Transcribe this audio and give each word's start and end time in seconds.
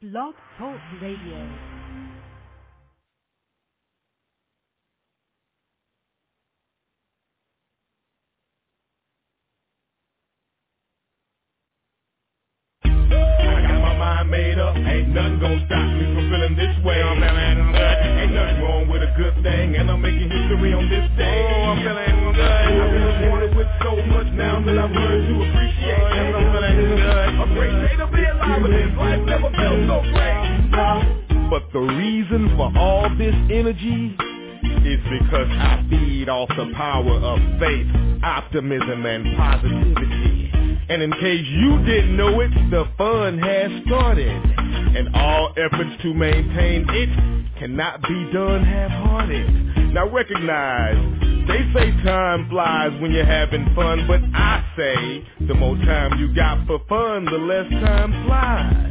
Blog 0.00 0.32
Talk 0.56 0.78
Radio. 1.02 1.38
I 12.84 13.62
got 13.66 13.80
my 13.82 13.98
mind 13.98 14.30
made 14.30 14.58
up, 14.60 14.76
ain't 14.76 15.08
nothing 15.08 15.40
gonna 15.40 15.66
stop 15.66 15.77
this 33.28 33.50
energy 33.52 34.16
is 34.88 35.00
because 35.20 35.48
I 35.50 35.84
feed 35.90 36.30
off 36.30 36.48
the 36.48 36.72
power 36.74 37.12
of 37.12 37.38
faith, 37.60 37.86
optimism, 38.22 39.04
and 39.04 39.36
positivity. 39.36 40.50
And 40.88 41.02
in 41.02 41.12
case 41.12 41.46
you 41.46 41.84
didn't 41.84 42.16
know 42.16 42.40
it, 42.40 42.50
the 42.70 42.86
fun 42.96 43.38
has 43.38 43.70
started. 43.86 44.30
And 44.30 45.14
all 45.14 45.52
efforts 45.58 46.02
to 46.04 46.14
maintain 46.14 46.86
it 46.88 47.58
cannot 47.58 48.00
be 48.00 48.30
done 48.32 48.64
half-hearted. 48.64 49.92
Now 49.92 50.08
recognize, 50.08 50.96
they 51.48 51.70
say 51.74 51.90
time 52.04 52.48
flies 52.48 52.98
when 53.02 53.12
you're 53.12 53.26
having 53.26 53.74
fun, 53.74 54.06
but 54.06 54.22
I 54.32 54.64
say 54.74 55.46
the 55.46 55.54
more 55.54 55.76
time 55.76 56.18
you 56.18 56.34
got 56.34 56.66
for 56.66 56.78
fun, 56.88 57.26
the 57.26 57.32
less 57.32 57.68
time 57.68 58.24
flies. 58.24 58.87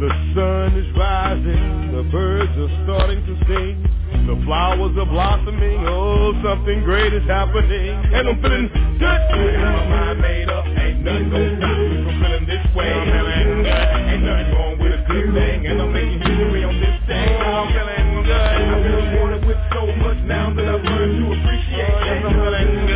The 0.00 0.08
sun 0.32 0.80
is 0.80 0.96
rising, 0.96 1.92
the 1.92 2.08
birds 2.08 2.56
are 2.56 2.72
starting 2.88 3.20
to 3.20 3.34
sing, 3.44 3.84
the 4.24 4.40
flowers 4.46 4.96
are 4.96 5.04
blossoming, 5.04 5.84
oh, 5.84 6.32
something 6.42 6.80
great 6.84 7.12
is 7.12 7.28
happening, 7.28 8.00
and 8.08 8.28
I'm 8.32 8.40
feeling 8.40 8.68
good. 8.96 9.04
And 9.04 9.60
my 9.60 9.84
mind 9.92 10.20
made 10.24 10.48
up, 10.48 10.64
ain't 10.64 11.04
nothing 11.04 11.28
gonna 11.28 11.52
stop 11.60 11.76
me 11.76 12.00
from 12.00 12.16
feeling 12.16 12.46
this 12.48 12.64
way. 12.72 12.88
I'm 12.88 13.12
feeling 13.12 13.60
good, 13.60 13.68
ain't 13.68 14.24
nothing 14.24 14.48
wrong 14.56 14.78
with 14.80 14.96
a 14.96 15.04
good 15.04 15.34
thing, 15.36 15.66
and 15.68 15.82
I'm 15.82 15.92
making 15.92 16.20
history 16.24 16.64
on 16.64 16.80
this 16.80 16.96
day. 17.04 17.36
I'm 17.36 17.68
feeling 17.68 18.24
good. 18.24 18.56
I've 18.56 18.80
been 18.80 19.20
wanted 19.20 19.44
with 19.44 19.60
so 19.68 19.84
much 20.00 20.16
now 20.24 20.48
that 20.48 20.64
I've 20.64 20.80
learned 20.80 21.12
to 21.12 21.24
appreciate. 21.28 21.76
Yes, 21.76 22.24
I'm 22.24 22.40
feeling 22.40 22.88
good. 22.88 22.89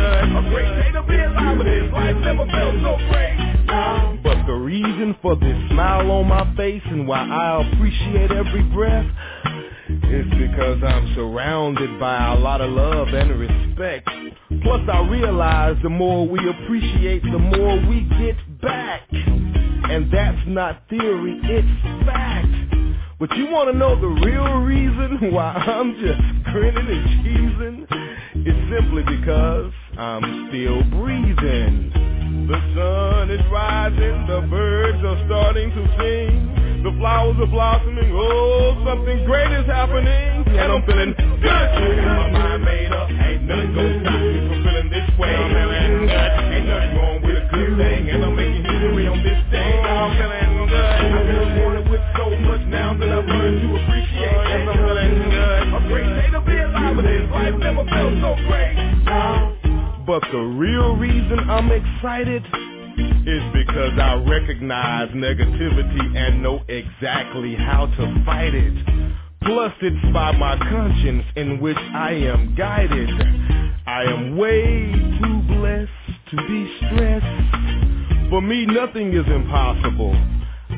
Great 0.55 0.83
day 0.83 0.91
to 0.93 1.03
be 1.03 1.15
alive, 1.19 1.57
but 1.57 1.63
this 1.65 1.91
life 1.91 2.15
never 2.23 2.45
felt 2.47 2.75
so 2.81 2.97
great. 3.11 3.35
But 4.23 4.45
the 4.47 4.53
reason 4.53 5.15
for 5.21 5.35
this 5.35 5.69
smile 5.69 6.09
on 6.11 6.27
my 6.27 6.55
face 6.55 6.81
and 6.85 7.05
why 7.05 7.27
I 7.27 7.67
appreciate 7.67 8.31
every 8.31 8.63
breath 8.63 9.05
is 9.89 10.25
because 10.39 10.81
I'm 10.81 11.13
surrounded 11.13 11.99
by 11.99 12.33
a 12.33 12.39
lot 12.39 12.61
of 12.61 12.71
love 12.71 13.09
and 13.09 13.37
respect. 13.37 14.09
Plus 14.63 14.81
I 14.91 15.05
realize 15.09 15.75
the 15.83 15.89
more 15.89 16.25
we 16.25 16.39
appreciate, 16.47 17.21
the 17.23 17.37
more 17.39 17.75
we 17.87 18.07
get 18.17 18.61
back. 18.61 19.01
And 19.11 20.09
that's 20.09 20.47
not 20.47 20.87
theory, 20.89 21.37
it's 21.43 22.05
fact. 22.05 22.47
But 23.19 23.35
you 23.35 23.49
wanna 23.51 23.73
know 23.73 23.99
the 23.99 24.07
real 24.07 24.61
reason 24.61 25.33
why 25.33 25.53
I'm 25.53 25.95
just 25.95 26.53
grinning 26.53 26.87
and 26.87 27.25
cheesing? 27.25 27.87
It's 28.47 28.71
simply 28.73 29.03
because 29.03 29.71
I'm 29.97 30.49
still 30.49 30.83
breathing. 30.91 31.87
The 32.51 32.59
sun 32.75 33.31
is 33.31 33.39
rising, 33.49 34.27
the 34.27 34.45
birds 34.51 34.99
are 35.07 35.23
starting 35.25 35.71
to 35.71 35.83
sing, 35.95 36.83
the 36.83 36.91
flowers 36.99 37.39
are 37.39 37.47
blossoming, 37.47 38.11
oh, 38.11 38.75
something 38.85 39.23
great 39.25 39.49
is 39.55 39.65
happening, 39.65 40.43
and 40.51 40.67
I'm 40.67 40.83
feeling 40.83 41.15
good. 41.15 41.47
My 41.47 42.29
mind 42.29 42.65
made 42.65 42.91
up, 42.91 43.09
ain't 43.09 43.47
nothing 43.47 43.73
gonna 43.73 44.03
stop 44.03 44.19
me 44.19 44.35
from 44.45 44.59
feeling 44.67 44.89
this 44.91 45.09
way. 45.17 45.31
I'm 45.31 45.49
feeling 45.55 46.11
good, 46.11 46.31
ain't 46.43 46.67
nothing 46.67 46.91
wrong 46.99 47.17
with 47.23 47.39
a 47.39 47.45
good 47.55 47.71
thing, 47.79 48.09
and 48.11 48.19
I'm 48.25 48.35
making 48.35 48.63
history 48.67 49.07
on 49.07 49.23
this 49.23 49.41
day. 49.47 49.79
Oh, 49.79 49.95
I'm 49.95 50.11
feeling 50.19 50.67
good. 50.69 50.75
I've 50.75 51.23
been 51.23 51.63
wanted 51.63 51.87
with 51.87 52.03
so 52.19 52.25
much 52.43 52.63
now 52.67 52.93
that 52.99 53.09
I've 53.15 53.25
learned 53.25 53.63
to 53.63 53.67
appreciate. 53.79 54.43
Yes, 54.43 54.67
I'm 54.69 54.75
feeling 54.75 55.13
good. 55.31 55.61
A 55.71 55.79
great 55.87 56.11
day 56.19 56.29
to 56.35 56.41
be 56.43 56.55
alive, 56.59 56.99
but 56.99 57.07
this 57.07 57.31
life 57.31 57.55
never 57.63 57.87
felt 57.87 58.13
so 58.19 58.35
great. 58.43 58.75
But 60.05 60.21
the 60.31 60.37
real 60.37 60.95
reason 60.95 61.49
I'm 61.49 61.71
excited 61.71 62.45
is 63.25 63.41
because 63.53 63.97
I 63.99 64.23
recognize 64.29 65.09
negativity 65.09 66.15
and 66.15 66.43
know 66.43 66.63
exactly 66.67 67.55
how 67.55 67.87
to 67.87 68.23
fight 68.23 68.53
it. 68.53 68.85
Plus 69.41 69.73
it's 69.81 70.13
by 70.13 70.31
my 70.33 70.57
conscience 70.57 71.23
in 71.35 71.59
which 71.59 71.77
I 71.77 72.11
am 72.11 72.53
guided. 72.55 73.09
I 73.87 74.03
am 74.03 74.37
way 74.37 74.91
too 75.19 75.41
blessed 75.55 75.91
to 76.29 76.37
be 76.37 76.77
stressed. 76.85 78.29
For 78.29 78.41
me 78.41 78.67
nothing 78.67 79.11
is 79.11 79.25
impossible. 79.25 80.13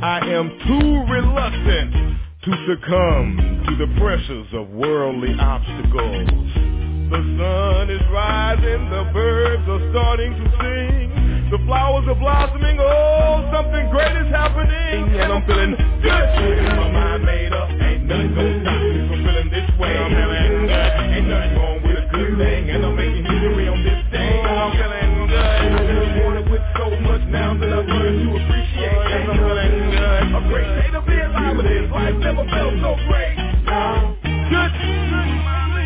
I 0.01 0.19
am 0.19 0.57
too 0.67 1.11
reluctant 1.11 2.17
to 2.43 2.51
succumb 2.66 3.66
to 3.67 3.75
the 3.75 3.99
pressures 3.99 4.47
of 4.53 4.69
worldly 4.69 5.35
obstacles. 5.37 6.86
The 7.07 7.23
sun 7.40 7.90
is 7.90 8.03
rising, 8.12 8.90
the 8.91 9.07
birds 9.13 9.63
are 9.63 9.79
starting 9.91 10.28
to 10.28 10.45
sing, 10.59 11.07
the 11.50 11.57
flowers 11.63 12.03
are 12.03 12.19
blossoming, 12.19 12.75
oh, 12.81 13.47
something 13.47 13.88
great 13.95 14.12
is 14.12 14.28
happening, 14.28 15.16
and 15.16 15.31
I'm 15.31 15.40
feeling 15.47 15.72
good. 16.03 16.28
My 16.75 16.91
mind 16.91 17.23
made 17.23 17.53
up, 17.53 17.72
ain't 17.72 18.03
nothing 18.12 18.35
gonna 18.35 18.59
stop 18.59 18.81
me 18.84 19.07
from 19.07 19.23
feeling 19.23 19.50
this 19.56 19.72
way. 19.79 19.96
I'm 19.96 20.12
feeling 20.12 20.67
good, 20.67 21.00
ain't 21.16 21.28
nothing 21.31 21.56
wrong 21.56 21.79
with 21.79 21.96
a 21.96 22.06
good 22.12 22.35
thing, 22.44 22.75
and 22.75 22.84
I'm 22.84 22.96
making 23.00 23.23
history 23.23 23.67
on 23.72 23.79
this 23.88 24.03
day. 24.12 24.44
I'm 24.44 24.75
feeling 24.75 25.31
good. 25.31 25.88
Been 25.88 26.12
wanted 26.28 26.51
with 26.51 26.66
so 26.75 26.91
much 27.07 27.23
now 27.31 27.56
that 27.56 27.72
I've 27.72 27.88
learned 27.88 28.19
to 28.19 28.35
appreciate. 28.35 29.00
Yes, 29.07 29.31
I'm 29.31 29.40
feeling 29.47 29.96
good. 29.96 30.23
A 30.35 30.41
great 30.51 30.67
day 30.75 30.91
to 30.91 31.00
be 31.07 31.16
alive, 31.23 31.56
but 31.56 31.63
this 31.72 31.88
life 31.88 32.19
never 32.19 32.44
felt 32.51 32.75
so 32.84 33.00
great. 33.07 33.40
Good. 33.63 34.75
I'm 35.07 35.76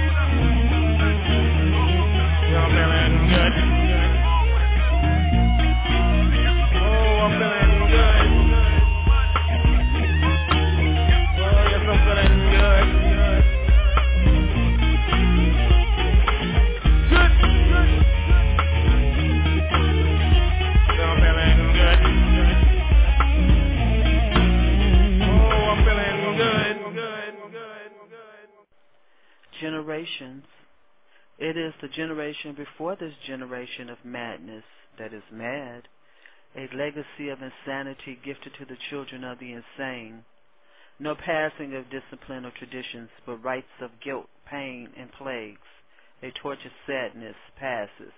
good. 3.32 3.54
Oh, 6.76 7.24
I'm 7.24 7.32
feeling 7.40 7.72
good. 7.92 8.28
Oh, 11.40 11.66
feeling 12.06 12.44
good. 12.52 12.88
Good. 20.98 21.16
Feeling 21.22 21.72
good. 21.76 22.00
Oh, 25.24 25.72
I'm 25.72 25.80
feeling. 25.86 26.38
Good. 26.38 26.82
generations. 29.60 30.46
It 31.42 31.58
is 31.58 31.74
the 31.82 31.88
generation 31.88 32.54
before 32.54 32.96
this 32.96 33.16
generation 33.26 33.90
of 33.90 34.06
madness 34.06 34.64
that 35.00 35.12
is 35.12 35.24
mad, 35.32 35.88
a 36.56 36.70
legacy 36.72 37.30
of 37.30 37.42
insanity 37.42 38.20
gifted 38.24 38.54
to 38.60 38.66
the 38.66 38.78
children 38.92 39.24
of 39.24 39.40
the 39.40 39.52
insane. 39.52 40.24
No 41.00 41.16
passing 41.16 41.74
of 41.74 41.90
discipline 41.90 42.46
or 42.46 42.52
traditions, 42.52 43.10
but 43.26 43.44
rites 43.44 43.82
of 43.82 43.90
guilt, 44.04 44.30
pain, 44.46 44.90
and 44.96 45.12
plagues. 45.14 45.66
A 46.22 46.30
tortured 46.30 46.74
sadness 46.86 47.36
passes. 47.60 48.14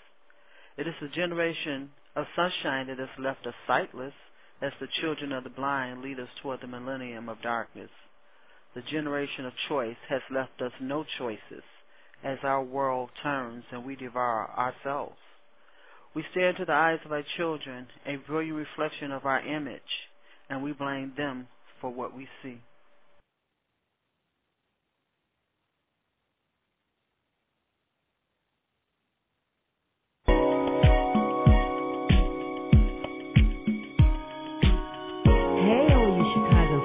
It 0.75 0.85
is 0.85 0.95
the 0.99 1.07
generation 1.07 1.91
of 2.17 2.25
sunshine 2.35 2.87
that 2.87 2.99
has 2.99 3.17
left 3.17 3.47
us 3.47 3.55
sightless, 3.65 4.13
as 4.61 4.73
the 4.81 4.89
children 4.99 5.31
of 5.31 5.45
the 5.45 5.49
blind 5.49 6.01
lead 6.01 6.19
us 6.19 6.29
toward 6.41 6.59
the 6.59 6.67
millennium 6.67 7.29
of 7.29 7.41
darkness. 7.41 7.91
The 8.75 8.81
generation 8.81 9.45
of 9.45 9.53
choice 9.69 9.95
has 10.09 10.21
left 10.29 10.61
us 10.61 10.73
no 10.81 11.05
choices 11.17 11.63
as 12.23 12.37
our 12.43 12.63
world 12.63 13.09
turns 13.21 13.63
and 13.71 13.85
we 13.85 13.95
devour 13.95 14.49
ourselves. 14.57 15.17
We 16.15 16.23
stare 16.31 16.49
into 16.49 16.65
the 16.65 16.73
eyes 16.73 16.99
of 17.05 17.11
our 17.11 17.23
children, 17.37 17.87
a 18.05 18.15
brilliant 18.15 18.57
reflection 18.57 19.11
of 19.11 19.25
our 19.25 19.41
image, 19.41 19.81
and 20.49 20.63
we 20.63 20.71
blame 20.71 21.13
them 21.17 21.47
for 21.81 21.91
what 21.91 22.15
we 22.15 22.27
see. 22.41 22.61
Hey, 35.63 35.87
all 35.93 36.17
you 36.17 36.25
Chicago 36.33 36.77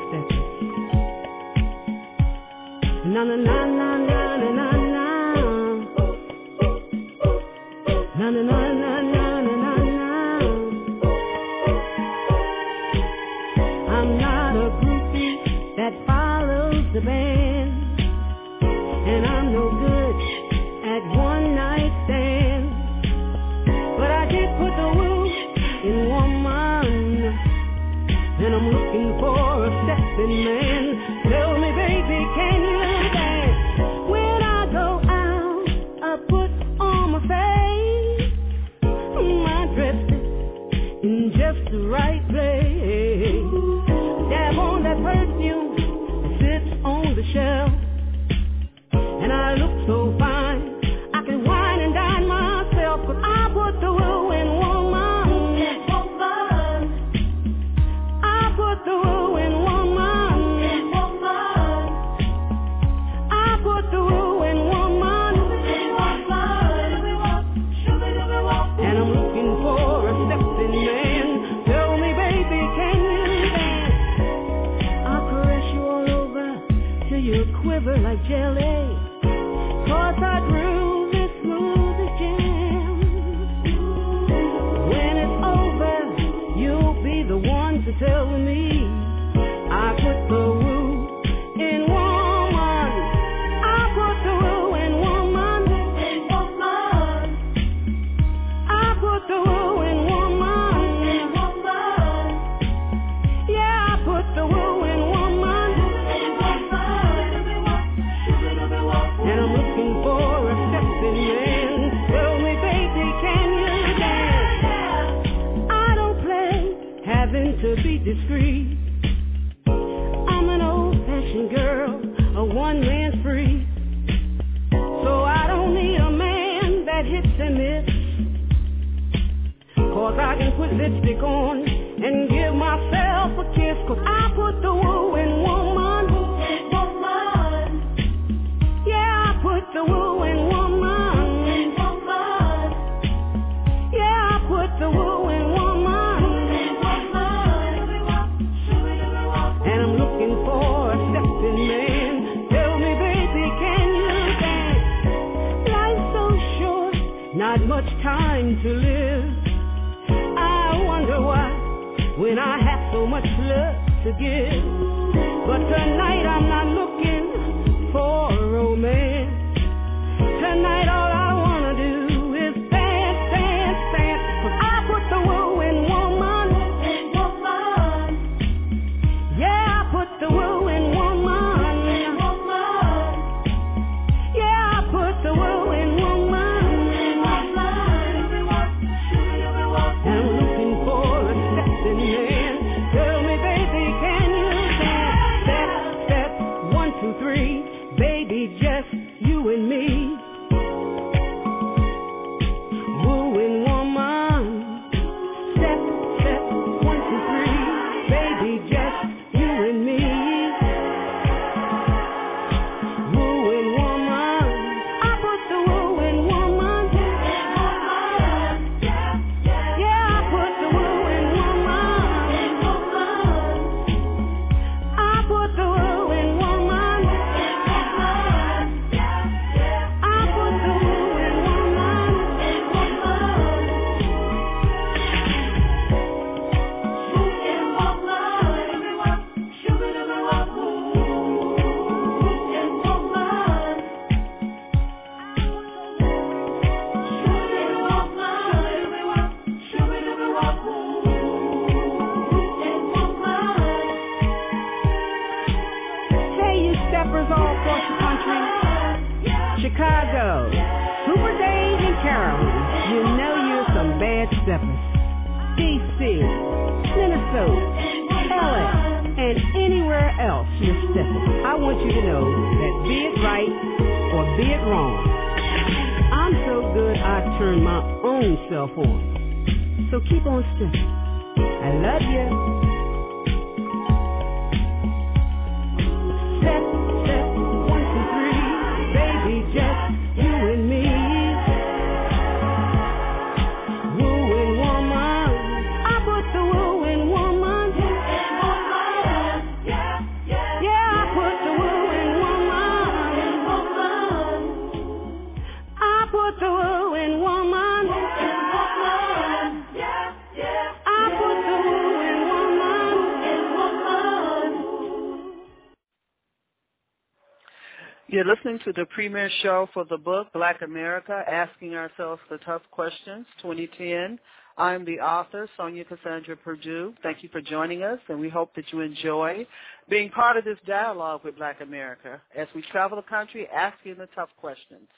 You're 318.18 318.26
listening 318.26 318.58
to 318.64 318.72
the 318.72 318.86
premier 318.86 319.30
show 319.42 319.68
for 319.72 319.84
the 319.84 319.96
book 319.96 320.32
Black 320.32 320.62
America, 320.62 321.22
Asking 321.30 321.76
Ourselves 321.76 322.20
the 322.28 322.38
Tough 322.38 322.62
Questions, 322.72 323.24
2010. 323.40 324.18
I'm 324.56 324.84
the 324.84 324.98
author, 324.98 325.48
Sonja 325.56 325.86
Cassandra 325.86 326.36
Perdue. 326.36 326.94
Thank 327.00 327.22
you 327.22 327.28
for 327.28 327.40
joining 327.40 327.84
us, 327.84 328.00
and 328.08 328.18
we 328.18 328.28
hope 328.28 328.56
that 328.56 328.72
you 328.72 328.80
enjoy 328.80 329.46
being 329.88 330.10
part 330.10 330.36
of 330.36 330.44
this 330.44 330.58
dialogue 330.66 331.20
with 331.22 331.36
Black 331.36 331.60
America 331.60 332.20
as 332.36 332.48
we 332.56 332.62
travel 332.72 332.96
the 332.96 333.02
country 333.02 333.46
asking 333.54 333.98
the 333.98 334.08
tough 334.16 334.30
questions. 334.40 334.88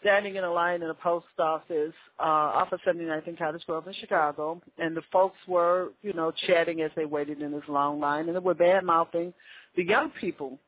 standing 0.00 0.36
in 0.36 0.44
a 0.44 0.52
line 0.52 0.82
in 0.82 0.90
a 0.90 0.94
post 0.94 1.26
office 1.38 1.94
uh, 2.20 2.22
off 2.22 2.72
of 2.72 2.80
79th 2.86 3.26
and 3.26 3.38
Cottage 3.38 3.64
Grove 3.66 3.86
in 3.86 3.94
Chicago, 3.94 4.60
and 4.78 4.96
the 4.96 5.02
folks 5.10 5.38
were, 5.46 5.88
you 6.02 6.12
know, 6.12 6.32
chatting 6.46 6.82
as 6.82 6.90
they 6.94 7.04
waited 7.04 7.40
in 7.40 7.52
this 7.52 7.62
long 7.68 7.98
line, 7.98 8.28
and 8.28 8.36
they 8.36 8.40
were 8.40 8.54
bad-mouthing 8.54 9.32
the 9.76 9.84
young 9.84 10.10
people. 10.20 10.58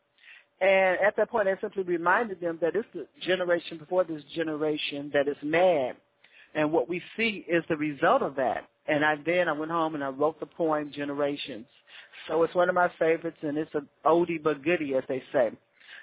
And 0.60 0.98
at 1.00 1.16
that 1.16 1.30
point, 1.30 1.48
I 1.48 1.58
simply 1.60 1.84
reminded 1.84 2.40
them 2.40 2.58
that 2.60 2.76
it's 2.76 2.88
the 2.92 3.06
generation 3.22 3.78
before 3.78 4.04
this 4.04 4.22
generation 4.34 5.10
that 5.14 5.26
is 5.26 5.36
mad, 5.42 5.96
and 6.54 6.70
what 6.70 6.88
we 6.88 7.02
see 7.16 7.44
is 7.48 7.64
the 7.68 7.76
result 7.76 8.22
of 8.22 8.36
that. 8.36 8.68
And 8.86 9.04
I 9.04 9.14
then 9.24 9.48
I 9.48 9.52
went 9.52 9.70
home 9.70 9.94
and 9.94 10.02
I 10.02 10.08
wrote 10.08 10.40
the 10.40 10.46
poem 10.46 10.90
Generations. 10.94 11.66
So 12.28 12.42
it's 12.42 12.54
one 12.54 12.68
of 12.68 12.74
my 12.74 12.90
favorites, 12.98 13.38
and 13.42 13.56
it's 13.56 13.74
an 13.74 13.88
oldie 14.04 14.42
but 14.42 14.62
goodie, 14.62 14.94
as 14.94 15.04
they 15.08 15.22
say. 15.32 15.50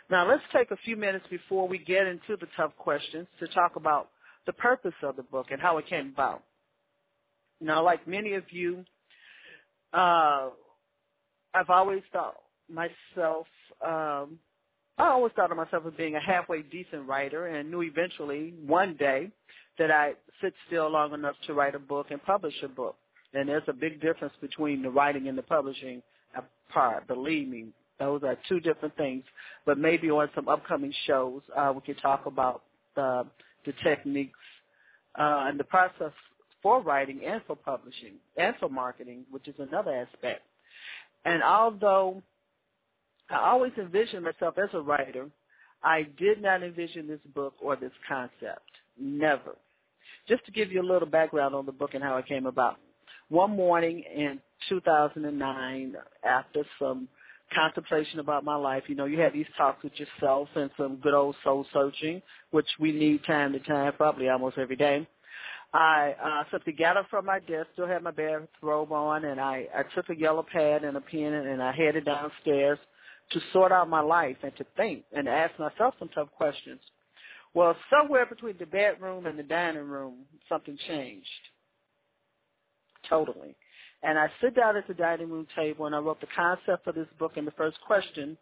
Now 0.09 0.27
let's 0.27 0.43
take 0.53 0.71
a 0.71 0.77
few 0.77 0.95
minutes 0.95 1.25
before 1.29 1.67
we 1.67 1.77
get 1.77 2.07
into 2.07 2.37
the 2.39 2.47
tough 2.55 2.71
questions 2.77 3.27
to 3.39 3.47
talk 3.47 3.75
about 3.75 4.09
the 4.45 4.53
purpose 4.53 4.93
of 5.03 5.17
the 5.17 5.23
book 5.23 5.47
and 5.51 5.61
how 5.61 5.77
it 5.77 5.87
came 5.87 6.13
about. 6.13 6.43
Now, 7.59 7.83
like 7.83 8.07
many 8.07 8.33
of 8.33 8.43
you, 8.51 8.85
uh, 9.93 10.49
I've 11.53 11.69
always 11.69 12.01
thought 12.13 12.35
myself, 12.71 13.47
um, 13.85 14.39
I 14.98 15.10
always 15.10 15.32
thought 15.36 15.51
of 15.51 15.58
myself 15.58 15.84
as 15.86 15.94
being 15.94 16.16
a 16.16 16.20
halfway 16.20 16.63
decent 16.63 17.08
writer 17.08 17.48
and 17.48 17.70
knew 17.70 17.84
eventually 17.84 18.54
one 18.66 18.96
day 18.98 19.30
that 19.77 19.92
I'd 19.92 20.16
sit 20.42 20.54
still 20.68 20.89
long 20.89 21.13
enough 21.13 21.36
to 21.46 21.54
write 21.54 21.75
a 21.75 21.80
book 21.80 22.08
and 22.10 22.22
publish 22.24 22.56
a 22.63 22.68
book. 22.68 22.96
And 23.34 23.48
there's 23.48 23.63
a 23.68 23.74
big 23.74 24.01
difference 24.01 24.34
between 24.42 24.82
the 24.82 24.89
writing 24.89 25.27
and 25.27 25.38
the 25.38 25.44
publishing 25.44 26.01
part, 26.74 27.08
believe 27.08 27.48
me. 27.48 27.68
Those 28.00 28.22
are 28.24 28.38
two 28.48 28.60
different 28.60 28.96
things. 28.98 29.24
But 29.66 29.77
maybe 29.77 30.10
on 30.10 30.30
some 30.34 30.48
upcoming 30.48 30.94
shows, 31.06 31.42
uh, 31.56 31.74
we 31.75 31.82
could 31.82 32.01
talk 32.01 32.25
about 32.25 32.63
the, 32.96 33.25
the 33.66 33.74
techniques 33.84 34.39
uh, 35.18 35.46
and 35.48 35.60
the 35.60 35.63
process 35.63 36.12
for 36.63 36.82
writing 36.82 37.22
and 37.25 37.42
for 37.46 37.56
publishing 37.56 38.13
and 38.36 38.56
for 38.60 38.70
marketing, 38.70 39.25
which 39.30 39.48
is 39.48 39.56
another 39.60 39.94
aspect. 39.94 40.42
And 41.25 41.44
although 41.44 42.22
I 43.29 43.50
always 43.50 43.74
envisioned 43.77 44.24
myself 44.24 44.57
as 44.57 44.69
a 44.74 44.81
writer, 44.81 45.27
I 45.84 46.07
did 46.17 46.41
not 46.41 46.63
envision 46.63 47.07
this 47.07 47.19
book 47.36 47.53
or 47.62 47.75
this 47.75 47.91
concept. 48.07 48.69
Never. 49.00 49.55
Just 50.27 50.46
to 50.46 50.51
give 50.51 50.72
you 50.72 50.81
a 50.81 50.84
little 50.84 51.07
background 51.07 51.53
on 51.55 51.65
the 51.65 51.72
book 51.72 51.93
and 51.93 52.03
how 52.03 52.17
it 52.17 52.27
came 52.27 52.46
about. 52.46 52.77
One 53.29 53.51
morning 53.51 54.03
in 54.13 54.39
2009, 54.69 55.96
after 56.24 56.63
some 56.79 57.07
contemplation 57.53 58.19
about 58.19 58.43
my 58.43 58.55
life. 58.55 58.84
You 58.88 58.96
know, 58.96 59.05
you 59.05 59.19
have 59.19 59.34
these 59.34 59.46
talks 59.57 59.84
with 59.84 59.93
yourself 59.96 60.50
and 60.55 60.69
some 60.77 60.98
good 60.98 61.13
old 61.13 61.36
soul 61.43 61.65
searching, 61.74 62.22
which 62.51 62.67
we 62.79 62.91
need 62.91 63.24
time 63.25 63.53
to 63.53 63.60
time, 63.60 63.93
probably 63.93 64.29
almost 64.29 64.57
every 64.57 64.75
day. 64.75 65.07
I 65.74 66.15
uh, 66.24 66.43
simply 66.51 66.74
got 66.74 66.98
up 66.98 67.07
from 67.10 67.25
my 67.25 67.39
desk, 67.39 67.67
still 67.74 67.88
had 67.88 68.01
my 68.01 68.12
bathrobe 68.12 68.91
on, 68.91 69.25
and 69.25 69.39
I, 69.39 69.67
I 69.75 69.84
took 69.96 70.10
a 70.10 70.17
yellow 70.17 70.46
pad 70.50 70.84
and 70.84 70.96
a 70.96 71.01
pen 71.01 71.34
and 71.34 71.62
I 71.62 71.74
headed 71.74 72.05
downstairs 72.05 72.79
to 73.31 73.39
sort 73.51 73.72
out 73.72 73.89
my 73.89 74.01
life 74.01 74.38
and 74.43 74.55
to 74.57 74.65
think 74.75 75.03
and 75.12 75.27
ask 75.27 75.57
myself 75.60 75.96
some 76.00 76.10
tough 76.10 76.29
questions. 76.36 76.79
Well, 77.53 77.75
somewhere 77.89 78.25
between 78.25 78.55
the 78.60 78.65
bedroom 78.65 79.25
and 79.25 79.38
the 79.38 79.43
dining 79.43 79.88
room, 79.88 80.25
something 80.48 80.77
changed. 80.88 81.27
Totally. 83.10 83.55
And 84.03 84.17
I 84.17 84.27
sit 84.41 84.55
down 84.55 84.77
at 84.77 84.88
the 84.88 84.93
dining 84.93 85.29
room 85.29 85.48
table 85.55 85.86
and 85.86 85.96
I 85.96 86.00
wrote 86.00 86.22
the 86.22 86.27
concept 86.36 86.84
for 86.84 86.93
this 86.93 87.07
book 87.17 87.34
and 87.36 87.48
the 87.48 87.51
first 87.51 87.77
question. 87.86 88.38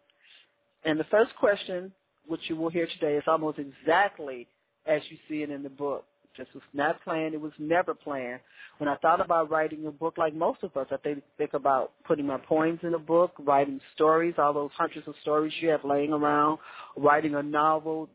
And 0.84 1.00
the 1.00 1.04
first 1.04 1.34
question, 1.36 1.92
which 2.26 2.42
you 2.48 2.56
will 2.56 2.68
hear 2.68 2.86
today, 2.86 3.16
is 3.16 3.24
almost 3.26 3.58
exactly 3.58 4.46
as 4.86 5.00
you 5.08 5.16
see 5.28 5.42
it 5.42 5.50
in 5.50 5.62
the 5.62 5.70
book. 5.70 6.04
This 6.38 6.46
was 6.54 6.62
not 6.72 7.02
planned. 7.02 7.34
It 7.34 7.40
was 7.40 7.52
never 7.58 7.94
planned. 7.94 8.40
When 8.78 8.88
I 8.88 8.96
thought 8.96 9.20
about 9.20 9.50
writing 9.50 9.86
a 9.86 9.90
book, 9.90 10.18
like 10.18 10.34
most 10.34 10.62
of 10.62 10.76
us, 10.76 10.86
I 10.90 10.96
think, 10.98 11.22
think 11.38 11.54
about 11.54 11.92
putting 12.06 12.26
my 12.26 12.38
poems 12.38 12.80
in 12.82 12.94
a 12.94 12.98
book, 12.98 13.32
writing 13.38 13.80
stories, 13.94 14.34
all 14.38 14.52
those 14.52 14.70
hundreds 14.76 15.08
of 15.08 15.14
stories 15.22 15.52
you 15.60 15.70
have 15.70 15.84
laying 15.84 16.12
around, 16.12 16.58
writing 16.96 17.34
a 17.34 17.42
novel. 17.42 18.08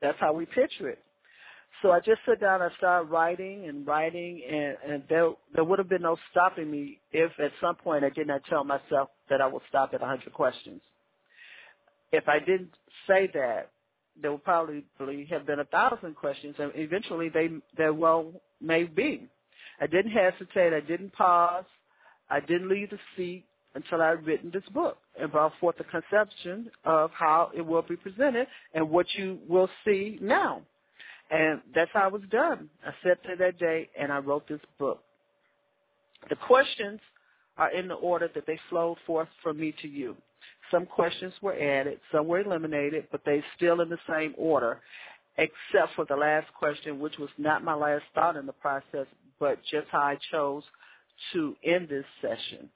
That's 0.00 0.18
how 0.20 0.32
we 0.32 0.46
picture 0.46 0.88
it. 0.88 0.98
So 1.82 1.90
I 1.90 1.98
just 1.98 2.20
sit 2.28 2.40
down, 2.40 2.62
I 2.62 2.68
start 2.76 3.08
writing 3.10 3.66
and 3.66 3.84
writing, 3.84 4.40
and, 4.48 4.76
and 4.88 5.02
there 5.08 5.32
there 5.52 5.64
would 5.64 5.80
have 5.80 5.88
been 5.88 6.02
no 6.02 6.16
stopping 6.30 6.70
me 6.70 7.00
if 7.10 7.32
at 7.40 7.50
some 7.60 7.74
point 7.74 8.04
I 8.04 8.10
did 8.10 8.28
not 8.28 8.42
tell 8.48 8.62
myself 8.62 9.08
that 9.28 9.40
I 9.40 9.48
would 9.48 9.62
stop 9.68 9.92
at 9.92 10.00
100 10.00 10.32
questions. 10.32 10.80
If 12.12 12.28
I 12.28 12.38
didn't 12.38 12.70
say 13.08 13.28
that, 13.34 13.70
there 14.20 14.30
will 14.30 14.38
probably 14.38 14.84
have 15.30 15.46
been 15.46 15.60
a 15.60 15.64
thousand 15.64 16.16
questions, 16.16 16.54
and 16.58 16.72
eventually 16.74 17.28
they 17.28 17.48
there 17.76 17.92
well 17.94 18.32
may 18.60 18.84
be. 18.84 19.28
I 19.80 19.86
didn't 19.86 20.12
hesitate, 20.12 20.72
I 20.72 20.80
didn't 20.80 21.12
pause, 21.12 21.64
I 22.30 22.40
didn't 22.40 22.68
leave 22.68 22.90
the 22.90 22.98
seat 23.16 23.44
until 23.74 24.02
I 24.02 24.10
had 24.10 24.26
written 24.26 24.50
this 24.52 24.62
book 24.72 24.98
and 25.18 25.32
brought 25.32 25.52
forth 25.58 25.76
the 25.78 25.84
conception 25.84 26.70
of 26.84 27.10
how 27.12 27.50
it 27.54 27.62
will 27.62 27.82
be 27.82 27.96
presented 27.96 28.46
and 28.74 28.90
what 28.90 29.06
you 29.14 29.38
will 29.48 29.68
see 29.84 30.18
now. 30.20 30.62
And 31.30 31.62
that's 31.74 31.90
how 31.94 32.08
it 32.08 32.12
was 32.12 32.22
done. 32.30 32.68
I 32.86 32.92
sat 33.02 33.18
there 33.26 33.36
that 33.36 33.58
day 33.58 33.88
and 33.98 34.12
I 34.12 34.18
wrote 34.18 34.46
this 34.46 34.60
book. 34.78 35.02
The 36.28 36.36
questions 36.36 37.00
are 37.56 37.70
in 37.72 37.88
the 37.88 37.94
order 37.94 38.28
that 38.34 38.46
they 38.46 38.58
flowed 38.68 38.98
forth 39.06 39.28
from 39.42 39.58
me 39.58 39.74
to 39.82 39.88
you. 39.88 40.16
Some 40.72 40.86
questions 40.86 41.32
were 41.40 41.54
added, 41.54 42.00
some 42.10 42.26
were 42.26 42.40
eliminated, 42.40 43.06
but 43.12 43.20
they 43.24 43.44
still 43.56 43.82
in 43.82 43.88
the 43.88 43.98
same 44.08 44.34
order, 44.36 44.80
except 45.36 45.94
for 45.94 46.04
the 46.06 46.16
last 46.16 46.48
question, 46.58 46.98
which 46.98 47.18
was 47.18 47.30
not 47.38 47.62
my 47.62 47.74
last 47.74 48.02
thought 48.14 48.36
in 48.36 48.46
the 48.46 48.52
process, 48.54 49.06
but 49.38 49.60
just 49.70 49.86
how 49.92 50.00
I 50.00 50.18
chose 50.32 50.64
to 51.32 51.54
end 51.64 51.88
this 51.88 52.04
session. 52.20 52.68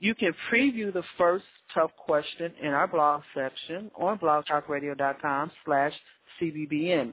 You 0.00 0.14
can 0.14 0.32
preview 0.50 0.92
the 0.92 1.02
first 1.16 1.44
tough 1.74 1.90
question 1.96 2.52
in 2.62 2.68
our 2.68 2.86
blog 2.86 3.22
section 3.34 3.90
on 3.98 4.18
blogtalkradio.com 4.18 5.50
slash 5.64 5.92
CBBN. 6.40 7.12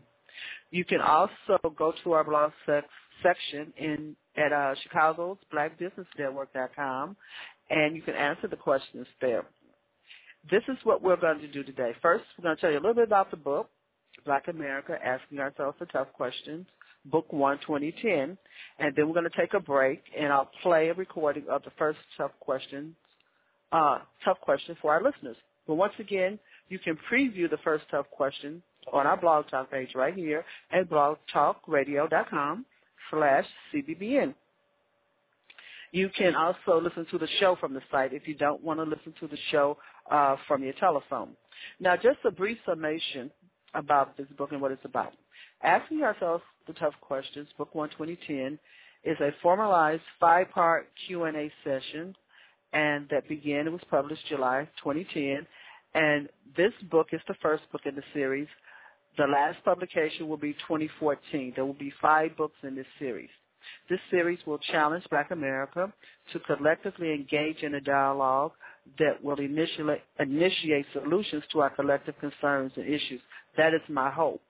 You 0.72 0.86
can 0.86 1.01
also 1.01 1.60
go 1.77 1.94
to 2.04 2.12
our 2.13 2.24
blog 2.24 2.51
sec- 2.65 2.86
section 3.24 3.74
in 3.77 4.15
at 4.38 4.51
uh, 4.51 4.75
Chicago's 4.84 5.38
BlackBusinessNetwork.com, 5.54 7.15
and 7.70 7.96
you 7.96 8.01
can 8.01 8.15
answer 8.15 8.48
the 8.48 8.58
questions 8.58 9.08
there 9.22 9.46
this 10.50 10.63
is 10.68 10.77
what 10.84 11.01
we're 11.01 11.18
going 11.18 11.39
to 11.39 11.48
do 11.48 11.63
today. 11.63 11.92
First, 12.01 12.24
we're 12.38 12.44
going 12.44 12.56
to 12.56 12.62
tell 12.62 12.72
you 12.72 12.77
a 12.77 12.82
little 12.82 12.94
bit 12.94 13.06
about 13.08 13.32
the 13.32 13.38
book, 13.38 13.70
Black 14.25 14.48
America, 14.48 14.98
Asking 15.04 15.39
Ourselves 15.39 15.77
the 15.80 15.86
Tough 15.88 16.08
Questions, 16.13 16.65
Book 17.06 17.32
1, 17.32 17.60
2010. 17.60 18.38
And 18.80 18.96
then 18.96 19.08
we're 19.08 19.14
going 19.14 19.30
to 19.30 19.38
take 19.38 19.54
a 19.54 19.60
break, 19.60 20.02
and 20.18 20.32
I'll 20.34 20.52
play 20.62 20.90
a 20.90 20.94
recording 20.94 21.46
of 21.50 21.64
the 21.64 21.72
first 21.78 22.00
tough 22.18 22.32
questions, 22.40 22.94
uh, 23.72 24.00
tough 24.24 24.40
question 24.42 24.76
for 24.82 24.92
our 24.94 25.02
listeners. 25.02 25.38
But 25.68 25.76
once 25.76 25.94
again, 26.00 26.40
you 26.70 26.80
can 26.80 26.98
preview 27.12 27.50
the 27.50 27.58
first 27.64 27.86
tough 27.90 28.08
question 28.12 28.62
on 28.92 29.08
our 29.08 29.18
blog 29.18 29.48
talk 29.50 29.72
page 29.72 29.90
right 29.96 30.14
here 30.14 30.46
at 30.72 30.90
blogtalkradio.com 30.90 32.66
slash 33.12 33.46
CBBN. 33.74 34.34
You 35.92 36.10
can 36.10 36.36
also 36.36 36.82
listen 36.82 37.06
to 37.12 37.18
the 37.18 37.28
show 37.40 37.56
from 37.60 37.74
the 37.74 37.82
site 37.90 38.14
if 38.14 38.28
you 38.28 38.36
don't 38.36 38.62
want 38.62 38.80
to 38.80 38.84
listen 38.84 39.14
to 39.22 39.28
the 39.28 39.38
show 39.52 39.78
uh, 40.12 40.36
from 40.48 40.64
your 40.64 40.74
telephone. 40.74 41.30
Now, 41.80 41.96
just 41.96 42.18
a 42.26 42.32
brief 42.32 42.58
summation 42.66 43.32
about 43.74 44.18
this 44.18 44.28
book 44.38 44.52
and 44.52 44.62
what 44.62 44.72
it's 44.72 44.84
about. 44.84 45.14
Asking 45.63 46.04
ourselves 46.04 46.44
the 46.68 46.74
tough 46.74 46.94
questions, 47.01 47.48
Book 47.58 47.74
1, 47.74 47.89
2010, 47.89 48.60
is 49.04 49.18
a 49.20 49.30
formalized 49.42 50.01
five-part 50.20 50.89
Q&A 51.08 51.51
session, 51.63 52.15
and 52.74 53.08
that 53.10 53.27
began. 53.30 53.68
It 53.68 53.72
was 53.72 53.82
published 53.89 54.25
July 54.27 54.68
2010, 54.84 55.46
and 55.94 56.30
this 56.58 56.74
book 56.92 57.08
is 57.13 57.22
the 57.27 57.36
first 57.42 57.63
book 57.72 57.82
in 57.86 57.96
the 57.96 58.04
series. 58.13 58.48
The 59.18 59.25
last 59.25 59.63
publication 59.63 60.27
will 60.27 60.38
be 60.38 60.54
2014. 60.54 61.54
There 61.56 61.65
will 61.65 61.74
be 61.74 61.94
five 62.01 62.36
books 62.36 62.58
in 62.63 62.75
this 62.75 62.88
series. 63.00 63.30
This 63.89 64.00
series 64.12 64.39
will 64.46 64.60
challenge 64.60 65.06
Black 65.10 65.32
America 65.32 65.92
to 66.34 66.39
collectively 66.42 67.13
engage 67.13 67.63
in 67.63 67.75
a 67.75 67.82
dialogue 67.82 68.51
that 69.00 69.24
will 69.24 69.39
initiate, 69.39 70.01
initiate 70.20 70.86
solutions 70.94 71.44
to 71.51 71.62
our 71.62 71.70
collective 71.72 72.15
concerns 72.20 72.74
and 72.75 72.86
issues. 72.86 73.22
That 73.58 73.74
is 73.74 73.82
my 73.89 74.12
hope. 74.12 74.42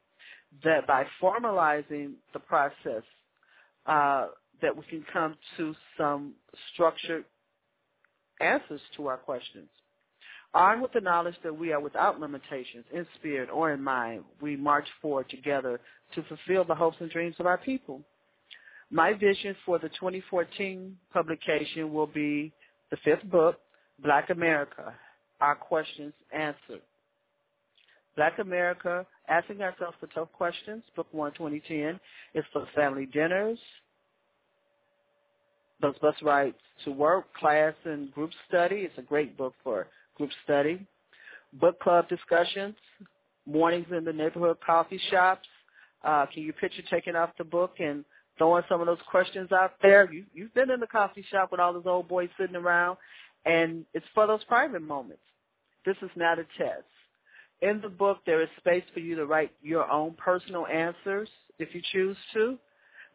That 0.64 0.88
by 0.88 1.06
formalizing 1.22 2.14
the 2.34 2.40
process, 2.40 3.04
uh, 3.86 4.28
that 4.62 4.76
we 4.76 4.84
can 4.90 5.06
come 5.12 5.36
to 5.58 5.76
some 5.98 6.34
structured 6.74 7.26
answers 8.40 8.82
to 8.98 9.08
our 9.08 9.18
questions. 9.18 9.70
Armed 10.54 10.82
with 10.82 10.94
the 10.94 11.02
knowledge 11.02 11.36
that 11.44 11.58
we 11.58 11.74
are 11.74 11.82
without 11.82 12.20
limitations 12.20 12.86
in 12.94 13.06
spirit 13.20 13.50
or 13.52 13.74
in 13.74 13.84
mind, 13.84 14.24
we 14.42 14.56
march 14.56 14.88
forward 15.02 15.30
together 15.30 15.82
to 16.14 16.24
fulfill 16.24 16.64
the 16.64 16.74
hopes 16.74 16.98
and 17.02 17.10
dreams 17.10 17.36
of 17.40 17.46
our 17.46 17.58
people. 17.58 18.02
My 18.90 19.14
vision 19.14 19.56
for 19.66 19.80
the 19.80 19.90
2014 19.90 20.96
publication 21.12 21.92
will 21.92 22.08
be 22.08 22.54
the 22.90 22.98
fifth 23.04 23.30
book, 23.30 23.60
Black 24.02 24.30
America, 24.30 24.94
Our 25.42 25.56
Questions 25.56 26.14
Answered. 26.32 26.82
Black 28.15 28.39
America, 28.39 29.05
Asking 29.27 29.62
Ourselves 29.62 29.98
the 30.01 30.07
Tough 30.07 30.31
Questions, 30.34 30.84
Book 30.95 31.07
1, 31.12 31.34
2010, 31.34 32.00
is 32.34 32.45
for 32.53 32.67
family 32.75 33.05
dinners, 33.05 33.60
those 35.81 35.98
bus 36.00 36.15
rides 36.22 36.55
to 36.84 36.91
work, 36.91 37.34
class 37.34 37.74
and 37.84 38.12
group 38.13 38.31
study. 38.48 38.77
It's 38.77 38.98
a 38.98 39.01
great 39.01 39.38
book 39.38 39.53
for 39.63 39.88
group 40.15 40.29
study. 40.43 40.86
Book 41.53 41.79
club 41.79 42.07
discussions, 42.10 42.75
mornings 43.45 43.88
in 43.95 44.03
the 44.03 44.13
neighborhood 44.13 44.57
coffee 44.65 45.00
shops. 45.10 45.48
Uh, 46.03 46.25
can 46.34 46.43
you 46.43 46.53
picture 46.53 46.84
taking 46.89 47.15
off 47.15 47.31
the 47.38 47.43
book 47.43 47.75
and 47.79 48.05
throwing 48.38 48.63
some 48.69 48.79
of 48.81 48.88
those 48.88 49.00
questions 49.10 49.51
out 49.51 49.74
there? 49.81 50.12
You, 50.12 50.24
you've 50.34 50.53
been 50.53 50.72
in 50.72 50.79
the 50.79 50.88
coffee 50.88 51.25
shop 51.31 51.51
with 51.51 51.60
all 51.60 51.74
those 51.74 51.86
old 51.86 52.07
boys 52.07 52.29
sitting 52.39 52.55
around, 52.55 52.98
and 53.45 53.86
it's 53.93 54.05
for 54.13 54.27
those 54.27 54.43
private 54.45 54.81
moments. 54.81 55.22
This 55.86 55.95
is 56.01 56.10
not 56.15 56.39
a 56.39 56.45
test. 56.57 56.84
In 57.62 57.80
the 57.82 57.90
book, 57.90 58.20
there 58.26 58.42
is 58.42 58.50
space 58.58 58.84
for 58.94 59.00
you 59.00 59.16
to 59.16 59.26
write 59.26 59.52
your 59.62 59.90
own 59.90 60.14
personal 60.14 60.68
answers 60.68 61.30
if 61.60 61.74
you 61.74 61.82
choose 61.92 62.18
to, 62.34 62.58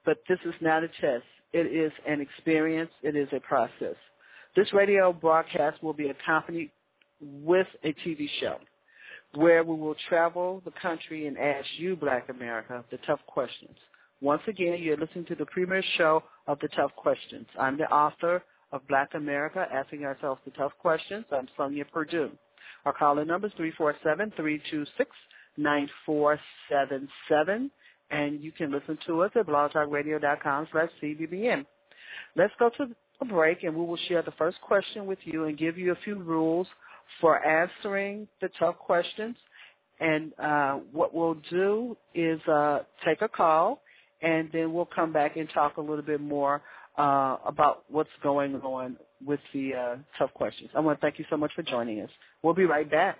but 0.05 0.19
this 0.29 0.39
is 0.45 0.55
not 0.61 0.83
a 0.83 0.89
test. 0.89 1.25
It 1.53 1.67
is 1.67 1.93
an 2.07 2.21
experience. 2.21 2.91
It 3.03 3.17
is 3.17 3.29
a 3.33 3.41
process. 3.41 3.97
This 4.57 4.73
radio 4.73 5.13
broadcast 5.13 5.83
will 5.83 5.93
be 5.93 6.09
accompanied 6.09 6.71
with 7.21 7.67
a 7.85 7.93
TV 8.05 8.29
show 8.41 8.57
where 9.35 9.63
we 9.63 9.77
will 9.77 9.95
travel 10.09 10.61
the 10.65 10.73
country 10.83 11.27
and 11.27 11.39
ask 11.39 11.67
you, 11.79 11.95
Black 11.95 12.29
America, 12.29 12.85
the 12.91 12.99
tough 13.07 13.21
questions. 13.27 13.77
Once 14.21 14.43
again, 14.49 14.79
you're 14.81 14.97
listening 14.97 15.25
to 15.27 15.35
the 15.35 15.47
premier 15.47 15.83
show 15.97 16.23
of 16.47 16.59
the 16.61 16.69
tough 16.69 16.91
questions. 16.97 17.47
I'm 17.59 17.79
the 17.79 17.91
author 17.91 18.43
of 18.73 18.87
Black 18.89 19.11
America, 19.15 19.67
Asking 19.73 20.05
Ourselves 20.05 20.41
the 20.45 20.51
Tough 20.53 20.73
Questions. 20.81 21.25
I'm 21.33 21.49
Sonja 21.59 21.85
Perdue. 21.91 22.31
Our 22.85 22.93
calling 22.93 23.27
number 23.27 23.49
is 23.49 23.53
347-326-9477, 25.59 27.71
and 28.11 28.41
you 28.41 28.53
can 28.53 28.73
listen 28.73 28.99
to 29.07 29.23
us 29.23 29.31
at 29.35 29.47
blogtalkradio.com 29.47 30.69
slash 30.73 30.89
CBBN. 31.03 31.67
Let's 32.37 32.53
go 32.59 32.71
to 32.79 32.89
a 33.21 33.25
break, 33.25 33.65
and 33.65 33.75
we 33.75 33.85
will 33.85 33.99
share 34.09 34.23
the 34.23 34.33
first 34.33 34.61
question 34.63 35.07
with 35.07 35.19
you 35.25 35.45
and 35.45 35.59
give 35.59 35.77
you 35.77 35.93
a 35.93 35.99
few 36.05 36.17
rules 36.17 36.67
for 37.21 37.45
answering 37.45 38.27
the 38.41 38.49
tough 38.59 38.79
questions. 38.79 39.37
And 40.01 40.33
uh, 40.39 40.75
what 40.93 41.15
we'll 41.15 41.37
do 41.51 41.97
is 42.15 42.41
uh, 42.49 42.81
take 43.05 43.21
a 43.21 43.29
call, 43.29 43.83
and 44.23 44.49
then 44.53 44.73
we'll 44.73 44.87
come 44.87 45.13
back 45.13 45.37
and 45.37 45.49
talk 45.53 45.77
a 45.77 45.81
little 45.81 46.03
bit 46.03 46.21
more 46.21 46.63
uh, 46.99 47.37
about 47.47 47.85
what's 47.89 48.11
going 48.23 48.57
on 48.57 48.97
with 49.25 49.41
the 49.53 49.75
uh, 49.75 49.97
tough 50.19 50.33
questions. 50.35 50.71
I 50.75 50.81
want 50.81 50.99
to 50.99 51.01
thank 51.01 51.19
you 51.19 51.25
so 51.31 51.37
much 51.37 51.53
for 51.55 51.63
joining 51.63 52.01
us. 52.01 52.11
We'll 52.43 52.55
be 52.55 52.65
right 52.65 52.91
back. 52.91 53.19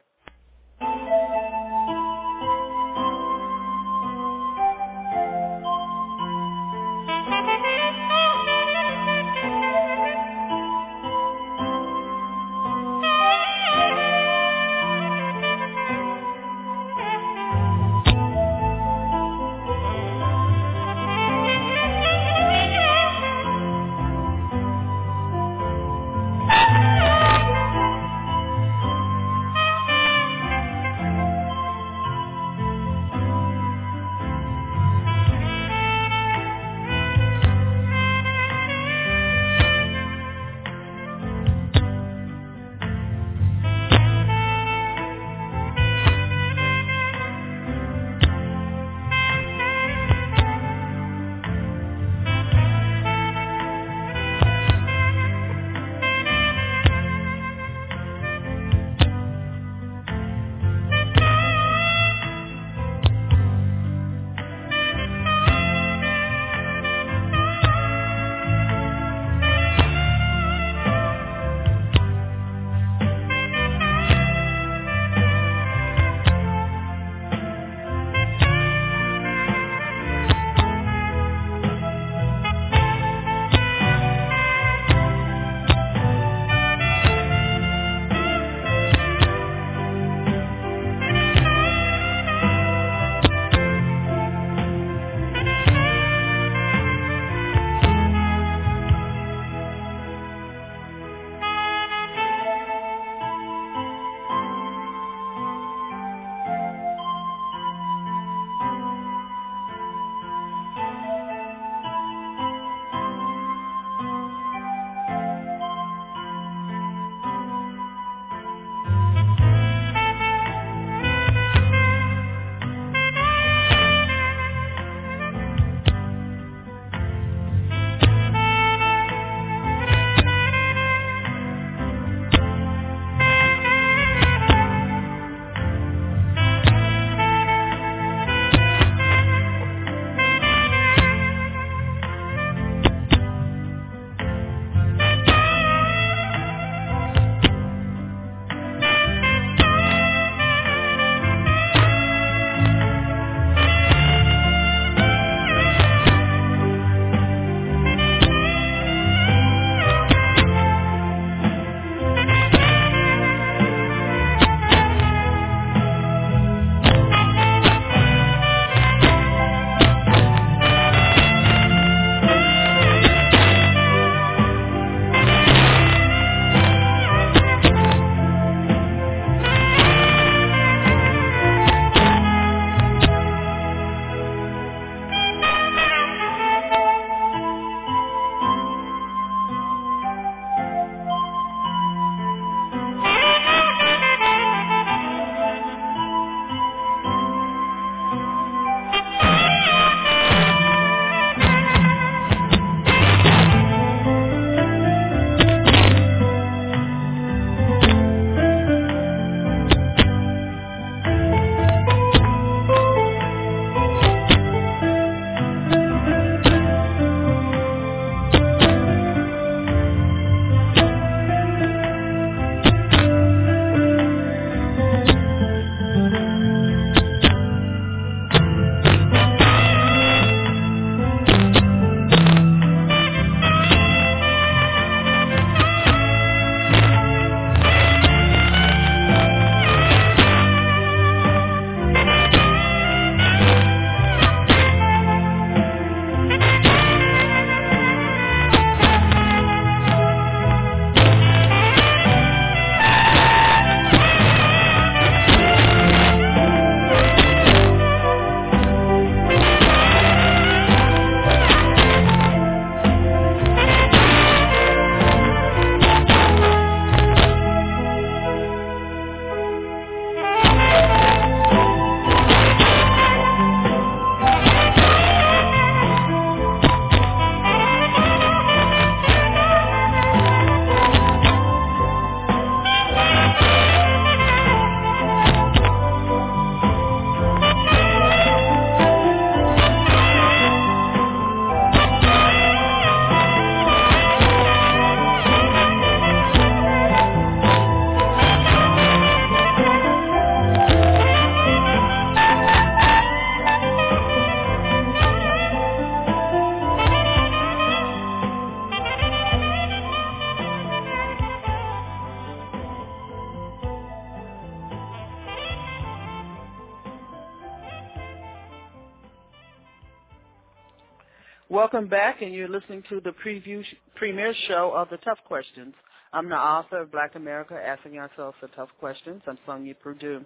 Welcome 321.81 321.97
back, 321.97 322.21
and 322.21 322.35
you're 322.35 322.47
listening 322.47 322.83
to 322.91 323.01
the 323.01 323.15
preview 323.25 323.65
premiere 323.95 324.35
show 324.49 324.71
of 324.77 324.91
the 324.91 324.99
Tough 324.99 325.17
Questions. 325.25 325.73
I'm 326.13 326.29
the 326.29 326.37
author 326.37 326.83
of 326.83 326.93
Black 326.93 327.15
America 327.15 327.55
Asking 327.55 327.97
Ourselves 327.97 328.37
the 328.43 328.49
Tough 328.49 328.69
Questions. 328.79 329.23
I'm 329.27 329.39
Sonja 329.49 329.75
Perdue. 329.81 330.23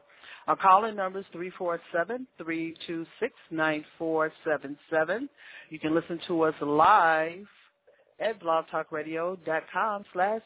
Our 0.48 0.56
calling 0.56 0.96
number 0.96 1.20
is 1.20 1.26
347-326-9477. 2.42 5.28
You 5.70 5.78
can 5.78 5.94
listen 5.94 6.18
to 6.26 6.42
us 6.42 6.54
live 6.60 7.46
at 8.18 8.42
blogtalkradio.com 8.42 10.04
slash 10.12 10.42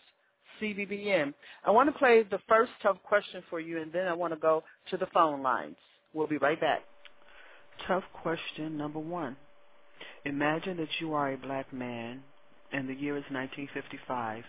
CBBN. 0.60 1.32
I 1.64 1.70
want 1.70 1.90
to 1.90 1.98
play 1.98 2.22
the 2.22 2.40
first 2.46 2.72
tough 2.82 2.98
question 3.02 3.42
for 3.48 3.60
you, 3.60 3.80
and 3.80 3.90
then 3.90 4.08
I 4.08 4.12
want 4.12 4.34
to 4.34 4.38
go 4.38 4.62
to 4.90 4.98
the 4.98 5.06
phone 5.14 5.42
lines. 5.42 5.76
We'll 6.12 6.26
be 6.26 6.36
right 6.36 6.60
back. 6.60 6.82
Tough 7.86 8.04
question 8.12 8.76
number 8.76 8.98
one. 8.98 9.34
Imagine 10.28 10.76
that 10.76 11.00
you 11.00 11.14
are 11.14 11.32
a 11.32 11.38
black 11.38 11.72
man 11.72 12.22
and 12.70 12.86
the 12.86 12.92
year 12.92 13.16
is 13.16 13.24
1955. 13.30 14.44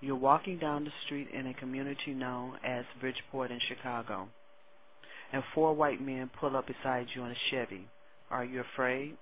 You're 0.00 0.16
walking 0.16 0.58
down 0.58 0.82
the 0.82 0.90
street 1.06 1.28
in 1.32 1.46
a 1.46 1.54
community 1.54 2.10
known 2.12 2.54
as 2.66 2.84
Bridgeport 3.00 3.52
in 3.52 3.60
Chicago, 3.68 4.26
and 5.32 5.44
four 5.54 5.74
white 5.74 6.04
men 6.04 6.28
pull 6.40 6.56
up 6.56 6.66
beside 6.66 7.06
you 7.14 7.22
in 7.22 7.30
a 7.30 7.36
Chevy. 7.52 7.86
Are 8.32 8.44
you 8.44 8.64
afraid? 8.74 9.16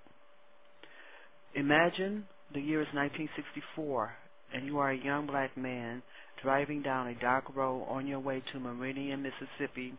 Imagine 1.53 2.25
the 2.51 2.61
year 2.61 2.81
is 2.81 2.87
1964, 2.95 4.11
and 4.55 4.65
you 4.65 4.79
are 4.79 4.89
a 4.89 4.97
young 4.97 5.27
black 5.27 5.55
man 5.55 6.01
driving 6.41 6.81
down 6.81 7.09
a 7.09 7.19
dark 7.21 7.43
road 7.55 7.85
on 7.87 8.07
your 8.07 8.19
way 8.19 8.41
to 8.51 8.59
Meridian, 8.59 9.21
Mississippi, 9.21 9.93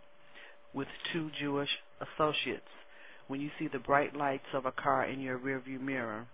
with 0.75 0.89
two 1.13 1.31
Jewish 1.39 1.71
associates 2.01 2.67
when 3.33 3.41
you 3.41 3.49
see 3.59 3.67
the 3.67 3.79
bright 3.79 4.15
lights 4.15 4.53
of 4.53 4.67
a 4.67 4.73
car 4.73 5.07
in 5.07 5.19
your 5.19 5.39
rearview 5.39 5.81
mirror. 5.81 6.27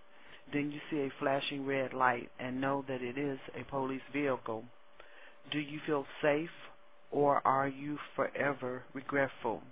Then 0.51 0.69
you 0.69 0.81
see 0.91 0.97
a 0.97 1.13
flashing 1.17 1.65
red 1.65 1.93
light 1.93 2.29
and 2.37 2.59
know 2.59 2.83
that 2.89 3.01
it 3.01 3.17
is 3.17 3.39
a 3.55 3.63
police 3.71 4.01
vehicle. 4.11 4.65
Do 5.49 5.59
you 5.59 5.79
feel 5.87 6.05
safe 6.21 6.49
or 7.09 7.41
are 7.47 7.69
you 7.69 7.99
forever 8.17 8.83
regretful? 8.93 9.63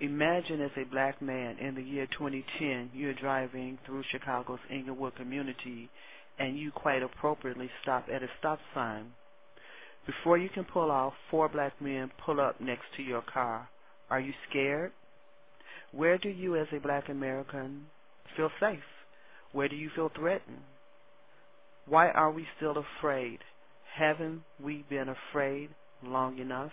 Imagine 0.00 0.62
as 0.62 0.70
a 0.78 0.90
black 0.90 1.20
man 1.20 1.58
in 1.58 1.74
the 1.74 1.82
year 1.82 2.06
2010, 2.06 2.92
you're 2.94 3.12
driving 3.12 3.78
through 3.84 4.04
Chicago's 4.10 4.60
Englewood 4.70 5.14
community 5.16 5.90
and 6.38 6.58
you 6.58 6.70
quite 6.70 7.02
appropriately 7.02 7.68
stop 7.82 8.06
at 8.10 8.22
a 8.22 8.28
stop 8.38 8.60
sign. 8.74 9.12
Before 10.06 10.38
you 10.38 10.48
can 10.48 10.64
pull 10.64 10.90
off, 10.90 11.12
four 11.30 11.50
black 11.50 11.78
men 11.82 12.10
pull 12.24 12.40
up 12.40 12.62
next 12.62 12.86
to 12.96 13.02
your 13.02 13.20
car. 13.20 13.68
Are 14.08 14.20
you 14.20 14.32
scared? 14.48 14.92
Where 15.92 16.18
do 16.18 16.28
you, 16.28 16.56
as 16.56 16.68
a 16.72 16.80
black 16.80 17.08
American, 17.08 17.86
feel 18.36 18.50
safe? 18.60 18.78
Where 19.52 19.68
do 19.68 19.76
you 19.76 19.90
feel 19.94 20.10
threatened? 20.14 20.60
Why 21.86 22.10
are 22.10 22.30
we 22.30 22.46
still 22.56 22.76
afraid? 22.98 23.40
Haven't 23.96 24.42
we 24.62 24.84
been 24.88 25.08
afraid 25.08 25.70
long 26.04 26.38
enough? 26.38 26.70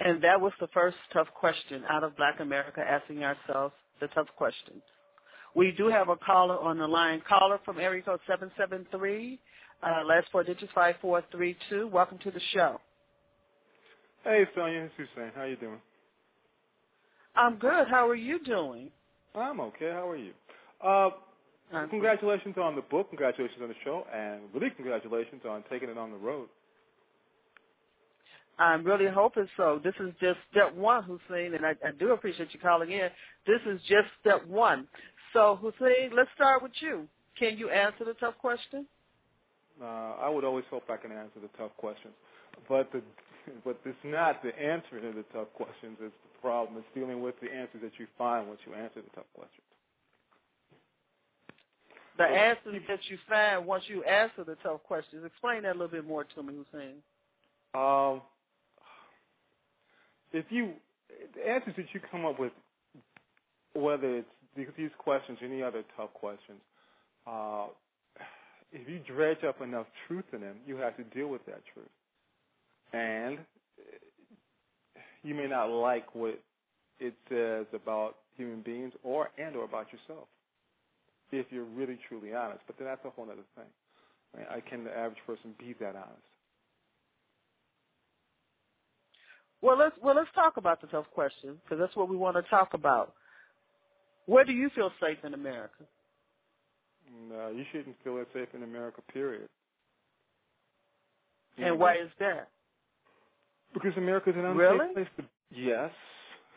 And 0.00 0.22
that 0.22 0.40
was 0.40 0.52
the 0.60 0.68
first 0.68 0.96
tough 1.12 1.26
question 1.34 1.82
out 1.90 2.04
of 2.04 2.16
Black 2.16 2.38
America 2.38 2.80
asking 2.80 3.24
ourselves 3.24 3.74
the 4.00 4.06
tough 4.08 4.28
questions. 4.36 4.82
We 5.56 5.72
do 5.72 5.88
have 5.88 6.08
a 6.08 6.14
caller 6.16 6.56
on 6.56 6.78
the 6.78 6.86
line. 6.86 7.20
Caller 7.28 7.58
from 7.64 7.80
area 7.80 8.02
code 8.02 8.20
773, 8.28 9.40
uh, 9.82 10.04
last 10.06 10.28
four 10.30 10.44
digits 10.44 10.70
5432. 10.72 11.88
Welcome 11.88 12.18
to 12.18 12.30
the 12.30 12.40
show. 12.54 12.80
Hey, 14.22 14.46
Sonja. 14.56 14.86
It's 14.86 14.94
Hussein. 14.96 15.32
How 15.34 15.44
you 15.44 15.56
doing? 15.56 15.80
I'm 17.38 17.56
good. 17.56 17.86
How 17.88 18.08
are 18.08 18.16
you 18.16 18.42
doing? 18.44 18.90
I'm 19.34 19.60
okay. 19.60 19.90
How 19.92 20.08
are 20.08 20.16
you? 20.16 20.32
Uh, 20.84 21.10
congratulations 21.88 22.56
on 22.60 22.74
the 22.74 22.82
book. 22.82 23.10
Congratulations 23.10 23.60
on 23.62 23.68
the 23.68 23.74
show, 23.84 24.04
and 24.12 24.42
really 24.52 24.70
congratulations 24.74 25.42
on 25.48 25.62
taking 25.70 25.88
it 25.88 25.96
on 25.96 26.10
the 26.10 26.16
road. 26.16 26.48
I'm 28.58 28.82
really 28.82 29.06
hoping 29.08 29.46
so. 29.56 29.80
This 29.84 29.94
is 30.00 30.12
just 30.20 30.38
step 30.50 30.74
one, 30.74 31.04
Hussein, 31.04 31.54
and 31.54 31.64
I, 31.64 31.76
I 31.86 31.92
do 31.96 32.10
appreciate 32.12 32.48
you 32.52 32.58
calling 32.58 32.90
in. 32.90 33.08
This 33.46 33.60
is 33.66 33.80
just 33.82 34.08
step 34.20 34.44
one. 34.48 34.88
So, 35.32 35.56
Hussein, 35.62 36.10
let's 36.16 36.30
start 36.34 36.60
with 36.60 36.72
you. 36.80 37.06
Can 37.38 37.56
you 37.56 37.70
answer 37.70 38.04
the 38.04 38.14
tough 38.14 38.36
question? 38.38 38.84
Uh, 39.80 39.84
I 39.84 40.28
would 40.28 40.42
always 40.42 40.64
hope 40.70 40.82
I 40.90 40.96
can 40.96 41.12
answer 41.12 41.38
the 41.40 41.48
tough 41.56 41.70
questions, 41.76 42.14
but 42.68 42.90
the 42.90 43.00
but 43.64 43.78
it's 43.84 43.96
not 44.04 44.42
the 44.42 44.56
answer 44.58 45.00
to 45.00 45.12
the 45.12 45.24
tough 45.32 45.48
questions. 45.54 45.96
It's 46.00 46.14
the 46.22 46.40
problem. 46.40 46.78
It's 46.78 46.94
dealing 46.94 47.22
with 47.22 47.34
the 47.40 47.52
answers 47.52 47.80
that 47.82 47.92
you 47.98 48.06
find 48.16 48.48
once 48.48 48.60
you 48.66 48.74
answer 48.74 49.00
the 49.02 49.10
tough 49.14 49.30
questions. 49.34 49.62
The 52.16 52.24
answers 52.24 52.82
that 52.88 52.98
you 53.08 53.18
find 53.28 53.66
once 53.66 53.84
you 53.86 54.02
answer 54.04 54.44
the 54.44 54.56
tough 54.56 54.82
questions. 54.82 55.24
Explain 55.24 55.62
that 55.62 55.70
a 55.70 55.78
little 55.78 55.88
bit 55.88 56.06
more 56.06 56.24
to 56.24 56.42
me, 56.42 56.54
Hussein. 56.54 56.96
Um, 57.74 58.22
if 60.32 60.46
you 60.50 60.72
the 61.34 61.48
answers 61.48 61.74
that 61.76 61.86
you 61.92 62.00
come 62.10 62.24
up 62.24 62.38
with, 62.38 62.52
whether 63.74 64.16
it's 64.16 64.28
these 64.56 64.90
questions, 64.98 65.38
or 65.40 65.46
any 65.46 65.62
other 65.62 65.84
tough 65.96 66.12
questions, 66.14 66.60
uh, 67.26 67.66
if 68.72 68.88
you 68.88 69.00
dredge 69.06 69.44
up 69.46 69.60
enough 69.60 69.86
truth 70.06 70.24
in 70.32 70.40
them, 70.40 70.56
you 70.66 70.76
have 70.76 70.96
to 70.96 71.04
deal 71.04 71.28
with 71.28 71.44
that 71.46 71.62
truth 71.72 71.88
and 72.92 73.38
uh, 73.38 75.00
you 75.22 75.34
may 75.34 75.46
not 75.46 75.66
like 75.66 76.14
what 76.14 76.40
it 76.98 77.14
says 77.28 77.66
about 77.74 78.16
human 78.36 78.62
beings 78.62 78.92
or 79.02 79.30
and 79.38 79.56
or 79.56 79.64
about 79.64 79.86
yourself 79.92 80.28
if 81.30 81.46
you're 81.50 81.64
really 81.64 81.98
truly 82.08 82.32
honest. 82.32 82.60
But 82.66 82.78
then 82.78 82.86
that's 82.86 83.04
a 83.04 83.10
whole 83.10 83.24
other 83.24 83.42
thing. 83.54 83.66
I, 84.34 84.38
mean, 84.38 84.46
I 84.50 84.60
can 84.60 84.84
the 84.84 84.90
average 84.90 85.18
person 85.26 85.54
be 85.58 85.74
that 85.80 85.94
honest? 85.94 86.22
Well, 89.60 89.76
let's 89.76 89.96
well 90.02 90.14
let's 90.14 90.30
talk 90.34 90.56
about 90.56 90.80
the 90.80 90.86
tough 90.86 91.06
questions 91.12 91.58
because 91.64 91.78
that's 91.80 91.96
what 91.96 92.08
we 92.08 92.16
want 92.16 92.36
to 92.36 92.42
talk 92.48 92.74
about. 92.74 93.14
Where 94.26 94.44
do 94.44 94.52
you 94.52 94.70
feel 94.74 94.90
safe 95.00 95.18
in 95.24 95.34
America? 95.34 95.84
No, 97.28 97.50
you 97.50 97.64
shouldn't 97.72 97.96
feel 98.04 98.22
safe 98.34 98.48
in 98.54 98.62
America. 98.62 99.00
Period. 99.12 99.48
And 101.56 101.78
why 101.78 101.94
is 101.94 102.10
that? 102.20 102.48
Because 103.74 103.92
America's 103.96 104.34
an 104.36 104.44
unsafe 104.44 104.58
really? 104.58 104.92
place 104.94 105.06
to. 105.16 105.24
Yes, 105.50 105.90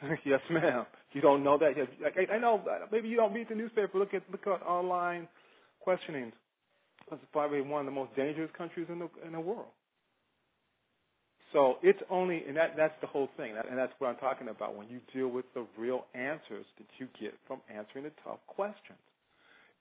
yes, 0.26 0.40
ma'am. 0.50 0.86
You 1.14 1.22
don't 1.22 1.44
know 1.44 1.58
that. 1.58 1.74
yet. 1.78 1.88
I, 2.30 2.36
I 2.36 2.40
know. 2.40 2.62
Uh, 2.70 2.86
maybe 2.92 3.08
you 3.10 3.18
don't 3.18 3.34
read 3.34 3.48
the 3.50 3.56
newspaper. 3.56 3.98
Look 3.98 4.14
at 4.14 4.24
look 4.32 4.48
at 4.48 4.66
online 4.66 5.28
questionings. 5.80 6.34
It's 7.12 7.22
probably 7.34 7.62
one 7.62 7.82
of 7.82 7.86
the 7.86 7.92
most 7.92 8.16
dangerous 8.16 8.50
countries 8.58 8.88
in 8.90 9.00
the 9.00 9.10
in 9.26 9.34
the 9.34 9.40
world. 9.40 9.68
So 11.54 11.76
it's 11.84 12.00
only, 12.10 12.44
and 12.48 12.56
that 12.56 12.76
that's 12.78 12.94
the 13.02 13.08
whole 13.08 13.28
thing, 13.36 13.54
and 13.70 13.78
that's 13.78 13.92
what 14.00 14.08
I'm 14.08 14.16
talking 14.18 14.48
about. 14.48 14.76
When 14.76 14.88
you 14.88 15.00
deal 15.14 15.28
with 15.28 15.46
the 15.54 15.66
real 15.78 16.06
answers 16.14 16.66
that 16.78 16.88
you 16.98 17.08
get 17.20 17.34
from 17.46 17.60
answering 17.70 18.06
the 18.06 18.12
tough 18.24 18.40
questions, 18.48 19.00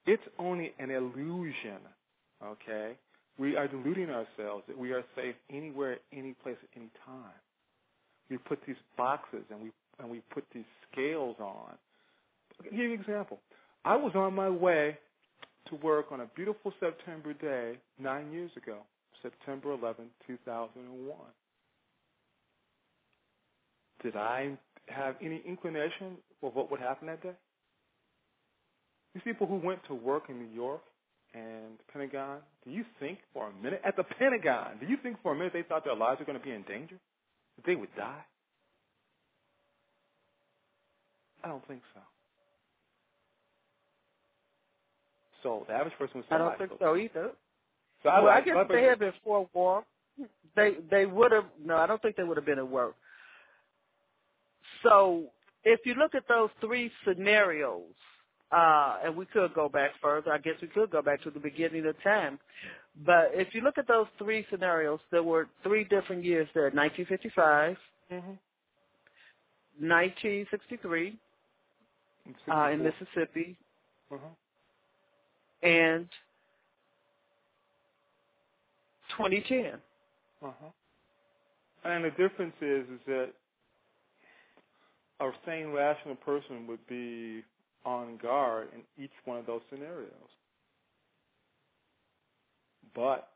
it's 0.06 0.22
only 0.38 0.72
an 0.78 0.90
illusion. 0.90 1.78
Okay, 2.44 2.96
we 3.40 3.56
are 3.56 3.66
deluding 3.66 4.10
ourselves 4.10 4.64
that 4.68 4.76
we 4.76 4.92
are 4.92 5.02
safe 5.16 5.34
anywhere, 5.50 5.96
any 6.12 6.34
place, 6.42 6.56
at 6.62 6.68
any 6.76 6.90
time. 7.06 7.32
We 8.28 8.36
put 8.36 8.60
these 8.66 8.76
boxes 8.96 9.44
and 9.50 9.62
we 9.62 9.70
and 9.98 10.08
we 10.08 10.20
put 10.32 10.44
these 10.54 10.64
scales 10.92 11.36
on. 11.40 11.72
I'll 11.72 12.64
give 12.64 12.74
you 12.74 12.92
an 12.92 13.00
example. 13.00 13.38
I 13.84 13.96
was 13.96 14.12
on 14.14 14.34
my 14.34 14.48
way 14.48 14.96
to 15.68 15.74
work 15.76 16.06
on 16.10 16.20
a 16.20 16.26
beautiful 16.36 16.72
September 16.80 17.32
day 17.34 17.78
nine 17.98 18.30
years 18.30 18.50
ago, 18.56 18.78
September 19.22 19.72
11, 19.72 20.06
2001. 20.26 21.16
Did 24.02 24.16
I 24.16 24.56
have 24.88 25.16
any 25.22 25.42
inclination 25.46 26.16
of 26.42 26.54
what 26.54 26.70
would 26.70 26.80
happen 26.80 27.08
that 27.08 27.22
day? 27.22 27.32
These 29.14 29.22
people 29.24 29.46
who 29.46 29.56
went 29.56 29.80
to 29.88 29.94
work 29.94 30.24
in 30.28 30.38
New 30.38 30.54
York 30.54 30.82
and 31.34 31.78
Pentagon, 31.92 32.38
do 32.64 32.70
you 32.70 32.84
think 32.98 33.18
for 33.32 33.48
a 33.48 33.62
minute, 33.62 33.80
at 33.84 33.96
the 33.96 34.04
Pentagon, 34.04 34.78
do 34.80 34.86
you 34.86 34.96
think 35.02 35.16
for 35.22 35.32
a 35.32 35.34
minute 35.34 35.52
they 35.52 35.62
thought 35.62 35.84
their 35.84 35.94
lives 35.94 36.18
were 36.18 36.26
going 36.26 36.38
to 36.38 36.44
be 36.44 36.52
in 36.52 36.62
danger? 36.62 36.96
That 37.56 37.66
they 37.66 37.76
would 37.76 37.94
die? 37.96 38.24
I 41.44 41.48
don't 41.48 41.66
think 41.66 41.82
so. 41.94 42.00
So 45.42 45.64
the 45.68 45.74
average 45.74 45.94
person 45.98 46.18
was. 46.18 46.24
I 46.30 46.38
don't 46.38 46.58
think 46.58 46.72
so 46.78 46.96
either. 46.96 47.30
So 48.02 48.10
well, 48.10 48.28
I, 48.28 48.36
I 48.36 48.40
guess 48.42 48.56
if 48.58 48.68
they 48.68 48.82
had 48.82 48.98
been 48.98 49.12
for 49.24 49.48
war, 49.54 49.84
they 50.54 50.72
they 50.90 51.06
would 51.06 51.32
have. 51.32 51.46
No, 51.64 51.76
I 51.76 51.86
don't 51.86 52.00
think 52.02 52.16
they 52.16 52.24
would 52.24 52.36
have 52.36 52.46
been 52.46 52.58
at 52.58 52.68
work. 52.68 52.94
So 54.82 55.24
if 55.64 55.80
you 55.84 55.94
look 55.94 56.14
at 56.14 56.28
those 56.28 56.50
three 56.60 56.90
scenarios, 57.06 57.84
uh, 58.52 58.98
and 59.04 59.16
we 59.16 59.26
could 59.26 59.54
go 59.54 59.68
back 59.68 59.90
further. 60.02 60.32
I 60.32 60.38
guess 60.38 60.54
we 60.60 60.68
could 60.68 60.90
go 60.90 61.02
back 61.02 61.22
to 61.22 61.30
the 61.30 61.40
beginning 61.40 61.86
of 61.86 62.00
time. 62.02 62.38
But 63.06 63.30
if 63.32 63.54
you 63.54 63.60
look 63.60 63.78
at 63.78 63.86
those 63.86 64.06
three 64.18 64.44
scenarios, 64.50 65.00
there 65.10 65.22
were 65.22 65.48
three 65.62 65.84
different 65.84 66.24
years 66.24 66.48
there: 66.54 66.64
1955, 66.64 67.76
mm-hmm. 68.12 68.28
1963, 69.86 71.16
uh, 72.52 72.68
in 72.70 72.82
Mississippi, 72.82 73.56
Uh-huh. 74.12 74.26
and 75.62 76.08
2010. 79.16 79.80
Uh-huh. 80.42 80.50
And 81.84 82.04
the 82.04 82.10
difference 82.10 82.54
is, 82.60 82.84
is 82.88 83.00
that 83.06 83.28
a 85.20 85.30
sane, 85.46 85.68
rational 85.68 86.16
person 86.16 86.66
would 86.66 86.84
be 86.88 87.42
on 87.84 88.18
guard 88.18 88.68
in 88.74 88.82
each 89.02 89.12
one 89.24 89.38
of 89.38 89.46
those 89.46 89.62
scenarios. 89.70 90.30
But 92.94 93.28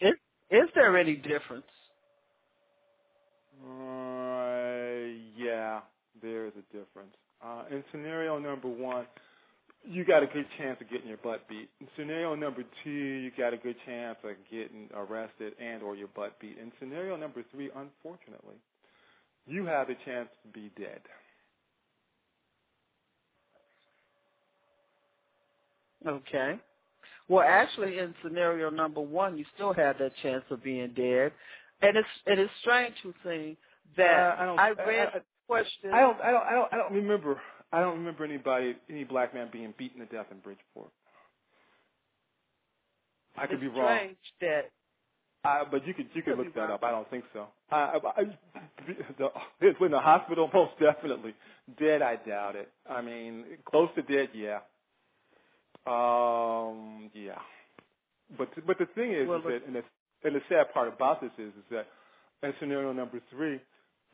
Is, 0.00 0.14
is 0.50 0.68
there 0.74 0.96
any 0.98 1.16
difference? 1.16 1.66
Uh, 3.64 5.06
yeah, 5.36 5.80
there 6.22 6.46
is 6.46 6.52
a 6.58 6.76
difference. 6.76 7.14
Uh, 7.44 7.64
in 7.70 7.84
scenario 7.92 8.38
number 8.38 8.68
one, 8.68 9.06
you 9.84 10.04
got 10.04 10.22
a 10.22 10.26
good 10.28 10.46
chance 10.58 10.78
of 10.80 10.90
getting 10.90 11.08
your 11.08 11.18
butt 11.18 11.48
beat. 11.48 11.70
In 11.80 11.88
scenario 11.96 12.34
number 12.36 12.64
two, 12.84 12.90
you 12.90 13.30
got 13.38 13.54
a 13.54 13.58
good 13.58 13.76
chance 13.86 14.18
of 14.24 14.32
getting 14.50 14.90
arrested 14.94 15.54
and 15.60 15.82
or 15.82 15.96
your 15.96 16.08
butt 16.08 16.40
beat. 16.40 16.58
In 16.58 16.72
scenario 16.80 17.16
number 17.16 17.44
three, 17.52 17.70
unfortunately, 17.76 18.56
you 19.46 19.66
have 19.66 19.90
a 19.90 19.96
chance 20.06 20.28
to 20.44 20.48
be 20.52 20.70
dead. 20.78 21.00
Okay. 26.06 26.60
Well, 27.28 27.46
actually, 27.46 27.98
in 27.98 28.14
scenario 28.22 28.70
number 28.70 29.00
one, 29.00 29.36
you 29.38 29.44
still 29.54 29.72
have 29.74 29.98
that 29.98 30.12
chance 30.22 30.44
of 30.50 30.62
being 30.62 30.92
dead, 30.94 31.32
and 31.82 31.96
it's 31.96 32.08
it 32.26 32.38
is 32.38 32.50
strange 32.62 32.94
to 33.02 33.14
think 33.22 33.58
that 33.96 34.38
Uh, 34.38 34.42
I 34.42 34.46
don't- 34.46 34.58
I 34.60 34.70
read 34.70 35.08
I- 35.14 35.22
question. 35.46 35.92
I 35.92 36.00
don't, 36.00 36.20
I 36.20 36.30
don't, 36.30 36.42
I 36.44 36.52
don't, 36.52 36.72
I 36.74 36.76
don't 36.78 36.92
remember. 36.94 37.40
I 37.72 37.80
don't 37.80 37.98
remember 37.98 38.24
anybody, 38.24 38.76
any 38.88 39.04
black 39.04 39.34
man 39.34 39.50
being 39.52 39.72
beaten 39.78 40.00
to 40.00 40.06
death 40.06 40.26
in 40.30 40.38
Bridgeport. 40.40 40.90
I 43.36 43.46
could 43.46 43.54
it's 43.54 43.62
be 43.62 43.68
wrong. 43.68 43.96
strange 43.98 44.18
that 44.40 44.70
Uh, 45.44 45.64
but 45.70 45.86
you 45.86 45.94
could 45.94 46.08
you 46.14 46.22
could 46.22 46.36
Could 46.36 46.46
look 46.46 46.54
that 46.54 46.60
wrong. 46.62 46.72
up. 46.72 46.82
I 46.84 46.90
don't 46.90 47.08
think 47.10 47.24
so. 47.32 47.48
I, 47.70 47.76
I, 47.76 47.96
I, 48.22 48.24
the, 49.18 49.30
in 49.84 49.90
the 49.92 50.00
hospital, 50.00 50.48
most 50.54 50.72
definitely. 50.80 51.34
Dead, 51.78 52.02
I 52.02 52.16
doubt 52.16 52.56
it. 52.56 52.70
I 52.88 53.02
mean, 53.02 53.44
close 53.66 53.90
to 53.96 54.02
dead, 54.02 54.30
yeah. 54.34 54.60
Um, 55.88 57.10
yeah. 57.14 57.38
But 58.36 58.48
but 58.66 58.78
the 58.78 58.86
thing 58.94 59.12
is, 59.12 59.28
Well, 59.28 59.38
is 59.38 59.44
that 59.44 59.66
and 59.66 59.76
the, 59.76 59.82
and 60.24 60.34
the 60.34 60.40
sad 60.48 60.72
part 60.74 60.88
about 60.88 61.20
this 61.20 61.30
is, 61.38 61.48
is 61.48 61.64
that 61.70 61.86
in 62.42 62.52
scenario 62.60 62.92
number 62.92 63.20
three, 63.30 63.60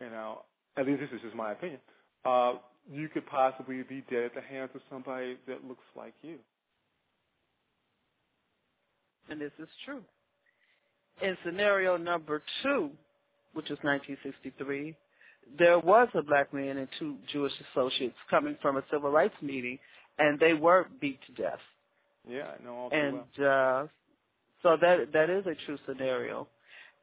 you 0.00 0.10
know, 0.10 0.42
at 0.76 0.86
least 0.86 1.00
this 1.00 1.10
is 1.12 1.22
just 1.22 1.34
my 1.34 1.52
opinion. 1.52 1.80
Uh, 2.24 2.54
you 2.90 3.08
could 3.08 3.26
possibly 3.26 3.82
be 3.82 4.04
dead 4.10 4.24
at 4.24 4.34
the 4.34 4.40
hands 4.40 4.70
of 4.74 4.80
somebody 4.90 5.36
that 5.48 5.64
looks 5.66 5.84
like 5.96 6.14
you. 6.22 6.38
and 9.30 9.40
this 9.40 9.52
is 9.58 9.68
true. 9.84 10.02
In 11.22 11.36
scenario 11.44 11.96
number 11.96 12.42
two, 12.62 12.90
which 13.52 13.68
was 13.70 13.78
1963, 13.82 14.96
there 15.58 15.78
was 15.78 16.08
a 16.14 16.22
black 16.22 16.52
man 16.52 16.78
and 16.78 16.88
two 16.98 17.16
Jewish 17.32 17.52
associates 17.72 18.16
coming 18.30 18.56
from 18.60 18.76
a 18.76 18.84
civil 18.90 19.10
rights 19.10 19.34
meeting, 19.40 19.78
and 20.18 20.38
they 20.38 20.54
were 20.54 20.86
beat 21.00 21.20
to 21.26 21.42
death. 21.42 21.58
Yeah, 22.28 22.52
I 22.58 22.64
know 22.64 22.74
all 22.74 22.88
And 22.92 23.22
well. 23.38 23.82
uh, 23.82 23.86
so 24.62 24.76
that 24.80 25.12
that 25.12 25.30
is 25.30 25.46
a 25.46 25.54
true 25.66 25.78
scenario. 25.86 26.48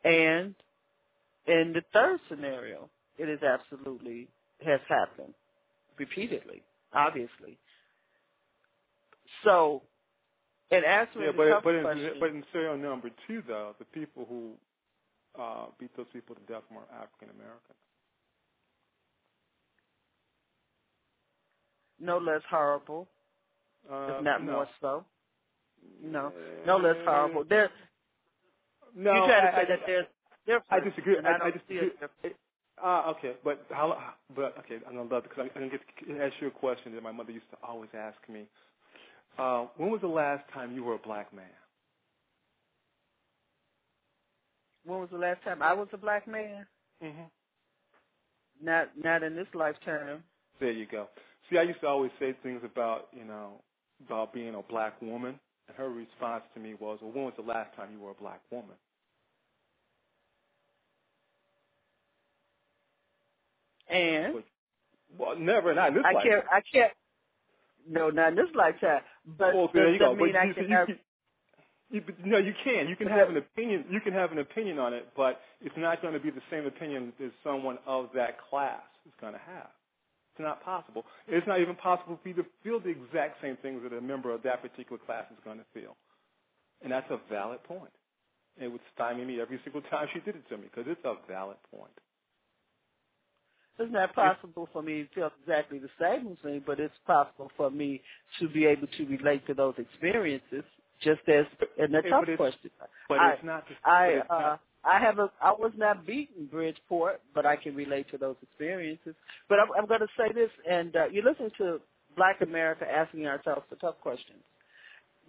And 0.04 0.56
in 1.48 1.74
the 1.74 1.84
third 1.94 2.20
scenario, 2.30 2.90
it 3.18 3.30
is 3.30 3.40
absolutely 3.44 4.28
has 4.66 4.80
happened 4.88 5.34
repeatedly, 5.98 6.64
obviously. 6.94 7.58
So, 9.44 9.82
in 10.72 10.84
answering 10.84 11.26
Yeah, 11.26 11.32
the 11.32 11.38
but 11.38 11.50
tough 11.50 11.64
but 11.64 11.76
in, 11.76 11.84
question, 11.84 12.14
but 12.20 12.30
in 12.30 12.44
serial 12.52 12.78
number 12.78 13.10
two, 13.28 13.44
though, 13.48 13.76
the 13.80 13.86
people 13.86 14.26
who 14.28 14.54
uh, 15.42 15.68
beat 15.80 15.96
those 15.98 16.08
people 16.14 16.36
to 16.36 16.42
death 16.52 16.64
were 16.72 16.82
African 16.94 17.30
Americans. 17.36 17.78
No 22.02 22.18
less 22.18 22.42
horrible, 22.50 23.08
Uh, 23.90 24.18
if 24.18 24.24
not 24.24 24.44
no. 24.44 24.52
more 24.52 24.68
so. 24.82 25.06
No, 26.04 26.32
no 26.66 26.78
less 26.78 26.98
horrible. 27.06 27.44
There, 27.44 27.70
No, 28.96 29.14
you 29.14 29.20
try 29.26 29.42
to 29.42 29.52
say 29.56 29.62
I, 29.62 29.66
that 29.66 29.80
there's 29.86 30.06
difference, 30.46 30.66
I 30.70 30.80
disagree. 30.80 31.16
I, 31.18 31.30
I 31.30 31.46
I 31.48 31.52
disagree. 31.52 31.92
Ah, 32.84 33.10
okay, 33.12 33.34
but 33.44 33.66
how? 33.70 34.14
But 34.36 34.58
okay, 34.60 34.80
I'm 34.88 34.96
gonna 34.96 35.10
love 35.14 35.26
it 35.26 35.30
because 35.30 35.46
I'm 35.46 35.50
gonna 35.54 35.70
get 35.70 35.82
to 36.08 36.24
ask 36.24 36.34
you 36.42 36.48
a 36.48 36.52
question 36.52 36.94
that 36.96 37.04
my 37.04 37.12
mother 37.12 37.32
used 37.32 37.50
to 37.52 37.58
always 37.64 37.90
ask 37.94 38.18
me. 38.28 38.48
Uh, 39.38 39.68
when 39.78 39.92
was 39.92 40.02
the 40.02 40.08
last 40.08 40.44
time 40.54 40.74
you 40.76 40.84
were 40.84 40.96
a 40.96 41.00
black 41.00 41.34
man? 41.34 41.46
When 44.86 45.00
was 45.00 45.10
the 45.12 45.18
last 45.18 45.44
time 45.44 45.62
I 45.62 45.74
was 45.74 45.88
a 45.94 45.98
black 45.98 46.28
man? 46.28 46.66
Mm-hmm. 47.04 47.30
Not 48.66 48.90
not 48.98 49.24
in 49.24 49.36
this 49.36 49.48
lifetime. 49.54 50.24
There 50.60 50.72
you 50.72 50.86
go. 50.86 51.08
See, 51.52 51.58
I 51.58 51.64
used 51.64 51.82
to 51.82 51.88
always 51.88 52.12
say 52.20 52.34
things 52.44 52.62
about 52.64 53.10
you 53.14 53.26
know 53.26 53.62
about 54.08 54.34
being 54.34 54.56
a 54.56 54.62
black 54.62 55.02
woman, 55.02 55.40
and 55.68 55.78
her 55.78 55.90
response 55.90 56.44
to 56.54 56.60
me 56.60 56.76
was, 56.76 57.00
"Well, 57.02 57.12
when 57.12 57.26
was 57.26 57.34
the 57.36 57.44
last 57.44 57.76
time 57.76 57.90
you 57.92 58.00
were 58.00 58.12
a 58.12 58.16
black 58.16 58.42
woman?" 58.52 58.76
And 63.90 64.34
But- 64.36 64.46
Well, 65.18 65.36
never, 65.36 65.74
not 65.74 65.90
in 65.90 65.96
this 65.96 66.06
I 66.06 66.14
life. 66.14 66.24
can't. 66.24 66.46
I 66.52 66.62
can't. 66.62 66.94
No, 67.88 68.10
not 68.10 68.30
in 68.30 68.36
this 68.36 68.54
lifetime. 68.56 69.04
But 69.26 69.54
oh, 69.54 69.58
Well, 69.58 69.68
there 69.74 69.90
you 69.92 70.00
go. 70.00 70.16
mean 70.16 70.32
but 70.32 70.40
I 70.40 70.46
you, 70.46 70.54
can 70.54 70.70
you, 70.70 70.76
have? 70.76 70.90
you, 71.90 72.04
no, 72.24 72.38
you 72.38 72.54
can. 72.64 72.88
You 72.88 72.96
can 72.96 73.08
have 73.08 73.30
an 73.30 73.38
opinion. 73.38 73.86
You 73.90 74.00
can 74.00 74.14
have 74.14 74.32
an 74.32 74.38
opinion 74.40 74.80
on 74.80 74.94
it, 74.94 75.10
but 75.16 75.42
it's 75.60 75.76
not 75.78 76.02
going 76.02 76.14
to 76.14 76.20
be 76.20 76.30
the 76.30 76.42
same 76.50 76.66
opinion 76.66 77.12
as 77.20 77.32
someone 77.44 77.78
of 77.86 78.10
that 78.14 78.40
class 78.40 78.84
is 79.06 79.14
going 79.20 79.34
to 79.34 79.40
have. 79.40 79.70
It's 80.32 80.42
not 80.44 80.64
possible. 80.64 81.06
It's 81.28 81.48
not 81.48 81.62
even 81.62 81.76
possible 81.78 82.20
for 82.24 82.30
you 82.30 82.36
to 82.36 82.46
feel 82.64 82.80
the 82.80 82.90
exact 82.90 83.42
same 83.42 83.58
things 83.62 83.84
that 83.84 83.94
a 83.96 84.02
member 84.02 84.34
of 84.34 84.44
that 84.44 84.62
particular 84.64 85.00
class 85.06 85.26
is 85.32 85.38
going 85.46 85.60
to 85.60 85.66
feel, 85.74 85.98
and 86.82 86.92
that's 86.92 87.10
a 87.12 87.20
valid 87.30 87.64
point. 87.64 87.92
It 88.60 88.70
would 88.70 88.82
stymie 88.96 89.26
me 89.26 89.42
every 89.42 89.60
single 89.64 89.82
time 89.92 90.08
she 90.14 90.20
did 90.22 90.36
it 90.36 90.50
to 90.50 90.58
me 90.58 90.66
because 90.74 90.86
it's 90.88 91.06
a 91.06 91.16
valid 91.28 91.58
point. 91.72 91.94
It's 93.80 93.92
not 93.94 94.14
possible 94.16 94.70
for 94.74 94.84
me 94.84 95.04
to 95.04 95.10
feel 95.16 95.32
exactly 95.42 95.80
the 95.80 95.90
same 96.00 96.38
me, 96.44 96.60
but 96.66 96.80
it's 96.80 96.94
possible 97.08 97.52
for 97.58 97.72
me 97.72 98.02
to 98.40 98.50
be 98.50 98.66
able 98.66 98.88
to 98.88 99.06
relate 99.06 99.48
to 99.48 99.54
those 99.56 99.76
experiences, 99.78 100.64
just 101.02 101.22
as 101.30 101.46
in 101.78 101.92
the 101.92 102.02
But 102.02 102.10
tough 102.10 102.26
question. 102.38 102.72
But 103.10 103.24
I- 103.24 103.34
it's 103.34 103.44
not. 103.44 103.68
The, 103.70 103.76
I 103.86 104.20
uh, 104.30 104.58
I 104.84 105.00
have 105.00 105.20
a 105.20 105.32
I 105.42 105.52
was 105.52 105.72
not 105.78 106.06
beaten 106.06 106.46
Bridgeport, 106.46 107.22
but 107.36 107.46
I 107.46 107.56
can 107.56 107.76
relate 107.76 108.10
to 108.12 108.18
those 108.18 108.36
experiences. 108.42 109.16
But 109.48 109.60
I'm, 109.60 109.68
I'm 109.78 109.86
going 109.86 110.00
to 110.02 110.08
say 110.18 110.34
this, 110.34 110.50
and 110.70 110.96
uh, 110.96 111.08
you're 111.12 111.24
listening 111.24 111.52
to 111.60 111.80
Black 112.16 112.42
America 112.42 112.86
asking 112.90 113.28
ourselves 113.28 113.64
the 113.70 113.76
tough 113.76 113.96
questions. 114.02 114.40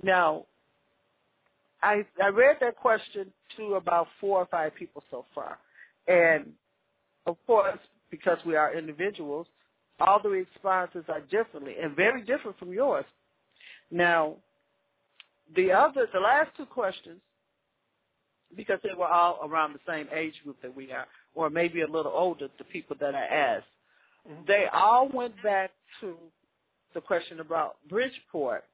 Now, 0.02 0.46
I 1.82 2.04
I 2.22 2.28
read 2.28 2.56
that 2.60 2.76
question 2.76 3.32
to 3.56 3.74
about 3.74 4.08
four 4.20 4.38
or 4.38 4.46
five 4.46 4.74
people 4.74 5.02
so 5.10 5.26
far, 5.34 5.58
and 6.08 6.52
of 7.26 7.36
course, 7.46 7.78
because 8.10 8.38
we 8.46 8.56
are 8.56 8.76
individuals, 8.76 9.46
all 10.00 10.20
the 10.22 10.28
responses 10.28 11.04
are 11.08 11.20
differently 11.20 11.74
and 11.82 11.94
very 11.94 12.22
different 12.22 12.58
from 12.58 12.72
yours. 12.72 13.04
Now, 13.90 14.36
the 15.54 15.72
other, 15.72 16.08
the 16.12 16.20
last 16.20 16.50
two 16.56 16.66
questions, 16.66 17.20
because 18.56 18.78
they 18.82 18.94
were 18.94 19.06
all 19.06 19.40
around 19.48 19.74
the 19.74 19.80
same 19.86 20.08
age 20.14 20.34
group 20.44 20.60
that 20.62 20.74
we 20.74 20.92
are, 20.92 21.06
or 21.34 21.50
maybe 21.50 21.82
a 21.82 21.86
little 21.86 22.12
older, 22.12 22.48
the 22.58 22.64
people 22.64 22.96
that 23.00 23.14
I 23.14 23.24
asked, 23.24 23.66
Mhm. 24.28 24.46
they 24.46 24.66
all 24.66 25.08
went 25.08 25.40
back 25.42 25.72
to 26.00 26.18
the 26.94 27.00
question 27.00 27.40
about 27.40 27.76
Bridgeport 27.88 28.64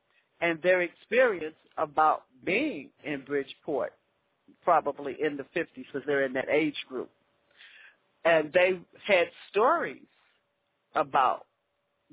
and 0.41 0.61
their 0.63 0.83
experience 0.83 1.57
about 1.77 2.25
being 2.45 2.93
in 3.05 3.25
Bridgeport, 3.25 3.93
probably 4.63 5.21
in 5.21 5.37
the 5.37 5.45
50s, 5.45 5.87
because 5.87 6.05
they're 6.07 6.25
in 6.25 6.33
that 6.35 6.49
age 6.49 6.85
group. 6.89 7.11
And 8.25 8.53
they 8.53 8.81
had 9.05 9.33
stories 9.49 10.07
about 10.95 11.47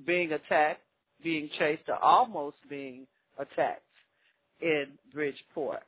being 0.06 0.34
attacked, 0.34 0.82
being 1.24 1.50
chased, 1.58 1.90
or 1.90 1.96
almost 1.96 2.58
being 2.70 3.08
attacked 3.38 3.82
in 4.62 4.98
Bridgeport. 5.12 5.84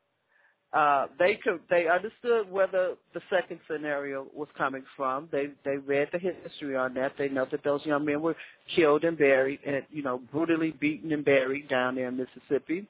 Uh, 0.74 1.08
they 1.18 1.36
could 1.42 1.62
they 1.70 1.88
understood 1.88 2.52
where 2.52 2.68
the, 2.68 2.98
the 3.14 3.22
second 3.30 3.60
scenario 3.72 4.28
was 4.36 4.50
coming 4.58 4.84
from. 4.98 5.30
They 5.32 5.48
they 5.64 5.78
read 5.78 6.10
the 6.12 6.20
history 6.20 6.76
on 6.76 6.94
that. 6.96 7.14
They 7.18 7.30
know 7.30 7.48
that 7.52 7.64
those 7.64 7.86
young 7.86 8.04
men 8.04 8.22
were 8.22 8.36
killed 8.76 9.06
and 9.06 9.18
buried 9.18 9.60
and 9.66 9.84
you 9.90 10.04
know 10.04 10.20
brutally 10.32 10.72
beaten 10.72 11.14
and 11.14 11.24
buried 11.24 11.70
down 11.70 11.96
there 11.96 12.10
in 12.10 12.18
Mississippi, 12.18 12.86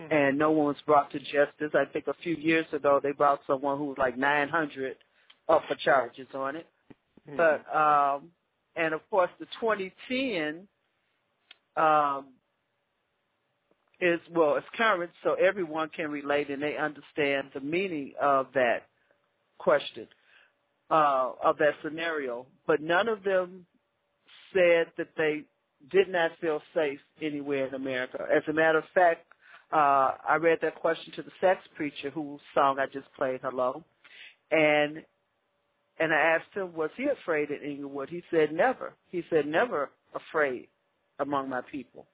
Mhm. 0.00 0.10
and 0.12 0.38
no 0.38 0.50
one 0.52 0.68
was 0.68 0.82
brought 0.86 1.10
to 1.10 1.18
justice. 1.18 1.74
I 1.74 1.84
think 1.92 2.06
a 2.06 2.14
few 2.14 2.34
years 2.34 2.66
ago 2.72 2.98
they 3.02 3.12
brought 3.12 3.44
someone 3.46 3.76
who 3.76 3.84
was 3.86 3.98
like 3.98 4.16
900 4.16 4.96
up 5.50 5.62
for 5.68 5.74
charges 5.74 6.28
on 6.34 6.56
it. 6.56 6.66
Mhm. 7.28 7.36
But 7.36 7.76
um, 7.76 8.32
and 8.74 8.94
of 8.94 9.02
course 9.10 9.30
the 9.38 9.46
2010 9.60 10.66
um, 11.76 12.28
is 14.00 14.20
well, 14.34 14.56
it's 14.56 14.66
current, 14.76 15.10
so 15.22 15.34
everyone 15.34 15.90
can 15.94 16.10
relate 16.10 16.50
and 16.50 16.62
they 16.62 16.76
understand 16.76 17.48
the 17.54 17.60
meaning 17.60 18.12
of 18.20 18.46
that 18.54 18.86
question, 19.58 20.06
uh, 20.90 21.32
of 21.42 21.58
that 21.58 21.74
scenario. 21.82 22.46
But 22.66 22.80
none 22.80 23.08
of 23.08 23.24
them 23.24 23.66
said 24.52 24.86
that 24.96 25.08
they 25.16 25.44
did 25.90 26.08
not 26.08 26.32
feel 26.40 26.60
safe 26.74 27.00
anywhere 27.22 27.66
in 27.66 27.74
America. 27.74 28.26
As 28.34 28.42
a 28.48 28.52
matter 28.52 28.78
of 28.78 28.84
fact, 28.94 29.26
uh, 29.72 30.12
I 30.28 30.36
read 30.40 30.58
that 30.62 30.76
question 30.76 31.12
to 31.16 31.22
the 31.22 31.30
sex 31.40 31.60
preacher 31.76 32.10
whose 32.10 32.40
song 32.54 32.78
I 32.78 32.86
just 32.86 33.12
played, 33.16 33.40
Hello, 33.42 33.82
and 34.50 35.02
and 36.00 36.12
I 36.12 36.16
asked 36.16 36.54
him, 36.54 36.74
was 36.74 36.90
he 36.96 37.06
afraid 37.06 37.50
in 37.50 37.58
Englewood? 37.68 38.08
He 38.08 38.22
said 38.30 38.52
never. 38.52 38.92
He 39.10 39.24
said 39.30 39.46
never 39.46 39.90
afraid 40.14 40.68
among 41.18 41.48
my 41.48 41.60
people. 41.60 42.06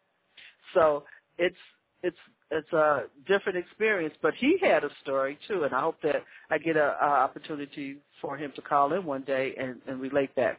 So 0.72 1.04
it's 1.38 1.56
it's 2.02 2.16
it's 2.50 2.72
a 2.72 3.04
different 3.26 3.58
experience, 3.58 4.14
but 4.22 4.34
he 4.34 4.58
had 4.60 4.84
a 4.84 4.90
story 5.02 5.38
too, 5.48 5.64
and 5.64 5.74
I 5.74 5.80
hope 5.80 5.96
that 6.02 6.22
I 6.50 6.58
get 6.58 6.76
a, 6.76 6.96
a 7.00 7.06
opportunity 7.06 7.96
for 8.20 8.36
him 8.36 8.52
to 8.54 8.62
call 8.62 8.92
in 8.92 9.04
one 9.04 9.22
day 9.22 9.54
and, 9.58 9.80
and 9.86 10.00
relate 10.00 10.30
that 10.36 10.58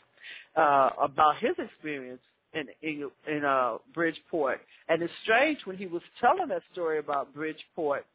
uh, 0.58 0.90
about 1.02 1.38
his 1.38 1.54
experience 1.58 2.22
in 2.54 2.68
in, 2.82 3.10
in 3.28 3.46
uh, 3.46 3.78
Bridgeport. 3.94 4.62
And 4.90 5.02
it's 5.02 5.14
strange 5.24 5.60
when 5.66 5.78
he 5.78 5.88
was 5.88 6.02
telling 6.20 6.48
that 6.50 6.64
story 6.72 7.00
about 7.00 7.34
Bridgeport. 7.34 8.06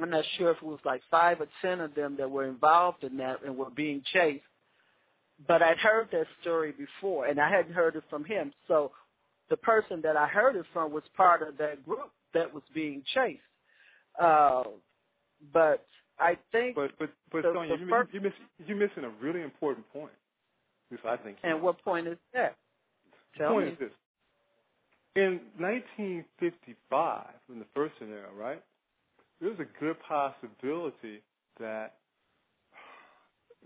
I'm 0.00 0.10
not 0.10 0.24
sure 0.38 0.50
if 0.50 0.58
it 0.58 0.64
was 0.64 0.78
like 0.84 1.02
five 1.10 1.40
or 1.40 1.46
ten 1.60 1.80
of 1.80 1.94
them 1.94 2.16
that 2.18 2.30
were 2.30 2.46
involved 2.46 3.04
in 3.04 3.16
that 3.18 3.44
and 3.44 3.56
were 3.56 3.70
being 3.70 4.02
chased. 4.12 4.44
But 5.46 5.62
I'd 5.62 5.78
heard 5.78 6.08
that 6.12 6.26
story 6.42 6.72
before, 6.72 7.26
and 7.26 7.40
I 7.40 7.50
hadn't 7.50 7.72
heard 7.72 7.96
it 7.96 8.04
from 8.10 8.24
him. 8.24 8.52
So 8.68 8.92
the 9.50 9.56
person 9.56 10.00
that 10.02 10.16
I 10.16 10.26
heard 10.26 10.56
it 10.56 10.64
from 10.72 10.92
was 10.92 11.02
part 11.16 11.46
of 11.46 11.58
that 11.58 11.84
group 11.84 12.10
that 12.32 12.52
was 12.52 12.62
being 12.72 13.02
chased. 13.14 13.40
Uh, 14.18 14.62
but 15.52 15.84
I 16.18 16.38
think. 16.52 16.76
But 16.76 16.92
but 16.98 17.10
but 17.30 17.42
the, 17.42 17.48
Sonja, 17.48 17.78
the 17.78 17.84
you, 17.84 17.90
first, 17.90 18.14
you 18.14 18.20
miss, 18.20 18.32
you're 18.66 18.76
missing 18.76 19.04
a 19.04 19.10
really 19.22 19.42
important 19.42 19.90
point. 19.92 20.12
I 21.06 21.16
think. 21.16 21.36
And 21.44 21.62
what 21.62 21.82
point 21.84 22.08
is 22.08 22.18
that? 22.34 22.56
The 23.34 23.44
Tell 23.44 23.52
point 23.52 23.66
me. 23.66 23.72
is 23.72 23.78
this. 23.78 23.90
In 25.16 25.40
1955, 25.58 27.26
in 27.52 27.58
the 27.58 27.64
first 27.74 27.94
scenario, 27.98 28.32
right, 28.36 28.62
there 29.40 29.50
was 29.50 29.58
a 29.58 29.80
good 29.80 29.96
possibility 30.06 31.20
that 31.58 31.94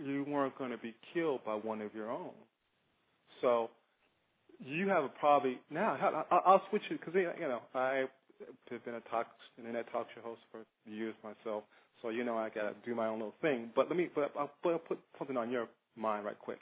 you 0.02 0.24
weren't 0.28 0.56
going 0.58 0.70
to 0.70 0.78
be 0.78 0.94
killed 1.12 1.44
by 1.44 1.54
one 1.54 1.80
of 1.80 1.94
your 1.94 2.10
own. 2.10 2.32
So 3.40 3.70
you 4.60 4.88
have 4.88 5.04
a 5.04 5.08
probably 5.08 5.58
now. 5.70 5.96
I'll, 6.30 6.42
I'll 6.46 6.62
switch 6.70 6.82
it 6.90 7.00
because 7.00 7.14
you 7.14 7.48
know 7.48 7.60
I 7.74 8.04
have 8.70 8.84
been 8.84 8.94
a 8.94 9.00
talk 9.10 9.26
internet 9.58 9.90
talk 9.92 10.06
show 10.14 10.20
host 10.22 10.40
for 10.50 10.60
years 10.90 11.14
myself, 11.22 11.64
so 12.02 12.10
you 12.10 12.24
know 12.24 12.36
I 12.36 12.48
got 12.48 12.62
to 12.62 12.74
do 12.84 12.94
my 12.94 13.06
own 13.06 13.18
little 13.18 13.34
thing. 13.40 13.70
But 13.74 13.88
let 13.88 13.96
me, 13.96 14.08
but 14.14 14.32
I'll, 14.38 14.50
but 14.62 14.70
I'll 14.70 14.78
put 14.78 14.98
something 15.18 15.36
on 15.36 15.50
your 15.50 15.68
mind 15.96 16.24
right 16.24 16.38
quick. 16.38 16.60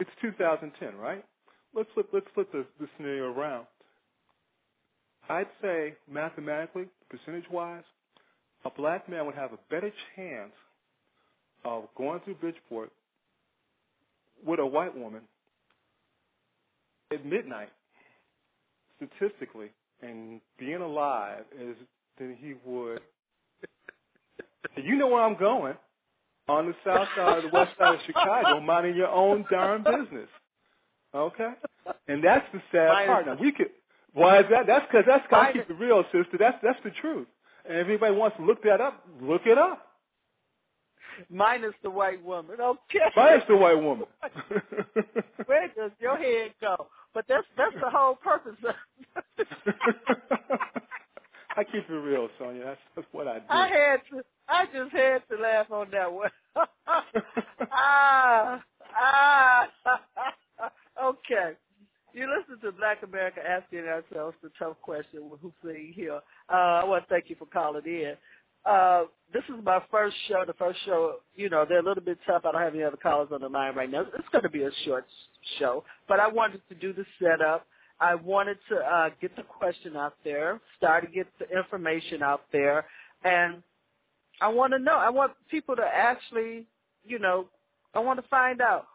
It's 0.00 0.10
2010, 0.22 0.96
right? 0.96 1.24
Let's 1.74 1.88
flip, 1.94 2.08
let's 2.12 2.26
flip 2.34 2.50
the, 2.52 2.64
the 2.80 2.86
scenario 2.96 3.32
around. 3.32 3.66
I'd 5.28 5.48
say 5.60 5.94
mathematically, 6.10 6.84
percentage-wise, 7.10 7.82
a 8.64 8.70
black 8.70 9.08
man 9.08 9.26
would 9.26 9.34
have 9.34 9.52
a 9.52 9.58
better 9.70 9.92
chance 10.16 10.52
of 11.64 11.84
going 11.96 12.20
through 12.20 12.34
Bridgeport 12.36 12.90
with 14.46 14.60
a 14.60 14.66
white 14.66 14.96
woman 14.96 15.22
at 17.12 17.24
midnight, 17.24 17.70
statistically, 18.96 19.70
and 20.02 20.40
being 20.58 20.76
alive 20.82 21.44
is 21.58 21.76
than 22.18 22.36
he 22.40 22.54
would. 22.64 23.00
you 24.76 24.96
know 24.96 25.08
where 25.08 25.22
I'm 25.22 25.36
going. 25.38 25.74
On 26.48 26.66
the 26.66 26.74
south 26.82 27.08
side 27.14 27.38
of 27.38 27.44
the 27.44 27.50
west 27.50 27.72
side 27.78 27.94
of 27.96 28.00
Chicago, 28.06 28.58
minding 28.62 28.96
your 28.96 29.08
own 29.08 29.44
darn 29.50 29.82
business. 29.82 30.28
Okay? 31.14 31.50
And 32.08 32.24
that's 32.24 32.46
the 32.54 32.62
sad 32.72 33.06
part. 33.06 33.26
Now 33.26 33.36
we 33.38 33.52
could 33.52 33.68
why 34.14 34.40
is 34.40 34.46
that? 34.50 34.66
That's 34.66 34.86
because 34.90 35.04
that's 35.06 35.24
I 35.30 35.52
Minus- 35.52 35.52
keep 35.52 35.70
it 35.70 35.74
real, 35.80 36.02
sister. 36.04 36.38
That's 36.38 36.56
that's 36.62 36.78
the 36.84 36.90
truth. 37.02 37.26
And 37.68 37.78
if 37.78 37.86
anybody 37.86 38.16
wants 38.16 38.36
to 38.38 38.44
look 38.44 38.62
that 38.64 38.80
up, 38.80 39.04
look 39.20 39.42
it 39.44 39.58
up. 39.58 39.87
Minus 41.30 41.74
the 41.82 41.90
white 41.90 42.22
woman. 42.24 42.60
Okay. 42.60 42.98
Minus 43.16 43.44
the 43.48 43.56
white 43.56 43.80
woman. 43.80 44.06
Where 45.46 45.68
does 45.76 45.92
your 46.00 46.16
head 46.16 46.52
go? 46.60 46.88
But 47.14 47.24
that's 47.28 47.46
that's 47.56 47.74
the 47.74 47.90
whole 47.90 48.14
purpose 48.16 48.56
of 48.66 48.74
I 51.56 51.64
keep 51.64 51.88
it 51.88 51.92
real, 51.92 52.28
Sonja. 52.40 52.64
That's 52.64 52.80
that's 52.94 53.08
what 53.12 53.26
I 53.26 53.38
do. 53.38 53.44
I 53.48 53.68
had 53.68 54.00
to 54.10 54.22
I 54.48 54.66
just 54.66 54.92
had 54.92 55.22
to 55.30 55.42
laugh 55.42 55.70
on 55.70 55.90
that 55.90 56.12
one. 56.12 56.30
ah 57.72 58.62
ah 58.96 59.68
okay. 61.04 61.52
You 62.14 62.26
listen 62.26 62.60
to 62.62 62.72
Black 62.72 63.02
America 63.02 63.40
asking 63.46 63.80
ourselves 63.80 64.36
the 64.42 64.50
tough 64.58 64.76
question 64.82 65.28
with 65.30 65.40
Hussein 65.40 65.92
here. 65.94 66.20
Uh, 66.50 66.80
I 66.82 66.84
want 66.84 67.04
to 67.04 67.08
thank 67.08 67.28
you 67.28 67.36
for 67.36 67.46
calling 67.46 67.84
in. 67.84 68.14
Uh, 68.68 69.04
this 69.32 69.44
is 69.44 69.64
my 69.64 69.80
first 69.90 70.16
show. 70.28 70.44
The 70.46 70.52
first 70.54 70.78
show, 70.84 71.16
you 71.34 71.48
know, 71.48 71.64
they're 71.68 71.78
a 71.80 71.82
little 71.82 72.02
bit 72.02 72.18
tough. 72.26 72.42
I 72.44 72.52
don't 72.52 72.60
have 72.60 72.74
any 72.74 72.82
other 72.82 72.96
callers 72.96 73.28
on 73.32 73.40
the 73.40 73.48
line 73.48 73.74
right 73.74 73.90
now. 73.90 74.02
It's 74.02 74.28
going 74.30 74.42
to 74.42 74.50
be 74.50 74.62
a 74.62 74.70
short 74.84 75.06
show, 75.58 75.84
but 76.06 76.20
I 76.20 76.28
wanted 76.28 76.60
to 76.68 76.74
do 76.74 76.92
the 76.92 77.04
setup. 77.20 77.66
I 78.00 78.14
wanted 78.14 78.58
to 78.68 78.76
uh, 78.76 79.10
get 79.20 79.34
the 79.36 79.42
question 79.42 79.96
out 79.96 80.14
there, 80.22 80.60
start 80.76 81.04
to 81.04 81.10
get 81.10 81.26
the 81.38 81.48
information 81.56 82.22
out 82.22 82.42
there, 82.52 82.84
and 83.24 83.62
I 84.40 84.48
want 84.48 84.72
to 84.74 84.78
know. 84.78 84.94
I 84.94 85.10
want 85.10 85.32
people 85.50 85.74
to 85.76 85.82
actually, 85.82 86.66
you 87.04 87.18
know, 87.18 87.46
I 87.94 88.00
want 88.00 88.22
to 88.22 88.28
find 88.28 88.60
out: 88.60 88.86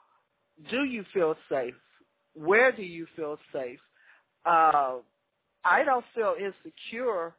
Do 0.69 0.83
you 0.83 1.03
feel 1.13 1.35
safe? 1.49 1.73
Where 2.33 2.71
do 2.71 2.83
you 2.83 3.07
feel 3.15 3.37
safe? 3.51 3.79
Uh, 4.45 4.97
I 5.65 5.83
don't 5.83 6.05
feel 6.15 6.35
insecure 6.39 7.33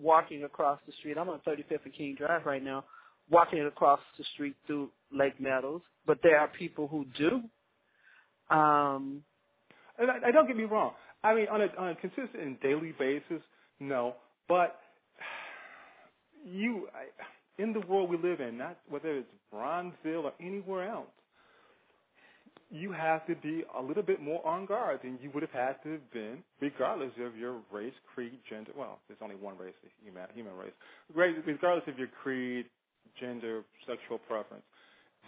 walking 0.00 0.44
across 0.44 0.80
the 0.86 0.92
street. 1.00 1.18
I'm 1.18 1.28
on 1.28 1.40
35th 1.46 1.84
and 1.84 1.94
King 1.94 2.16
Drive 2.18 2.46
right 2.46 2.62
now, 2.64 2.84
walking 3.30 3.64
across 3.66 4.00
the 4.18 4.24
street 4.34 4.56
through 4.66 4.90
Lake 5.12 5.40
Meadows, 5.40 5.82
but 6.06 6.18
there 6.22 6.38
are 6.38 6.48
people 6.48 6.88
who 6.88 7.06
do. 7.18 7.42
Um, 8.56 9.24
And 9.98 10.10
I, 10.10 10.28
I 10.28 10.32
don't 10.32 10.46
get 10.46 10.56
me 10.56 10.64
wrong. 10.64 10.92
I 11.24 11.34
mean, 11.34 11.48
on 11.48 11.62
a 11.62 11.66
on 11.78 11.90
a 11.90 11.96
consistent 11.96 12.36
and 12.42 12.60
daily 12.60 12.94
basis, 12.98 13.42
no. 13.80 14.16
But 14.48 14.80
you, 16.44 16.88
I, 16.94 17.62
in 17.62 17.72
the 17.74 17.80
world 17.80 18.10
we 18.10 18.16
live 18.18 18.40
in, 18.40 18.58
not 18.58 18.78
whether 18.88 19.16
it's 19.18 19.28
Bronzeville 19.54 20.24
or 20.24 20.32
anywhere 20.40 20.90
else, 20.90 21.08
you 22.70 22.92
have 22.92 23.26
to 23.26 23.34
be 23.36 23.64
a 23.78 23.82
little 23.82 24.02
bit 24.02 24.20
more 24.20 24.46
on 24.46 24.66
guard 24.66 25.00
than 25.02 25.18
you 25.22 25.30
would 25.34 25.42
have 25.42 25.52
had 25.52 25.82
to 25.84 25.92
have 25.92 26.12
been, 26.12 26.42
regardless 26.60 27.12
of 27.20 27.36
your 27.36 27.60
race, 27.72 27.94
creed, 28.14 28.38
gender. 28.48 28.72
Well, 28.76 29.00
there's 29.08 29.20
only 29.22 29.36
one 29.36 29.56
race, 29.58 29.74
the 29.82 29.90
human 30.04 30.24
human 30.34 30.54
race. 30.56 30.72
Regardless 31.14 31.88
of 31.88 31.98
your 31.98 32.08
creed, 32.22 32.66
gender, 33.20 33.64
sexual 33.86 34.18
preference. 34.18 34.64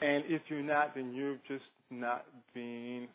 And 0.03 0.25
if 0.27 0.43
you're 0.49 0.63
not, 0.63 0.95
then 0.95 1.15
you're 1.15 1.39
just 1.49 1.65
not 1.91 2.27
being, 2.55 3.09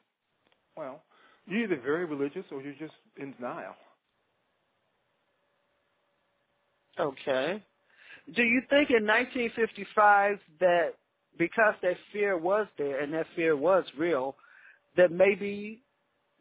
well, 0.78 1.04
you're 1.48 1.64
either 1.64 1.80
very 1.82 2.06
religious 2.06 2.46
or 2.52 2.62
you're 2.62 2.74
just 2.74 2.94
in 3.18 3.34
denial. 3.34 3.76
okay. 7.00 7.64
Do 8.36 8.44
you 8.44 8.62
think 8.70 8.90
in 8.90 9.06
1955 9.06 10.40
that 10.60 10.94
because 11.38 11.76
that 11.82 11.98
fear 12.14 12.38
was 12.38 12.68
there 12.78 13.00
and 13.02 13.14
that 13.14 13.26
fear 13.36 13.56
was 13.56 13.84
real, 13.98 14.36
that 14.98 15.12
maybe 15.12 15.82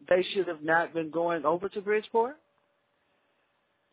they 0.08 0.22
should 0.32 0.46
have 0.48 0.62
not 0.62 0.92
been 0.94 1.10
going 1.10 1.44
over 1.44 1.68
to 1.68 1.80
Bridgeport 1.80 2.36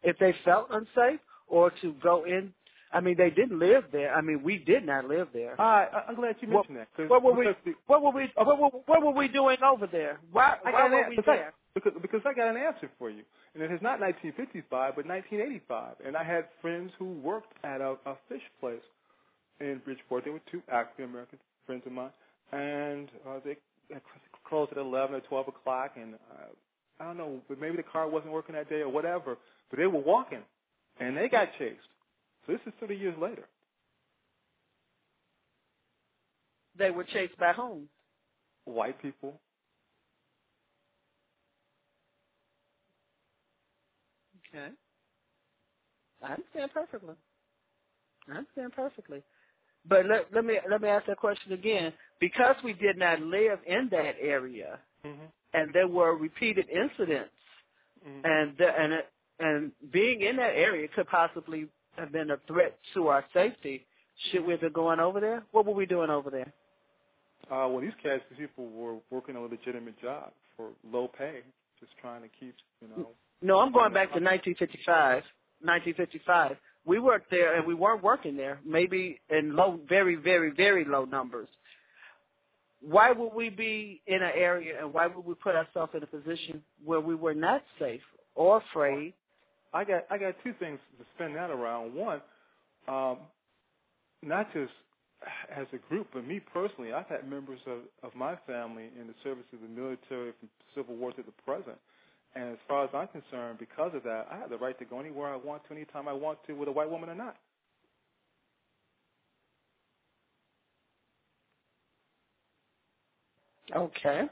if 0.04 0.18
they 0.20 0.34
felt 0.44 0.68
unsafe, 0.72 1.20
or 1.48 1.72
to 1.82 1.94
go 2.02 2.24
in? 2.26 2.54
I 2.94 3.00
mean, 3.00 3.16
they 3.18 3.30
didn't 3.30 3.58
live 3.60 3.86
there. 3.92 4.14
I 4.14 4.22
mean, 4.22 4.42
we 4.44 4.58
did 4.58 4.86
not 4.86 5.06
live 5.06 5.30
there. 5.34 5.60
I'm 5.62 6.16
glad 6.16 6.36
you 6.42 6.50
What- 6.50 6.70
mentioned 6.70 6.78
that. 6.78 6.94
'cause- 6.94 7.10
What 7.10 7.22
were 7.24 7.34
we? 7.34 7.46
the- 7.64 7.76
What 7.88 8.02
were 8.02 8.10
we? 8.12 8.26
What 8.36 8.58
were, 8.60 8.70
what 8.70 9.02
were 9.02 9.12
we 9.12 9.28
doing 9.30 9.62
over 9.64 9.88
there? 9.88 10.20
Why? 10.32 10.58
I 10.66 10.72
Why 10.72 10.72
got 10.72 10.92
were 10.92 11.02
an- 11.04 11.10
we 11.12 11.16
there? 11.26 11.54
Because, 11.74 11.94
because 12.02 12.26
I 12.26 12.34
got 12.34 12.50
an 12.50 12.58
answer 12.58 12.90
for 12.98 13.10
you. 13.10 13.24
And 13.54 13.64
it 13.64 13.72
is 13.72 13.82
not 13.82 14.00
1955, 14.02 14.96
but 14.96 15.06
1985. 15.06 15.96
And 16.04 16.18
I 16.18 16.24
had 16.24 16.50
friends 16.62 16.92
who 17.00 17.06
worked 17.06 17.54
at 17.64 17.80
a, 17.80 17.98
a 18.06 18.16
fish 18.28 18.44
place 18.60 18.84
in 19.62 19.82
Bridgeport. 19.86 20.26
They 20.26 20.32
were 20.32 20.42
two 20.52 20.62
African 20.72 21.06
American 21.06 21.40
friends 21.66 21.84
of 21.86 21.92
mine. 21.94 22.12
And 22.52 23.10
uh, 23.28 23.40
they 23.46 23.58
they 23.90 23.98
closed 24.48 24.72
at 24.72 24.78
11 24.78 25.16
or 25.16 25.22
12 25.22 25.48
o'clock. 25.50 25.94
And 25.96 26.16
uh, 26.16 26.48
I 27.00 27.06
don't 27.06 27.18
know, 27.18 27.42
but 27.48 27.60
maybe 27.60 27.78
the 27.78 27.84
car 27.84 28.10
wasn't 28.10 28.34
working 28.34 28.56
that 28.56 28.70
day 28.70 28.82
or 28.82 28.90
whatever. 28.90 29.38
But 29.70 29.80
they 29.80 29.88
were 29.88 30.02
walking. 30.02 30.44
And 31.00 31.18
they 31.18 31.30
got 31.30 31.50
chased. 31.58 31.80
So 32.46 32.54
this 32.54 32.62
is 32.66 32.74
30 32.80 32.96
years 32.96 33.16
later. 33.22 33.46
They 36.78 36.92
were 36.92 37.04
chased 37.04 37.38
by 37.38 37.54
whom? 37.54 37.88
White 38.66 39.02
people. 39.02 39.40
Okay. 44.54 44.70
I 46.24 46.34
understand 46.34 46.72
perfectly. 46.74 47.16
I 48.30 48.38
understand 48.38 48.74
perfectly. 48.74 49.24
But 49.88 50.06
let, 50.08 50.34
let 50.34 50.46
me 50.46 50.60
let 50.70 50.82
me 50.82 50.90
ask 50.90 51.08
that 51.08 51.18
question 51.18 51.54
again. 51.54 51.94
Because 52.20 52.56
we 52.64 52.74
did 52.74 52.98
not 52.98 53.22
live 53.22 53.60
in 53.68 53.90
that 53.92 54.16
area, 54.22 54.80
Mm-hmm. 55.06 55.26
and 55.54 55.74
there 55.74 55.88
were 55.88 56.16
repeated 56.18 56.68
incidents, 56.70 57.32
Mm-hmm. 58.08 58.22
and 58.26 58.58
the, 58.58 58.68
and 58.68 58.94
and 59.40 59.72
being 59.92 60.22
in 60.22 60.36
that 60.38 60.56
area 60.56 60.88
could 60.96 61.08
possibly 61.08 61.68
have 61.98 62.12
been 62.12 62.32
a 62.32 62.38
threat 62.48 62.78
to 62.96 63.08
our 63.08 63.26
safety. 63.34 63.86
Should 64.32 64.46
we 64.46 64.52
have 64.54 64.62
been 64.62 64.74
going 64.74 65.00
over 65.00 65.20
there? 65.20 65.44
What 65.52 65.66
were 65.66 65.74
we 65.74 65.86
doing 65.88 66.10
over 66.12 66.30
there? 66.30 66.54
Uh, 67.50 67.68
well, 67.68 67.82
these 67.82 67.92
cats, 68.04 68.24
these 68.30 68.40
people 68.48 68.70
were 68.70 68.98
working 69.10 69.36
a 69.36 69.42
legitimate 69.42 70.00
job 70.02 70.32
for 70.56 70.70
low 70.92 71.08
pay, 71.08 71.42
just 71.80 71.92
trying 72.02 72.22
to 72.22 72.30
keep, 72.40 72.56
you 72.82 72.88
know. 72.88 73.10
No, 73.42 73.60
I'm 73.60 73.74
going 73.74 73.94
back 73.94 74.10
to 74.14 74.20
1955. 74.22 75.24
1955. 75.62 76.58
We 76.86 77.00
worked 77.00 77.30
there, 77.30 77.56
and 77.56 77.66
we 77.66 77.74
weren't 77.74 78.04
working 78.04 78.36
there. 78.36 78.60
Maybe 78.66 79.20
in 79.30 79.56
low, 79.56 79.80
very, 79.88 80.16
very, 80.16 80.52
very 80.52 80.84
low 80.86 81.06
numbers. 81.06 81.48
Why 82.82 83.12
would 83.12 83.34
we 83.34 83.50
be 83.50 84.02
in 84.08 84.24
an 84.24 84.32
area, 84.36 84.80
and 84.80 84.92
why 84.94 85.08
would 85.08 85.26
we 85.26 85.36
put 85.36 85.56
ourselves 85.56 85.94
in 85.96 86.02
a 86.02 86.08
position 86.08 86.64
where 86.84 87.00
we 87.00 87.14
were 87.14 87.36
not 87.36 87.64
safe 87.78 88.02
or 88.34 88.58
afraid? 88.58 89.14
I 89.74 89.84
got 89.84 90.06
I 90.10 90.18
got 90.18 90.36
two 90.44 90.54
things 90.60 90.80
to 90.98 91.06
spin 91.16 91.34
that 91.36 91.52
around. 91.52 91.94
One, 91.94 92.22
um, 92.88 93.18
not 94.24 94.52
just 94.52 94.72
as 95.56 95.68
a 95.74 95.78
group, 95.90 96.08
but 96.14 96.26
me 96.26 96.40
personally, 96.40 96.94
I've 96.94 97.08
had 97.08 97.30
members 97.30 97.60
of, 97.68 97.80
of 98.04 98.16
my 98.16 98.36
family 98.48 98.90
in 99.00 99.08
the 99.08 99.14
service 99.24 99.46
of 99.54 99.60
the 99.62 99.68
military 99.68 100.34
from 100.40 100.50
Civil 100.76 100.96
War 100.96 101.12
to 101.12 101.22
the 101.22 101.32
present. 101.46 101.78
And 102.36 102.52
as 102.54 102.58
far 102.68 102.86
as 102.86 102.90
I'm 102.94 103.08
concerned, 103.08 103.60
because 103.60 103.94
of 103.94 104.04
that, 104.04 104.28
I 104.32 104.38
have 104.38 104.50
the 104.50 104.58
right 104.58 104.78
to 104.80 104.86
go 104.86 105.00
anywhere 105.00 105.34
I 105.34 105.36
want 105.36 105.64
to, 105.68 105.74
anytime 105.74 106.08
I 106.08 106.14
want 106.14 106.40
to, 106.48 106.54
with 106.54 106.70
a 106.70 106.72
white 106.72 106.90
woman 106.90 107.10
or 107.10 107.16
not. 107.16 107.36
Okay. 113.76 114.24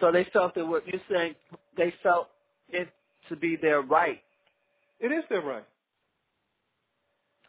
So 0.00 0.12
they 0.12 0.26
felt 0.32 0.54
that 0.54 0.66
what 0.66 0.86
you're 0.86 1.00
saying, 1.10 1.34
they 1.76 1.92
felt 2.02 2.28
it 2.68 2.88
to 3.28 3.36
be 3.36 3.56
their 3.56 3.82
right. 3.82 4.20
It 5.00 5.12
is 5.12 5.24
their 5.28 5.42
right. 5.42 5.64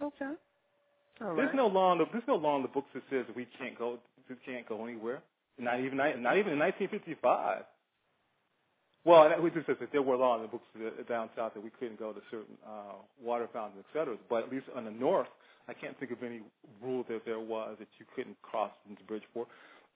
Okay. 0.01 0.31
All 1.21 1.35
There's 1.35 1.47
right. 1.47 1.55
no 1.55 1.67
law 1.67 1.91
in 1.91 1.97
the 1.97 2.05
there's 2.11 2.23
no 2.27 2.35
law 2.35 2.55
in 2.55 2.61
the 2.61 2.69
books 2.69 2.87
that 2.93 3.03
says 3.09 3.25
we 3.35 3.47
can't 3.57 3.77
go 3.77 3.99
we 4.29 4.35
can't 4.45 4.67
go 4.67 4.85
anywhere. 4.85 5.21
Not 5.57 5.79
even 5.81 5.97
not 5.97 6.15
even 6.15 6.53
in 6.53 6.59
1955. 6.59 7.63
Well, 9.09 9.27
that- 9.27 9.41
we 9.41 9.49
just 9.49 9.65
said 9.65 9.79
that 9.79 9.91
there 9.91 10.03
were 10.03 10.15
laws 10.17 10.37
in 10.37 10.43
the 10.43 10.49
books 10.49 11.07
down 11.07 11.31
south 11.35 11.55
that 11.55 11.61
we 11.63 11.71
couldn't 11.71 11.97
go 11.97 12.13
to 12.13 12.21
certain 12.29 12.55
uh, 12.63 12.93
water 13.19 13.47
fountains, 13.51 13.83
et 13.83 13.91
cetera. 13.97 14.15
But 14.29 14.43
at 14.43 14.51
least 14.51 14.67
on 14.75 14.85
the 14.85 14.91
north, 14.91 15.29
I 15.67 15.73
can't 15.73 15.99
think 15.99 16.11
of 16.11 16.21
any 16.21 16.41
rule 16.79 17.03
that 17.09 17.25
there 17.25 17.39
was 17.39 17.75
that 17.79 17.87
you 17.97 18.05
couldn't 18.15 18.39
cross 18.43 18.71
into 18.87 19.03
Bridgeport. 19.05 19.47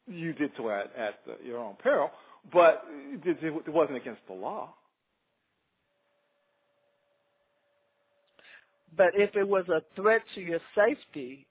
You 0.08 0.34
did 0.34 0.52
so 0.58 0.72
at, 0.72 0.92
at 0.96 1.20
uh, 1.30 1.34
your 1.46 1.60
own 1.60 1.76
peril, 1.76 2.10
but 2.52 2.86
it, 2.90 3.38
it 3.44 3.70
wasn't 3.70 3.98
against 3.98 4.22
the 4.28 4.34
law. 4.34 4.74
But 8.98 9.14
if 9.14 9.36
it 9.36 9.48
was 9.48 9.66
a 9.70 9.84
threat 9.96 10.24
to 10.34 10.42
your 10.42 10.60
safety, 10.76 11.46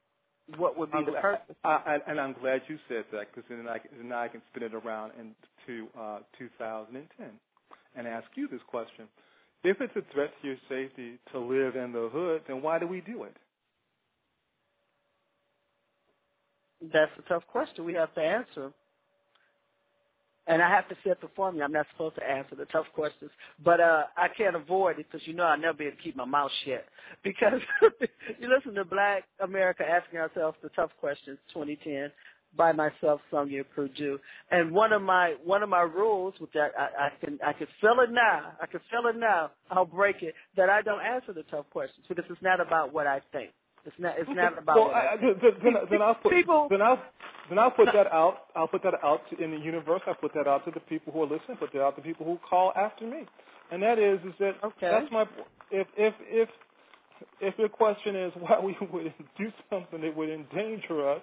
what 0.57 0.77
would 0.77 0.91
be 0.91 0.99
I'm 0.99 1.07
the 1.07 1.13
purpose? 1.13 1.55
I, 1.65 1.69
I, 1.87 1.99
and 2.11 2.21
I'm 2.21 2.33
glad 2.35 2.63
you 2.67 2.79
said 2.89 3.05
that 3.13 3.29
because 3.33 3.49
then 3.49 3.69
I, 3.69 3.79
can- 3.79 3.91
then 3.99 4.13
I 4.13 4.27
can 4.27 4.43
spin 4.51 4.65
it 4.65 4.75
around 4.75 5.13
into 5.13 5.89
uh, 5.97 6.19
2010 6.41 7.31
and 7.97 8.07
ask 8.07 8.27
you 8.35 8.49
this 8.49 8.61
question. 8.67 9.07
If 9.65 9.81
it's 9.81 9.95
a 9.97 10.03
threat 10.13 10.31
to 10.41 10.49
your 10.49 10.57
safety 10.69 11.19
to 11.33 11.39
live 11.39 11.77
in 11.77 11.93
the 11.93 12.09
hood, 12.13 12.43
then 12.49 12.63
why 12.63 12.79
do 12.79 12.87
we 12.87 13.01
do 13.01 13.25
it? 13.25 13.37
That's 16.93 17.13
a 17.19 17.29
tough 17.29 17.45
question. 17.47 17.85
We 17.85 17.95
have 17.95 18.13
to 18.15 18.21
answer. 18.21 18.73
And 20.49 20.61
I 20.61 20.69
have 20.69 20.89
to 20.89 20.97
set 21.07 21.21
the 21.21 21.29
formula. 21.37 21.65
I'm 21.65 21.73
not 21.73 21.87
supposed 21.93 22.17
to 22.17 22.29
answer 22.29 22.57
the 22.57 22.65
tough 22.65 22.87
questions, 22.95 23.31
but 23.65 23.79
uh 23.79 24.05
I 24.17 24.27
can't 24.37 24.57
avoid 24.57 24.99
it 24.99 25.07
because 25.11 25.25
you 25.25 25.35
know 25.35 25.45
I'll 25.45 25.57
never 25.57 25.79
be 25.79 25.85
able 25.85 25.97
to 25.97 26.03
keep 26.03 26.17
my 26.17 26.25
mouth 26.25 26.51
shut. 26.65 26.85
Because 27.23 27.61
you 28.41 28.49
listen 28.49 28.75
to 28.75 28.85
Black 28.85 29.25
America 29.39 29.85
asking 29.89 30.19
ourselves 30.19 30.57
the 30.63 30.71
tough 30.71 30.91
questions, 30.99 31.39
2010, 31.55 32.11
by 32.57 32.73
myself, 32.73 33.21
Sonja 33.33 33.65
Perdue. 33.75 34.19
And 34.51 34.73
one 34.73 34.93
of 34.93 35.03
my 35.03 35.35
one 35.45 35.63
of 35.63 35.69
my 35.69 35.83
rules, 35.83 36.35
which 36.39 36.53
I, 36.55 36.69
I, 36.79 37.07
I 37.07 37.09
can 37.25 37.39
I 37.45 37.53
can 37.53 37.67
feel 37.81 37.97
it 38.01 38.11
now, 38.13 38.53
I 38.61 38.67
can 38.67 38.81
feel 38.91 39.09
it 39.09 39.17
now. 39.17 39.51
I'll 39.71 39.85
break 39.87 40.23
it 40.23 40.35
that 40.57 40.69
I 40.69 40.83
don't 40.83 41.01
answer 41.03 41.33
the 41.33 41.45
tough 41.45 41.67
questions 41.71 42.05
because 42.09 42.25
it's 42.29 42.43
not 42.43 42.61
about 42.61 42.93
what 42.93 43.07
I 43.07 43.21
think. 43.33 43.51
It's 43.85 43.97
not. 43.99 44.15
It's 44.19 44.31
not 44.33 44.59
about. 44.59 44.77
What 44.79 44.95
I 44.95 45.15
I, 45.15 45.17
think. 45.17 45.41
then, 45.41 45.51
then, 45.63 45.75
then 45.91 46.03
I'll 46.03 46.15
put 46.15 46.33
People- 46.33 46.69
then 46.71 46.83
I'll 46.83 47.03
then 47.49 47.59
I'll 47.59 47.73
put 47.73 47.87
that 47.93 48.07
out. 48.13 48.47
I'll 48.55 48.69
put 48.69 48.83
that 48.85 48.95
out 49.03 49.21
to, 49.31 49.43
in 49.43 49.51
the 49.51 49.59
universe. 49.59 50.01
I'll 50.07 50.15
put 50.15 50.33
that 50.35 50.47
out 50.47 50.65
to 50.67 50.71
the 50.71 50.81
people 50.81 51.13
who 51.13 51.23
are 51.23 51.27
listening. 51.27 51.57
Put 51.59 51.73
that 51.73 51.83
out 51.83 51.97
to 51.97 52.03
the 52.03 52.07
people 52.07 52.25
who 52.25 52.39
call 52.49 52.73
after 52.77 53.05
me. 53.07 53.23
And 53.73 53.83
that 53.83 53.99
is, 53.99 54.21
is 54.21 54.35
that 54.39 54.53
Okay. 54.63 54.91
that's 54.91 55.11
my 55.11 55.25
if 55.73 55.89
if 55.97 56.15
if 56.29 56.49
if 57.41 57.55
your 57.59 57.69
question 57.69 58.15
is 58.15 58.33
why 58.39 58.61
we 58.61 58.77
would 58.93 59.13
do 59.39 59.51
something 59.71 60.01
that 60.01 60.17
would 60.17 60.29
endanger 60.31 61.11
us 61.11 61.23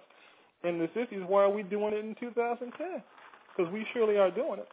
in 0.64 0.80
the 0.80 0.88
50s, 0.88 1.28
why 1.28 1.44
are 1.44 1.50
we 1.50 1.64
doing 1.64 1.94
it 1.94 2.06
in 2.06 2.16
2010? 2.20 3.04
Because 3.56 3.72
we 3.72 3.86
surely 3.94 4.18
are 4.18 4.32
doing 4.32 4.60
it, 4.60 4.68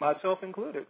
myself 0.00 0.38
included. 0.42 0.86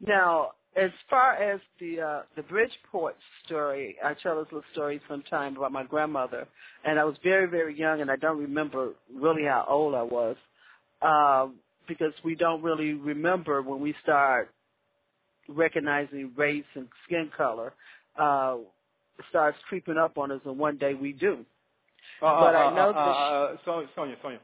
Now, 0.00 0.52
as 0.76 0.90
far 1.10 1.34
as 1.34 1.60
the 1.80 2.00
uh, 2.00 2.22
the 2.36 2.42
Bridgeport 2.42 3.16
story, 3.44 3.96
I 4.04 4.14
tell 4.22 4.36
this 4.36 4.46
little 4.52 4.62
story 4.72 5.00
sometime 5.08 5.56
about 5.56 5.72
my 5.72 5.82
grandmother, 5.82 6.46
and 6.84 7.00
I 7.00 7.04
was 7.04 7.16
very 7.24 7.46
very 7.46 7.76
young, 7.76 8.00
and 8.00 8.10
I 8.10 8.16
don't 8.16 8.38
remember 8.38 8.92
really 9.12 9.44
how 9.44 9.64
old 9.68 9.94
I 9.94 10.02
was, 10.02 10.36
um, 11.02 11.56
because 11.88 12.12
we 12.24 12.36
don't 12.36 12.62
really 12.62 12.92
remember 12.92 13.60
when 13.62 13.80
we 13.80 13.94
start 14.02 14.50
recognizing 15.48 16.32
race 16.36 16.64
and 16.74 16.86
skin 17.06 17.30
color. 17.36 17.72
Uh, 18.16 18.58
starts 19.30 19.58
creeping 19.68 19.98
up 19.98 20.18
on 20.18 20.30
us, 20.32 20.40
and 20.44 20.58
one 20.58 20.76
day 20.78 20.94
we 20.94 21.12
do. 21.12 21.44
Uh, 22.22 22.26
But 22.40 22.54
I 22.54 22.66
uh, 22.66 22.74
know 22.74 22.92
uh, 22.94 22.96
that 22.96 22.98
uh, 22.98 23.54
uh, 23.54 23.56
Sonja, 23.66 23.88
Sonja, 23.96 24.16
Sonja, 24.24 24.38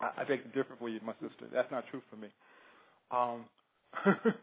I, 0.00 0.22
I 0.22 0.24
beg 0.24 0.42
to 0.44 0.48
differ 0.50 0.76
for 0.78 0.88
you, 0.88 1.00
my 1.04 1.14
sister. 1.14 1.46
That's 1.52 1.70
not 1.70 1.84
true 1.90 2.02
for 2.10 2.16
me. 2.16 2.28
Um, 3.10 3.44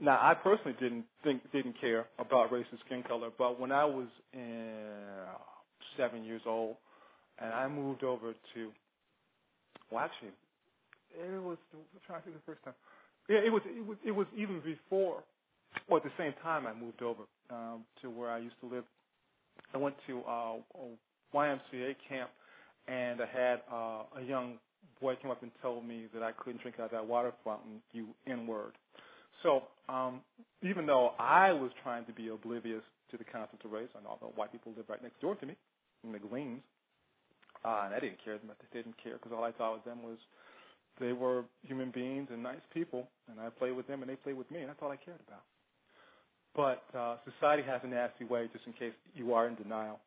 now, 0.00 0.18
I 0.20 0.34
personally 0.34 0.76
didn't 0.80 1.06
think, 1.24 1.42
didn't 1.52 1.80
care 1.80 2.06
about 2.18 2.52
race 2.52 2.66
and 2.70 2.80
skin 2.86 3.02
color, 3.02 3.30
but 3.38 3.60
when 3.60 3.72
I 3.72 3.84
was 3.84 4.08
in, 4.32 4.74
uh, 5.28 5.38
seven 5.96 6.24
years 6.24 6.42
old, 6.46 6.76
and 7.38 7.52
I 7.52 7.68
moved 7.68 8.04
over 8.04 8.32
to, 8.54 8.72
well, 9.90 10.04
actually, 10.04 10.32
it 11.18 11.42
was. 11.42 11.58
I'm 11.74 12.00
trying 12.06 12.20
to 12.20 12.24
think 12.26 12.36
the 12.36 12.52
first 12.52 12.64
time. 12.64 12.74
Yeah, 13.28 13.38
it 13.38 13.52
was. 13.52 13.62
It 13.66 13.86
was. 13.86 13.98
It 14.04 14.12
was 14.12 14.26
even 14.36 14.60
before, 14.60 15.22
or 15.88 15.98
at 15.98 16.04
the 16.04 16.12
same 16.18 16.34
time, 16.42 16.66
I 16.66 16.74
moved 16.74 17.02
over 17.02 17.22
um, 17.50 17.84
to 18.02 18.10
where 18.10 18.30
I 18.30 18.38
used 18.38 18.56
to 18.60 18.66
live 18.66 18.84
I 19.74 19.78
went 19.78 19.96
to 20.06 20.20
uh, 20.26 20.54
a 20.74 21.36
YMCA 21.36 21.96
camp, 22.08 22.30
and 22.88 23.20
I 23.20 23.26
had 23.26 23.60
uh, 23.72 24.20
a 24.20 24.22
young 24.26 24.54
boy 25.00 25.16
come 25.20 25.30
up 25.30 25.42
and 25.42 25.50
told 25.60 25.86
me 25.86 26.06
that 26.14 26.22
I 26.22 26.32
couldn't 26.32 26.62
drink 26.62 26.78
out 26.78 26.86
of 26.86 26.90
that 26.92 27.06
water 27.06 27.32
fountain, 27.44 27.82
you 27.92 28.08
N-word. 28.26 28.72
So 29.42 29.64
um, 29.88 30.20
even 30.62 30.86
though 30.86 31.10
I 31.18 31.52
was 31.52 31.70
trying 31.82 32.04
to 32.06 32.12
be 32.12 32.28
oblivious 32.28 32.82
to 33.10 33.16
the 33.16 33.24
concept 33.24 33.64
of 33.64 33.72
race, 33.72 33.88
and 33.96 34.06
although 34.06 34.32
white 34.34 34.52
people 34.52 34.72
lived 34.76 34.88
right 34.88 35.02
next 35.02 35.20
door 35.20 35.34
to 35.34 35.46
me, 35.46 35.56
in 36.04 36.12
the 36.12 36.18
Gleams, 36.18 36.62
uh, 37.64 37.82
and 37.86 37.94
I 37.94 38.00
didn't 38.00 38.18
care. 38.24 38.38
They 38.38 38.82
didn't 38.82 38.96
care 39.02 39.14
because 39.14 39.32
all 39.36 39.44
I 39.44 39.52
thought 39.52 39.78
of 39.78 39.84
them 39.84 40.02
was 40.02 40.18
they 41.00 41.12
were 41.12 41.44
human 41.62 41.90
beings 41.90 42.28
and 42.32 42.42
nice 42.42 42.62
people, 42.72 43.08
and 43.30 43.40
I 43.40 43.50
played 43.50 43.76
with 43.76 43.86
them 43.88 44.02
and 44.02 44.10
they 44.10 44.16
played 44.16 44.36
with 44.36 44.50
me, 44.50 44.60
and 44.60 44.68
that's 44.68 44.78
all 44.80 44.90
I 44.90 44.96
cared 44.96 45.20
about. 45.26 45.42
But 46.56 46.82
uh, 46.98 47.16
society 47.30 47.62
has 47.64 47.82
a 47.84 47.86
nasty 47.86 48.24
way, 48.24 48.48
just 48.52 48.66
in 48.66 48.72
case 48.72 48.94
you 49.14 49.34
are 49.34 49.46
in 49.46 49.54
denial, 49.56 50.00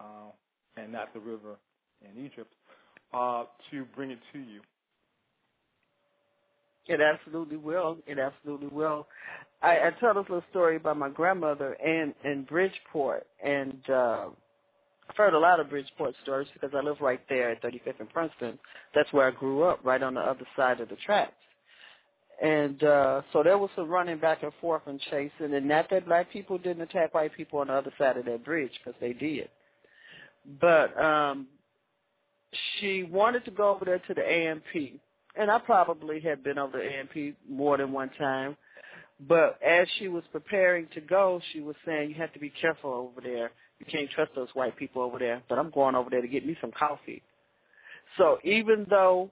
uh, 0.00 0.30
and 0.76 0.92
not 0.92 1.12
the 1.12 1.18
river 1.20 1.56
in 2.00 2.24
Egypt, 2.24 2.52
uh, 3.12 3.44
to 3.72 3.84
bring 3.96 4.12
it 4.12 4.18
to 4.32 4.38
you. 4.38 4.60
It 6.86 7.00
absolutely 7.00 7.56
will. 7.56 7.98
It 8.06 8.20
absolutely 8.20 8.68
will. 8.68 9.08
I, 9.60 9.70
I 9.70 9.90
tell 9.98 10.14
this 10.14 10.26
little 10.28 10.44
story 10.50 10.76
about 10.76 10.96
my 10.96 11.08
grandmother 11.08 11.72
and 11.84 12.14
in 12.24 12.44
Bridgeport, 12.44 13.26
and 13.44 13.78
uh, 13.90 14.26
I've 15.08 15.16
heard 15.16 15.34
a 15.34 15.38
lot 15.38 15.58
of 15.58 15.70
Bridgeport 15.70 16.14
stories 16.22 16.48
because 16.52 16.70
I 16.76 16.84
live 16.84 17.00
right 17.00 17.20
there 17.28 17.50
at 17.50 17.62
35th 17.62 18.00
and 18.00 18.10
Princeton. 18.10 18.58
That's 18.94 19.12
where 19.12 19.26
I 19.26 19.32
grew 19.32 19.64
up, 19.64 19.80
right 19.82 20.02
on 20.02 20.14
the 20.14 20.20
other 20.20 20.46
side 20.54 20.80
of 20.80 20.88
the 20.88 20.96
tracks. 21.04 21.32
And 22.42 22.82
uh, 22.84 23.22
so 23.32 23.42
there 23.42 23.56
was 23.56 23.70
some 23.74 23.88
running 23.88 24.18
back 24.18 24.42
and 24.42 24.52
forth 24.60 24.82
and 24.86 25.00
chasing, 25.10 25.54
and 25.54 25.66
not 25.66 25.88
that 25.90 26.06
black 26.06 26.30
people 26.30 26.58
didn't 26.58 26.82
attack 26.82 27.14
white 27.14 27.34
people 27.34 27.60
on 27.60 27.68
the 27.68 27.72
other 27.72 27.92
side 27.96 28.18
of 28.18 28.26
that 28.26 28.44
bridge 28.44 28.72
because 28.84 28.98
they 29.00 29.14
did. 29.14 29.48
But 30.60 30.98
um, 31.02 31.46
she 32.78 33.04
wanted 33.04 33.44
to 33.46 33.50
go 33.50 33.70
over 33.70 33.84
there 33.86 34.00
to 34.00 34.14
the 34.14 34.20
A&P 34.20 35.00
and 35.36 35.50
I 35.50 35.58
probably 35.58 36.20
had 36.20 36.42
been 36.42 36.58
over 36.58 36.82
to 36.82 36.84
A&P 36.84 37.34
more 37.48 37.76
than 37.76 37.92
one 37.92 38.10
time. 38.18 38.56
But 39.28 39.58
as 39.66 39.86
she 39.98 40.08
was 40.08 40.24
preparing 40.32 40.88
to 40.94 41.00
go, 41.00 41.40
she 41.52 41.60
was 41.60 41.76
saying, 41.86 42.10
"You 42.10 42.16
have 42.16 42.32
to 42.34 42.38
be 42.38 42.50
careful 42.50 42.92
over 42.92 43.20
there. 43.20 43.50
You 43.78 43.86
can't 43.86 44.10
trust 44.10 44.34
those 44.34 44.54
white 44.54 44.76
people 44.76 45.02
over 45.02 45.18
there." 45.18 45.42
But 45.48 45.58
I'm 45.58 45.70
going 45.70 45.94
over 45.94 46.10
there 46.10 46.20
to 46.20 46.28
get 46.28 46.46
me 46.46 46.56
some 46.60 46.72
coffee. 46.72 47.22
So 48.18 48.38
even 48.44 48.86
though 48.88 49.30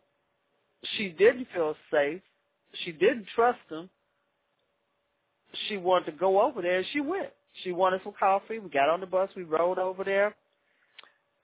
she 0.97 1.11
didn't 1.11 1.49
feel 1.55 1.77
safe, 1.91 2.23
she 2.85 2.93
didn't 2.93 3.27
trust 3.35 3.59
them. 3.71 3.91
She 5.69 5.77
wanted 5.77 6.07
to 6.07 6.13
go 6.13 6.43
over 6.43 6.63
there, 6.63 6.79
and 6.79 6.87
she 6.93 7.01
went. 7.01 7.31
She 7.63 7.73
wanted 7.73 8.01
some 8.03 8.15
coffee. 8.19 8.59
We 8.59 8.69
got 8.71 8.89
on 8.89 9.01
the 9.01 9.07
bus. 9.07 9.31
We 9.37 9.45
rode 9.45 9.79
over 9.79 10.03
there. 10.03 10.35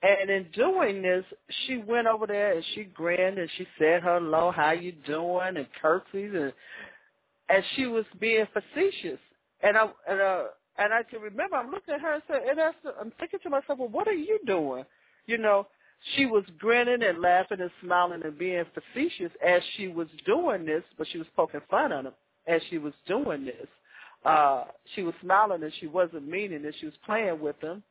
And 0.03 0.29
in 0.31 0.47
doing 0.53 1.01
this, 1.01 1.23
she 1.65 1.77
went 1.77 2.07
over 2.07 2.25
there 2.25 2.53
and 2.55 2.65
she 2.73 2.85
grinned 2.85 3.37
and 3.37 3.49
she 3.57 3.67
said 3.77 4.01
hello, 4.03 4.51
how 4.51 4.71
you 4.71 4.93
doing, 5.05 5.57
and 5.57 5.67
curtsies 5.79 6.31
and 6.33 6.51
and 7.49 7.63
she 7.75 7.85
was 7.85 8.05
being 8.19 8.45
facetious. 8.51 9.19
And 9.61 9.77
I 9.77 9.83
and 10.09 10.21
uh 10.21 10.43
and 10.79 10.91
I 10.91 11.03
can 11.03 11.21
remember 11.21 11.55
I'm 11.55 11.69
looking 11.69 11.93
at 11.93 12.01
her 12.01 12.15
and 12.15 12.23
said, 12.27 12.41
and 12.49 12.59
I, 12.59 12.71
I'm 12.99 13.11
thinking 13.19 13.39
to 13.43 13.49
myself, 13.51 13.77
well, 13.77 13.89
what 13.89 14.07
are 14.07 14.13
you 14.13 14.39
doing? 14.47 14.85
You 15.27 15.37
know, 15.37 15.67
she 16.15 16.25
was 16.25 16.43
grinning 16.57 17.03
and 17.03 17.21
laughing 17.21 17.61
and 17.61 17.71
smiling 17.83 18.21
and 18.23 18.37
being 18.37 18.63
facetious 18.73 19.31
as 19.45 19.61
she 19.77 19.87
was 19.87 20.07
doing 20.25 20.65
this, 20.65 20.83
but 20.97 21.07
she 21.11 21.17
was 21.17 21.27
poking 21.35 21.61
fun 21.69 21.91
at 21.91 22.05
him 22.05 22.13
as 22.47 22.61
she 22.69 22.77
was 22.77 22.93
doing 23.07 23.45
this. 23.45 23.67
Uh, 24.25 24.65
she 24.95 25.03
was 25.03 25.13
smiling 25.21 25.63
and 25.63 25.73
she 25.79 25.87
wasn't 25.87 26.27
meaning 26.27 26.65
it. 26.65 26.75
She 26.79 26.85
was 26.85 26.95
playing 27.05 27.39
with 27.39 27.59
him. 27.61 27.83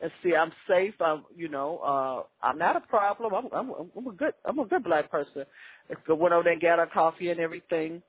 And 0.00 0.10
see, 0.22 0.34
I'm 0.34 0.52
safe. 0.68 0.94
I'm, 1.00 1.24
you 1.34 1.48
know, 1.48 1.78
uh, 1.78 2.46
I'm 2.46 2.58
not 2.58 2.76
a 2.76 2.80
problem. 2.80 3.32
I'm, 3.34 3.46
I'm, 3.52 3.90
I'm 3.96 4.06
a 4.08 4.12
good, 4.12 4.34
I'm 4.44 4.58
a 4.58 4.66
good 4.66 4.82
black 4.82 5.10
person. 5.10 5.44
I 5.90 6.12
went 6.12 6.34
over 6.34 6.42
there 6.44 6.52
and 6.54 6.62
got 6.62 6.80
her 6.80 6.86
coffee 6.86 7.30
and 7.30 7.38
everything. 7.38 8.02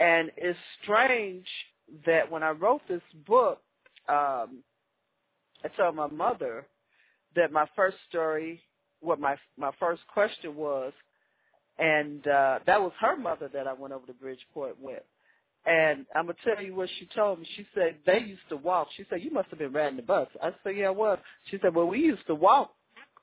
And 0.00 0.30
it's 0.36 0.58
strange 0.82 1.46
that 2.06 2.30
when 2.30 2.42
I 2.42 2.50
wrote 2.50 2.82
this 2.88 3.02
book, 3.26 3.60
um, 4.08 4.62
I 5.64 5.68
told 5.76 5.94
my 5.94 6.08
mother 6.08 6.66
that 7.36 7.52
my 7.52 7.66
first 7.76 7.96
story, 8.08 8.60
what 9.00 9.20
my 9.20 9.36
my 9.56 9.70
first 9.78 10.02
question 10.12 10.56
was, 10.56 10.92
and 11.78 12.26
uh, 12.26 12.58
that 12.66 12.80
was 12.80 12.92
her 13.00 13.16
mother 13.16 13.48
that 13.52 13.66
I 13.66 13.72
went 13.72 13.94
over 13.94 14.06
to 14.06 14.12
Bridgeport 14.12 14.76
with. 14.80 15.02
And 15.66 16.06
I'm 16.14 16.26
gonna 16.26 16.36
tell 16.44 16.64
you 16.64 16.74
what 16.74 16.88
she 16.98 17.08
told 17.14 17.40
me. 17.40 17.48
She 17.56 17.66
said 17.74 17.96
they 18.06 18.20
used 18.20 18.48
to 18.48 18.56
walk. 18.56 18.88
She 18.96 19.04
said 19.10 19.22
you 19.22 19.30
must 19.30 19.48
have 19.50 19.58
been 19.58 19.72
riding 19.72 19.96
the 19.96 20.02
bus. 20.02 20.28
I 20.42 20.50
said 20.62 20.76
yeah, 20.76 20.86
I 20.86 20.90
was. 20.90 21.18
She 21.50 21.58
said 21.60 21.74
well 21.74 21.86
we 21.86 22.00
used 22.00 22.26
to 22.26 22.34
walk 22.34 22.72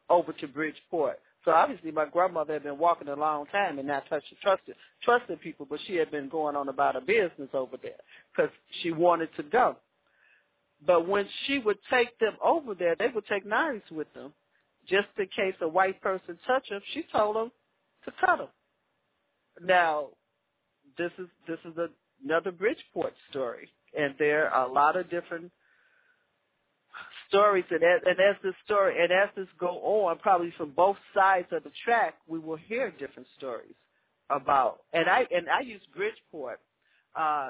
over 0.09 0.31
to 0.33 0.47
Bridgeport. 0.47 1.19
So 1.43 1.51
obviously 1.51 1.91
my 1.91 2.05
grandmother 2.05 2.53
had 2.53 2.63
been 2.63 2.77
walking 2.77 3.07
a 3.07 3.15
long 3.15 3.45
time 3.47 3.77
and 3.79 3.87
not 3.87 4.09
touched, 4.09 4.33
trusted 4.41 4.75
trusted 5.03 5.41
people, 5.41 5.65
but 5.69 5.79
she 5.87 5.95
had 5.95 6.11
been 6.11 6.29
going 6.29 6.55
on 6.55 6.69
about 6.69 6.95
her 6.95 7.01
business 7.01 7.49
over 7.53 7.77
there 7.81 7.93
because 8.35 8.51
she 8.81 8.91
wanted 8.91 9.29
to 9.37 9.43
go. 9.43 9.77
But 10.85 11.07
when 11.07 11.27
she 11.45 11.59
would 11.59 11.77
take 11.89 12.17
them 12.19 12.33
over 12.43 12.75
there, 12.75 12.95
they 12.97 13.07
would 13.07 13.25
take 13.27 13.45
knives 13.45 13.83
with 13.91 14.11
them, 14.13 14.33
just 14.87 15.07
in 15.17 15.27
case 15.27 15.55
a 15.61 15.67
white 15.67 16.01
person 16.01 16.37
touched 16.45 16.69
them. 16.69 16.81
She 16.93 17.03
told 17.11 17.35
them 17.35 17.51
to 18.05 18.11
cut 18.19 18.37
them. 18.37 18.47
Now, 19.63 20.07
this 20.97 21.11
is 21.17 21.27
this 21.47 21.59
is 21.65 21.77
a 21.77 21.89
another 22.23 22.51
Bridgeport 22.51 23.13
story, 23.29 23.69
and 23.97 24.15
there 24.17 24.49
are 24.49 24.67
a 24.67 24.71
lot 24.71 24.95
of 24.95 25.09
different 25.09 25.51
stories. 27.27 27.65
And 27.69 27.83
as, 27.83 28.01
and 28.05 28.19
as 28.19 28.35
this 28.43 28.53
story 28.63 29.01
and 29.01 29.11
as 29.11 29.29
this 29.35 29.47
go 29.59 29.67
on, 29.67 30.17
probably 30.19 30.53
from 30.57 30.71
both 30.71 30.97
sides 31.13 31.47
of 31.51 31.63
the 31.63 31.71
track, 31.83 32.15
we 32.27 32.39
will 32.39 32.57
hear 32.57 32.91
different 32.91 33.27
stories 33.37 33.75
about. 34.29 34.79
And 34.93 35.09
I 35.09 35.25
and 35.31 35.49
I 35.49 35.61
use 35.61 35.81
Bridgeport. 35.95 36.59
Uh, 37.15 37.49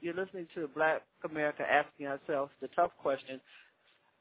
you're 0.00 0.14
listening 0.14 0.46
to 0.54 0.68
Black 0.68 1.02
America 1.28 1.62
asking 1.62 2.06
ourselves 2.06 2.52
the 2.62 2.68
tough 2.68 2.92
question, 3.02 3.40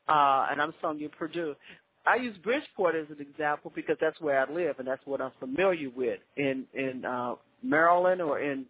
uh, 0.09 0.47
and 0.51 0.61
I'm 0.61 0.73
Sonja 0.83 1.09
Perdue. 1.11 1.55
I 2.09 2.15
use 2.15 2.35
Bridgeport 2.37 2.95
as 2.95 3.05
an 3.09 3.21
example 3.21 3.71
because 3.75 3.97
that's 4.01 4.19
where 4.19 4.39
I 4.39 4.51
live 4.51 4.79
and 4.79 4.87
that's 4.87 5.05
what 5.05 5.21
I'm 5.21 5.31
familiar 5.39 5.89
with 5.95 6.19
in 6.37 6.65
in 6.73 7.05
uh, 7.05 7.35
Maryland 7.61 8.21
or 8.21 8.39
in 8.39 8.65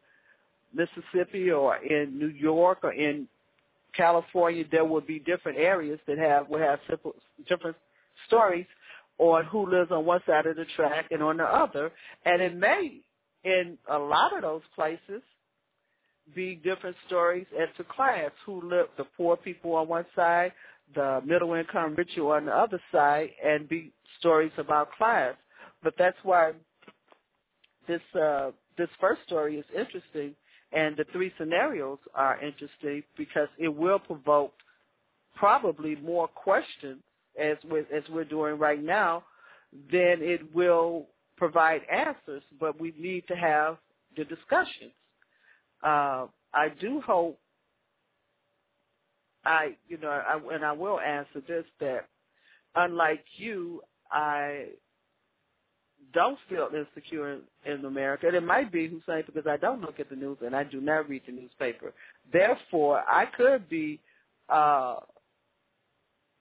Mississippi 0.73 1.49
or 1.51 1.77
in 1.77 2.19
New 2.19 2.27
York 2.27 2.79
or 2.83 2.91
in 2.91 3.27
California, 3.95 4.65
there 4.69 4.85
will 4.85 5.01
be 5.01 5.19
different 5.19 5.57
areas 5.57 5.99
that 6.07 6.17
have 6.17 6.49
will 6.49 6.59
have 6.59 6.79
simple, 6.89 7.15
different 7.47 7.77
stories 8.27 8.65
on 9.17 9.45
who 9.45 9.69
lives 9.69 9.91
on 9.91 10.05
one 10.05 10.21
side 10.25 10.45
of 10.45 10.55
the 10.55 10.65
track 10.75 11.05
and 11.11 11.23
on 11.23 11.37
the 11.37 11.43
other, 11.43 11.91
and 12.25 12.41
it 12.41 12.55
may 12.55 13.01
in 13.43 13.77
a 13.89 13.97
lot 13.97 14.35
of 14.35 14.41
those 14.41 14.61
places 14.75 15.21
be 16.35 16.55
different 16.55 16.95
stories 17.07 17.47
as 17.59 17.67
to 17.77 17.83
class 17.85 18.31
who 18.45 18.61
live 18.69 18.87
the 18.97 19.05
poor 19.17 19.35
people 19.35 19.75
on 19.75 19.87
one 19.87 20.05
side, 20.15 20.51
the 20.95 21.21
middle 21.25 21.53
income 21.53 21.95
richer 21.95 22.33
on 22.33 22.45
the 22.45 22.55
other 22.55 22.81
side, 22.91 23.29
and 23.43 23.67
be 23.69 23.91
stories 24.19 24.51
about 24.57 24.91
class. 24.93 25.35
But 25.83 25.93
that's 25.97 26.17
why 26.23 26.53
this 27.87 28.01
uh, 28.19 28.51
this 28.77 28.89
first 28.99 29.21
story 29.25 29.57
is 29.57 29.65
interesting 29.77 30.35
and 30.71 30.95
the 30.97 31.05
three 31.11 31.31
scenarios 31.37 31.97
are 32.13 32.39
interesting 32.41 33.03
because 33.17 33.47
it 33.57 33.69
will 33.69 33.99
provoke 33.99 34.53
probably 35.35 35.95
more 35.95 36.27
questions 36.27 37.01
as 37.39 37.57
we're, 37.69 37.87
as 37.95 38.03
we're 38.09 38.25
doing 38.25 38.57
right 38.57 38.83
now 38.83 39.23
than 39.91 40.17
it 40.19 40.41
will 40.53 41.07
provide 41.37 41.81
answers, 41.91 42.43
but 42.59 42.79
we 42.79 42.93
need 42.99 43.23
to 43.27 43.35
have 43.35 43.77
the 44.17 44.25
discussions. 44.25 44.91
Uh, 45.83 46.25
I 46.53 46.69
do 46.79 47.01
hope 47.01 47.39
I, 49.49 49.75
you 49.87 49.97
know, 49.97 50.09
I, 50.09 50.39
and 50.53 50.63
I 50.63 50.71
will 50.71 50.99
answer 50.99 51.41
this 51.47 51.65
that 51.79 52.07
unlike 52.75 53.23
you, 53.35 53.81
I 54.11 54.67
don't 56.13 56.37
feel 56.47 56.69
insecure 56.71 57.33
in, 57.33 57.41
in 57.65 57.83
America. 57.83 58.27
And 58.27 58.35
it 58.35 58.43
might 58.43 58.71
be 58.71 58.87
Hussein 58.87 59.23
because 59.25 59.47
I 59.47 59.57
don't 59.57 59.81
look 59.81 59.99
at 59.99 60.09
the 60.09 60.15
news 60.15 60.37
and 60.45 60.55
I 60.55 60.63
do 60.63 60.79
not 60.79 61.09
read 61.09 61.23
the 61.25 61.31
newspaper. 61.31 61.93
Therefore, 62.31 63.03
I 63.07 63.25
could 63.25 63.67
be 63.67 63.99
uh, 64.49 64.97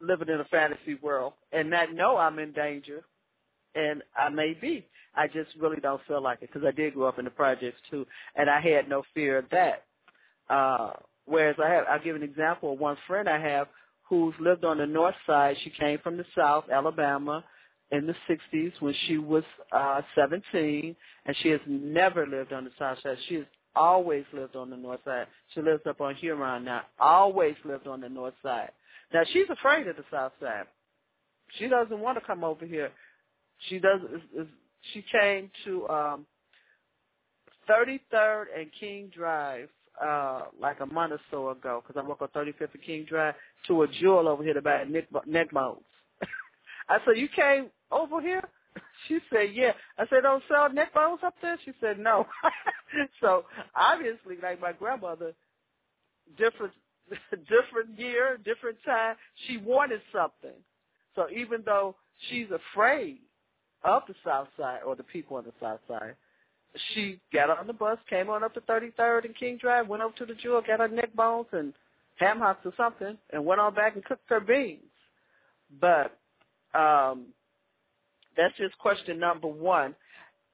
living 0.03 0.29
in 0.29 0.41
a 0.41 0.45
fantasy 0.45 0.97
world 1.01 1.33
and 1.53 1.71
not 1.71 1.95
know 1.95 2.19
I'm 2.19 2.39
in 2.39 2.53
danger. 2.53 3.05
And 3.75 4.03
I 4.19 4.29
may 4.29 4.53
be. 4.53 4.87
I 5.15 5.29
just 5.29 5.51
really 5.59 5.81
don't 5.81 6.03
feel 6.07 6.23
like 6.23 6.43
it 6.43 6.51
because 6.53 6.67
I 6.67 6.73
did 6.73 6.93
grow 6.93 7.09
up 7.09 7.19
in 7.19 7.25
the 7.25 7.31
projects 7.31 7.81
too, 7.91 8.07
and 8.37 8.49
I 8.51 8.61
had 8.61 8.89
no 8.89 9.03
fear 9.15 9.39
of 9.39 9.47
that. 9.51 9.85
Uh, 10.49 10.93
whereas 11.29 11.57
I 11.63 11.69
have, 11.71 11.85
I'll 11.91 12.03
give 12.03 12.17
an 12.17 12.23
example 12.23 12.73
of 12.73 12.79
one 12.79 12.97
friend 13.07 13.29
I 13.29 13.39
have 13.41 13.69
who's 14.09 14.35
lived 14.41 14.65
on 14.65 14.79
the 14.79 14.87
north 14.87 15.15
side. 15.27 15.57
She 15.63 15.71
came 15.71 15.99
from 15.99 16.17
the 16.17 16.25
south, 16.37 16.65
Alabama 16.73 17.45
in 17.91 18.07
the 18.07 18.15
60s 18.29 18.73
when 18.81 18.95
she 19.07 19.19
was 19.19 19.45
uh, 19.73 20.03
17, 20.15 20.95
and 21.27 21.37
she 21.43 21.49
has 21.49 21.61
never 21.67 22.27
lived 22.27 22.53
on 22.53 22.65
the 22.65 22.71
south 22.79 22.99
side. 23.03 23.17
She 23.29 23.37
has 23.37 23.45
always 23.75 24.25
lived 24.33 24.57
on 24.57 24.71
the 24.71 24.77
north 24.77 25.01
side. 25.05 25.27
She 25.55 25.63
lives 25.63 25.83
up 25.89 26.01
on 26.01 26.15
Huron 26.17 26.65
now. 26.65 26.83
Always 26.99 27.55
lived 27.65 27.87
on 27.87 28.01
the 28.01 28.09
north 28.09 28.35
side. 28.43 28.71
Now 29.13 29.23
she's 29.33 29.49
afraid 29.51 29.87
of 29.89 29.97
the 29.97 30.05
south 30.11 30.33
side. 30.41 30.65
She 31.59 31.69
doesn't 31.69 31.99
want 31.99 32.19
to 32.19 32.25
come 32.25 32.45
over 32.45 32.67
here. 32.67 32.91
She 33.69 33.79
does. 33.79 34.01
She 34.93 35.05
came 35.11 35.51
to 35.65 35.89
um, 35.89 36.27
33rd 37.69 38.45
and 38.57 38.71
King 38.79 39.11
Drive 39.15 39.69
uh, 40.05 40.43
like 40.61 40.81
a 40.81 40.87
month 40.87 41.13
or 41.13 41.21
so 41.31 41.51
ago 41.51 41.83
because 41.87 42.01
I 42.01 42.07
work 42.07 42.23
on 42.23 42.29
35th 42.29 42.75
and 42.75 42.83
King 42.85 43.07
Drive 43.09 43.35
to 43.67 43.83
a 43.83 43.89
jewel 43.89 44.29
over 44.29 44.43
here 44.43 44.55
to 44.55 44.63
buy 44.63 44.85
neck, 44.85 45.09
neck 45.27 45.51
bones. 45.51 45.83
I 46.89 46.99
said, 47.05 47.19
you 47.19 47.29
came 47.29 47.71
over 47.91 48.21
here? 48.21 48.43
She 49.07 49.19
said, 49.33 49.51
yeah. 49.55 49.73
I 49.97 50.07
said, 50.09 50.23
don't 50.23 50.43
sell 50.49 50.73
neck 50.73 50.93
bones 50.93 51.21
up 51.25 51.35
there? 51.41 51.57
She 51.65 51.73
said, 51.81 51.99
no. 52.01 52.27
so 53.21 53.45
obviously, 53.75 54.37
like 54.43 54.61
my 54.61 54.73
grandmother, 54.73 55.35
different, 56.37 56.73
different 57.31 57.97
year, 57.97 58.39
different 58.45 58.77
time, 58.85 59.15
she 59.47 59.57
wanted 59.57 60.01
something. 60.13 60.57
So 61.15 61.27
even 61.31 61.63
though 61.65 61.95
she's 62.29 62.49
afraid 62.51 63.19
of 63.85 64.03
the 64.09 64.15
South 64.25 64.49
Side 64.57 64.81
or 64.85 64.97
the 64.97 65.05
people 65.05 65.37
on 65.37 65.45
the 65.45 65.53
South 65.61 65.81
Side, 65.89 66.15
she 66.93 67.21
got 67.33 67.51
on 67.51 67.67
the 67.67 67.73
bus, 67.73 67.99
came 68.09 68.29
on 68.31 68.45
up 68.45 68.55
to 68.55 68.61
33rd 68.63 69.25
and 69.25 69.37
King 69.37 69.59
Drive, 69.61 69.89
went 69.89 70.03
over 70.03 70.15
to 70.19 70.27
the 70.27 70.35
jewel, 70.35 70.63
got 70.67 70.81
her 70.81 70.89
neck 70.89 71.15
bones 71.15 71.47
and 71.53 71.73
ham 72.17 72.39
hocks 72.39 72.65
or 72.65 72.73
something, 72.77 73.17
and 73.31 73.45
went 73.45 73.61
on 73.61 73.75
back 73.75 73.95
and 73.95 74.05
cooked 74.05 74.29
her 74.29 74.41
beans. 74.41 74.83
But 75.81 76.19
um, 76.75 77.27
that's 78.37 78.57
just 78.57 78.79
question 78.79 79.19
number 79.19 79.49
one. 79.49 79.95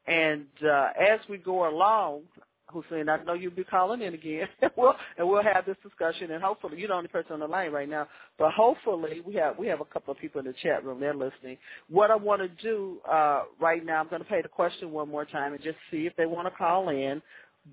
And 0.07 0.47
uh, 0.63 0.89
as 1.01 1.21
we 1.29 1.39
go 1.39 1.69
along, 1.69 2.23
Hussein, 2.69 3.09
I 3.09 3.23
know 3.25 3.35
you'll 3.35 3.53
be 3.53 3.65
calling 3.65 4.03
in 4.03 4.15
again. 4.15 4.49
we'll, 4.77 4.95
and 5.19 5.29
we'll 5.29 5.43
have 5.43 5.67
this 5.67 5.77
discussion, 5.83 6.31
and 6.31 6.43
hopefully 6.43 6.79
you're 6.79 6.89
the 6.89 6.95
only 6.95 7.09
person 7.09 7.33
on 7.33 7.41
the 7.41 7.47
line 7.47 7.73
right 7.73 7.89
now. 7.89 8.09
But 8.39 8.53
hopefully 8.53 9.21
we 9.25 9.35
have 9.35 9.59
we 9.59 9.67
have 9.69 9.81
a 9.81 9.85
couple 9.85 10.13
of 10.13 10.19
people 10.19 10.41
in 10.41 10.47
the 10.47 10.55
chat 10.63 10.85
room. 10.85 11.01
They're 11.01 11.15
listening. 11.15 11.59
What 11.89 12.11
I 12.11 12.17
want 12.17 12.43
to 12.43 12.49
do 12.63 12.99
uh, 13.11 13.45
right 13.61 13.85
now, 13.85 14.01
I'm 14.01 14.09
going 14.09 14.23
to 14.23 14.29
play 14.29 14.43
the 14.43 14.49
question 14.49 14.93
one 14.93 15.09
more 15.09 15.25
time 15.25 15.53
and 15.53 15.63
just 15.63 15.77
see 15.91 16.07
if 16.07 16.17
they 16.17 16.27
want 16.27 16.47
to 16.49 16.57
call 16.57 16.89
in. 16.89 17.23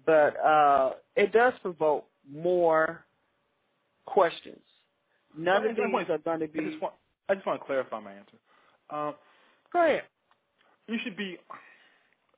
But 0.05 0.39
uh, 0.39 0.91
it 1.15 1.33
does 1.33 1.53
provoke 1.61 2.05
more 2.31 3.03
questions. 4.05 4.59
None 5.37 5.65
of 5.65 5.75
these 5.75 6.09
are 6.09 6.17
going 6.17 6.39
to 6.41 6.47
be. 6.47 6.59
I 6.59 6.69
just, 6.69 6.81
want, 6.81 6.93
I 7.29 7.35
just 7.35 7.47
want 7.47 7.59
to 7.59 7.65
clarify 7.65 7.99
my 7.99 8.11
answer. 8.11 8.37
Um, 8.89 9.15
Go 9.71 9.83
ahead. 9.83 10.03
You 10.87 10.97
should 11.03 11.15
be 11.15 11.37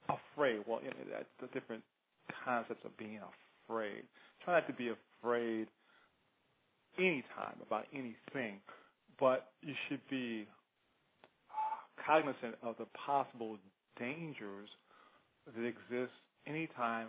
afraid. 0.10 0.60
Well, 0.68 0.80
you 0.84 0.90
know, 0.90 0.96
that's 1.12 1.26
the 1.42 1.48
different 1.60 1.84
concepts 2.46 2.86
of 2.86 2.96
being 2.98 3.20
afraid. 3.68 4.04
Try 4.44 4.56
not 4.56 4.68
to 4.68 4.74
be 4.74 4.90
afraid 4.90 5.68
anytime 6.98 7.58
about 7.66 7.86
anything, 7.94 8.60
but 9.20 9.52
you 9.62 9.74
should 9.88 10.02
be 10.10 10.48
cognizant 12.06 12.56
of 12.62 12.76
the 12.78 12.86
possible 13.06 13.58
dangers 14.00 14.70
that 15.46 15.64
exist 15.66 16.14
anytime 16.48 17.08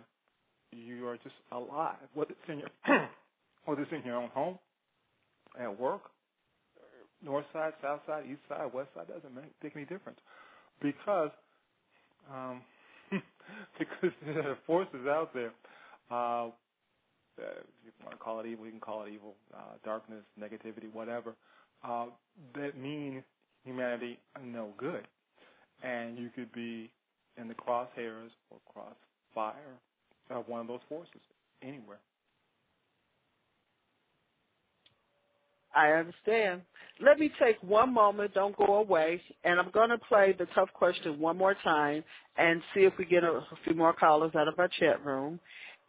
you 0.71 1.07
are 1.07 1.17
just 1.17 1.35
alive, 1.51 1.95
whether 2.13 2.31
it's 2.31 2.49
in 2.49 2.59
your 2.59 2.69
whether 3.65 3.81
it's 3.81 3.91
in 3.91 4.03
your 4.05 4.17
own 4.17 4.29
home, 4.29 4.59
at 5.59 5.79
work, 5.79 6.01
north 7.23 7.45
side, 7.53 7.73
south 7.81 8.01
side, 8.05 8.25
east 8.29 8.41
side, 8.47 8.71
west 8.73 8.89
side, 8.95 9.07
doesn't 9.07 9.33
make, 9.33 9.51
make 9.63 9.75
any 9.75 9.85
difference 9.85 10.19
because 10.81 11.31
um, 12.31 12.61
because 13.79 14.11
there 14.25 14.51
are 14.51 14.57
forces 14.65 15.07
out 15.07 15.33
there. 15.33 15.51
Uh, 16.11 16.49
if 17.37 17.43
you 17.85 18.05
want 18.05 18.11
to 18.11 18.23
call 18.23 18.39
it 18.39 18.45
evil, 18.45 18.65
you 18.65 18.71
can 18.71 18.79
call 18.79 19.03
it 19.03 19.11
evil, 19.13 19.35
uh, 19.53 19.75
darkness, 19.83 20.23
negativity, 20.39 20.91
whatever. 20.93 21.35
Uh, 21.83 22.05
that 22.55 22.77
mean 22.77 23.23
humanity 23.63 24.17
no 24.43 24.69
good, 24.77 25.07
and 25.83 26.17
you 26.17 26.29
could 26.35 26.51
be 26.53 26.89
in 27.37 27.47
the 27.47 27.53
crosshairs 27.53 28.29
or 28.49 28.57
crossfire 28.71 29.75
of 30.29 30.47
one 30.47 30.61
of 30.61 30.67
those 30.67 30.79
forces 30.87 31.21
anywhere. 31.61 31.99
I 35.75 35.91
understand. 35.91 36.61
Let 37.01 37.19
me 37.19 37.29
take 37.39 37.57
one 37.61 37.93
moment, 37.93 38.33
don't 38.33 38.55
go 38.55 38.75
away, 38.75 39.21
and 39.43 39.59
I'm 39.59 39.69
going 39.71 39.89
to 39.89 39.97
play 39.97 40.33
the 40.37 40.47
tough 40.55 40.69
question 40.73 41.19
one 41.19 41.37
more 41.37 41.55
time 41.63 42.03
and 42.37 42.61
see 42.73 42.81
if 42.81 42.93
we 42.97 43.03
get 43.05 43.25
a, 43.25 43.31
a 43.31 43.57
few 43.65 43.75
more 43.75 43.93
callers 43.93 44.33
out 44.35 44.47
of 44.47 44.57
our 44.57 44.69
chat 44.79 45.05
room. 45.05 45.39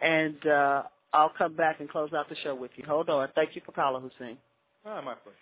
And 0.00 0.44
uh, 0.46 0.82
I'll 1.12 1.32
come 1.38 1.54
back 1.54 1.78
and 1.78 1.88
close 1.88 2.12
out 2.12 2.28
the 2.28 2.36
show 2.42 2.54
with 2.54 2.72
you. 2.76 2.84
Hold 2.86 3.08
on. 3.08 3.28
Thank 3.36 3.54
you 3.54 3.62
for 3.64 3.72
calling, 3.72 4.02
Hussein. 4.02 4.36
Ah, 4.84 5.00
my 5.00 5.14
pleasure. 5.14 5.36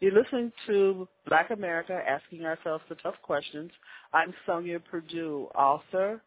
You're 0.00 0.14
listening 0.14 0.50
to 0.66 1.06
Black 1.26 1.50
America 1.50 2.00
Asking 2.08 2.46
Ourselves 2.46 2.82
the 2.88 2.94
Tough 2.94 3.16
Questions. 3.22 3.70
I'm 4.14 4.32
Sonja 4.48 4.80
Perdue, 4.82 5.48
author, 5.54 6.22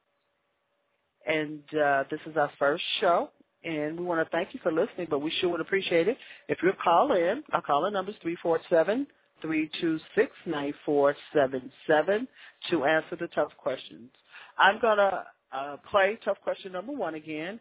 and 1.25 1.61
uh, 1.73 2.03
this 2.09 2.19
is 2.25 2.37
our 2.37 2.51
first 2.59 2.83
show. 2.99 3.29
And 3.63 3.97
we 3.97 4.05
want 4.05 4.25
to 4.25 4.29
thank 4.29 4.53
you 4.53 4.59
for 4.61 4.71
listening, 4.73 5.07
but 5.09 5.19
we 5.19 5.31
sure 5.39 5.49
would 5.49 5.61
appreciate 5.61 6.07
it 6.09 6.17
if 6.49 6.57
you 6.61 6.71
call 6.83 7.13
in. 7.13 7.43
Our 7.53 7.61
call-in 7.61 7.93
number 7.93 8.11
is 8.11 8.17
347 8.21 9.07
326 9.41 10.31
9477 10.45 12.27
to 12.69 12.83
answer 12.85 13.15
the 13.17 13.27
tough 13.27 13.51
questions. 13.57 14.09
I'm 14.57 14.79
going 14.81 14.97
to 14.97 15.23
uh, 15.53 15.77
play 15.89 16.17
tough 16.25 16.37
question 16.43 16.71
number 16.73 16.91
one 16.91 17.15
again, 17.15 17.59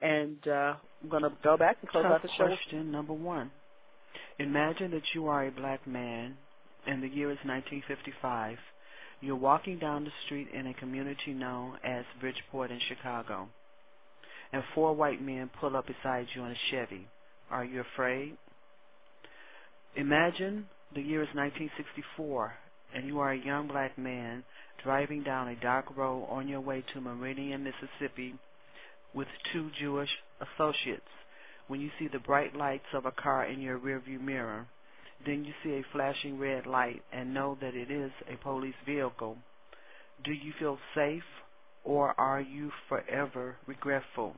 and 0.00 0.38
uh, 0.46 0.74
I'm 1.02 1.08
going 1.08 1.22
to 1.22 1.32
go 1.42 1.56
back 1.56 1.78
and 1.80 1.90
close 1.90 2.04
tough 2.04 2.12
out 2.14 2.22
the 2.22 2.28
show. 2.36 2.46
Question 2.46 2.90
number 2.90 3.12
one. 3.12 3.50
Imagine 4.38 4.90
that 4.92 5.02
you 5.14 5.28
are 5.28 5.46
a 5.46 5.50
black 5.52 5.86
man, 5.86 6.36
and 6.86 7.02
the 7.02 7.08
year 7.08 7.30
is 7.30 7.38
1955. 7.44 8.58
You're 9.24 9.36
walking 9.36 9.78
down 9.78 10.04
the 10.04 10.10
street 10.26 10.48
in 10.52 10.66
a 10.66 10.74
community 10.74 11.32
known 11.32 11.78
as 11.82 12.04
Bridgeport 12.20 12.70
in 12.70 12.78
Chicago, 12.88 13.48
and 14.52 14.62
four 14.74 14.92
white 14.92 15.22
men 15.22 15.48
pull 15.58 15.78
up 15.78 15.86
beside 15.86 16.26
you 16.34 16.44
in 16.44 16.50
a 16.50 16.56
Chevy. 16.70 17.06
Are 17.50 17.64
you 17.64 17.80
afraid? 17.80 18.36
Imagine 19.96 20.66
the 20.94 21.00
year 21.00 21.22
is 21.22 21.28
1964, 21.34 22.52
and 22.94 23.06
you 23.06 23.18
are 23.20 23.32
a 23.32 23.38
young 23.42 23.66
black 23.66 23.96
man 23.96 24.44
driving 24.82 25.22
down 25.22 25.48
a 25.48 25.56
dark 25.56 25.86
road 25.96 26.26
on 26.28 26.46
your 26.46 26.60
way 26.60 26.84
to 26.92 27.00
Meridian, 27.00 27.64
Mississippi, 27.64 28.34
with 29.14 29.28
two 29.54 29.70
Jewish 29.80 30.10
associates. 30.38 31.00
When 31.66 31.80
you 31.80 31.88
see 31.98 32.08
the 32.08 32.18
bright 32.18 32.54
lights 32.54 32.92
of 32.92 33.06
a 33.06 33.10
car 33.10 33.46
in 33.46 33.62
your 33.62 33.78
rearview 33.78 34.20
mirror, 34.20 34.66
then 35.24 35.44
you 35.44 35.52
see 35.62 35.70
a 35.74 35.84
flashing 35.92 36.38
red 36.38 36.66
light 36.66 37.02
and 37.12 37.34
know 37.34 37.56
that 37.60 37.74
it 37.74 37.90
is 37.90 38.10
a 38.28 38.36
police 38.36 38.74
vehicle. 38.86 39.36
Do 40.24 40.32
you 40.32 40.52
feel 40.58 40.78
safe 40.94 41.24
or 41.84 42.18
are 42.18 42.40
you 42.40 42.70
forever 42.88 43.56
regretful? 43.66 44.36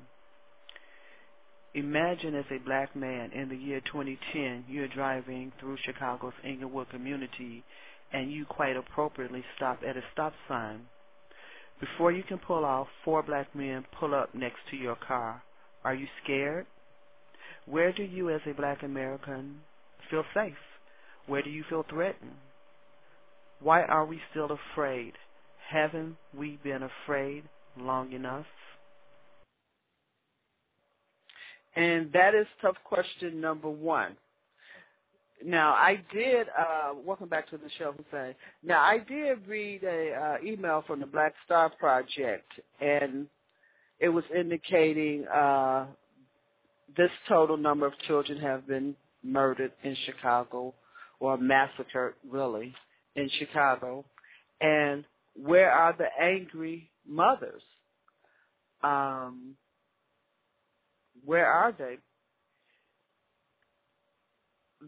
Imagine 1.75 2.35
as 2.35 2.47
a 2.51 2.65
black 2.65 2.97
man 2.97 3.33
in 3.33 3.49
the 3.49 3.57
year 3.57 3.81
2010, 3.81 4.65
you're 4.69 4.89
driving 4.89 5.53
through 5.61 5.77
Chicago's 5.85 6.33
Englewood 6.43 6.89
community 6.89 7.63
and 8.13 8.33
you 8.33 8.47
quite 8.47 8.77
appropriately 8.77 9.45
stop 9.57 9.81
at 9.87 9.97
a 9.97 10.03
stop 10.13 10.33
sign. 10.49 10.87
Before 11.79 12.11
you 12.11 12.23
can 12.23 12.39
pull 12.39 12.65
off, 12.65 12.89
four 13.05 13.23
black 13.23 13.55
men 13.55 13.85
pull 13.99 14.15
up 14.15 14.35
next 14.35 14.61
to 14.71 14.77
your 14.77 14.97
car. 14.97 15.43
Are 15.85 15.95
you 15.95 16.07
scared? 16.25 16.67
Where 17.67 17.93
do 17.93 18.03
you 18.03 18.31
as 18.31 18.41
a 18.47 18.55
black 18.55 18.83
American 18.83 19.61
feel 20.11 20.25
safe? 20.33 20.55
Where 21.27 21.43
do 21.43 21.51
you 21.51 21.65
feel 21.69 21.85
threatened? 21.89 22.33
Why 23.61 23.83
are 23.83 24.05
we 24.05 24.21
still 24.31 24.51
afraid? 24.73 25.15
Haven't 25.69 26.17
we 26.37 26.59
been 26.63 26.83
afraid 26.83 27.45
long 27.79 28.13
enough? 28.13 28.47
And 31.75 32.13
that 32.13 32.35
is 32.35 32.47
tough 32.63 32.77
question 32.85 33.41
number 33.41 33.69
one. 33.69 34.17
Now 35.45 35.73
I 35.75 36.03
did. 36.13 36.47
Uh, 36.49 36.95
welcome 37.05 37.29
back 37.29 37.51
to 37.51 37.59
the 37.59 37.69
show, 37.79 37.93
Hussein. 37.93 38.35
Now 38.63 38.81
I 38.81 38.99
did 38.99 39.47
read 39.47 39.85
a 39.85 40.13
uh, 40.15 40.37
email 40.45 40.83
from 40.87 41.01
the 41.01 41.07
Black 41.07 41.35
Star 41.45 41.71
Project, 41.71 42.51
and 42.81 43.27
it 44.01 44.09
was 44.09 44.25
indicating 44.35 45.27
uh, 45.27 45.87
this 46.97 47.11
total 47.29 47.59
number 47.59 47.87
of 47.87 47.93
children 48.07 48.39
have 48.39 48.67
been 48.67 48.97
murdered 49.23 49.73
in 49.83 49.95
Chicago, 50.07 50.73
or 51.21 51.39
massacred, 51.39 52.15
really, 52.29 52.75
in 53.15 53.29
Chicago. 53.39 54.05
And 54.61 55.05
where 55.35 55.71
are 55.71 55.95
the 55.97 56.09
angry 56.21 56.91
mothers? 57.07 57.63
Um, 58.83 59.57
where 61.25 61.47
are 61.47 61.73
they? 61.73 61.99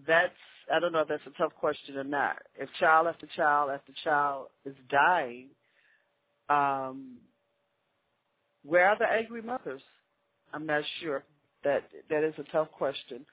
That's 0.06 0.32
I 0.72 0.80
don't 0.80 0.92
know 0.92 1.00
if 1.00 1.08
that's 1.08 1.22
a 1.26 1.38
tough 1.38 1.54
question 1.58 1.96
or 1.96 2.04
not. 2.04 2.36
If 2.54 2.68
child 2.78 3.06
after 3.06 3.26
child 3.34 3.70
after 3.70 3.92
child 4.04 4.48
is 4.64 4.74
dying, 4.90 5.48
um, 6.48 7.16
where 8.64 8.88
are 8.88 8.98
the 8.98 9.06
angry 9.06 9.42
mothers? 9.42 9.80
I'm 10.52 10.66
not 10.66 10.82
sure. 11.00 11.24
That 11.64 11.88
that 12.10 12.22
is 12.22 12.34
a 12.38 12.44
tough 12.52 12.70
question, 12.70 13.24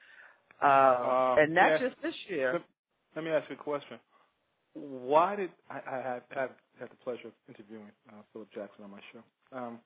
uh, 0.62 0.66
Uh, 0.66 1.36
and 1.38 1.54
not 1.54 1.72
yeah. 1.72 1.88
just 1.88 2.02
this 2.02 2.14
year. 2.28 2.60
Let, 3.16 3.24
me 3.24 3.30
ask 3.30 3.48
you 3.48 3.56
a 3.56 3.58
question. 3.58 3.98
Why 4.74 5.36
did 5.36 5.50
I, 5.70 5.80
I 5.90 5.96
had, 5.96 6.22
had 6.28 6.50
had 6.78 6.90
the 6.90 6.96
pleasure 7.02 7.28
of 7.28 7.32
interviewing 7.48 7.90
uh, 8.10 8.20
Phillip 8.32 8.48
Jackson 8.54 8.84
on 8.84 8.90
my 8.90 9.00
show? 9.12 9.56
Um, 9.56 9.78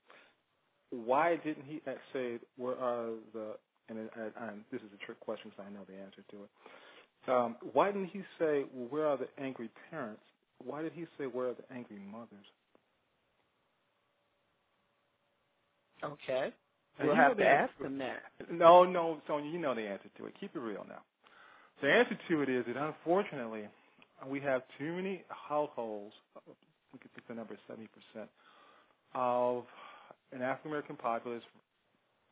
why 0.90 1.36
didn't 1.36 1.64
he 1.64 1.80
say 2.12 2.38
where 2.56 2.76
are 2.76 3.10
the 3.32 3.54
and, 3.88 3.98
it, 3.98 4.10
and, 4.16 4.32
and 4.48 4.60
this 4.72 4.80
is 4.80 4.88
a 4.94 5.04
trick 5.04 5.18
question 5.20 5.50
because 5.50 5.66
I 5.68 5.72
know 5.72 5.84
the 5.86 6.00
answer 6.00 6.22
to 6.30 6.36
it. 6.44 6.50
Um, 7.28 7.56
why 7.72 7.92
didn't 7.92 8.08
he 8.08 8.22
say 8.38 8.64
well, 8.72 8.88
where 8.88 9.06
are 9.06 9.16
the 9.16 9.28
angry 9.38 9.68
parents? 9.90 10.22
Why 10.64 10.82
did 10.82 10.92
he 10.94 11.06
say 11.18 11.24
where 11.24 11.50
are 11.50 11.54
the 11.54 11.74
angry 11.74 11.98
mothers? 12.10 12.46
Okay, 16.02 16.52
we'll 17.02 17.14
have 17.14 17.36
to 17.36 17.46
ask 17.46 17.72
them 17.78 17.98
that. 17.98 18.22
No, 18.50 18.84
no, 18.84 19.20
Sonja, 19.28 19.52
you 19.52 19.58
know 19.58 19.74
the 19.74 19.82
answer 19.82 20.08
to 20.16 20.26
it. 20.26 20.34
Keep 20.40 20.56
it 20.56 20.60
real 20.60 20.86
now. 20.88 21.02
The 21.82 21.90
answer 21.90 22.18
to 22.28 22.42
it 22.42 22.48
is 22.48 22.64
that 22.66 22.76
unfortunately, 22.76 23.68
we 24.28 24.40
have 24.40 24.62
too 24.78 24.92
many 24.94 25.24
households. 25.28 26.14
We 26.92 26.98
could 26.98 27.14
pick 27.14 27.26
the 27.28 27.34
number 27.34 27.56
seventy 27.66 27.88
percent 27.88 28.28
of 29.14 29.64
an 30.32 30.42
African 30.42 30.70
American 30.70 30.96
populace 30.96 31.42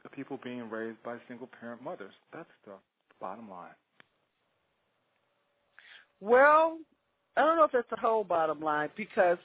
of 0.05 0.13
people 0.13 0.39
being 0.43 0.69
raised 0.71 1.03
by 1.03 1.17
single 1.29 1.49
parent 1.61 1.83
mothers. 1.83 2.13
That's 2.33 2.49
the 2.67 2.73
bottom 3.21 3.49
line. 3.49 3.71
Well, 6.21 6.79
I 7.37 7.41
don't 7.43 7.57
know 7.57 7.65
if 7.65 7.73
that's 7.73 7.89
the 7.91 7.97
whole 8.01 8.25
bottom 8.25 8.61
line 8.61 8.91
because 8.97 9.39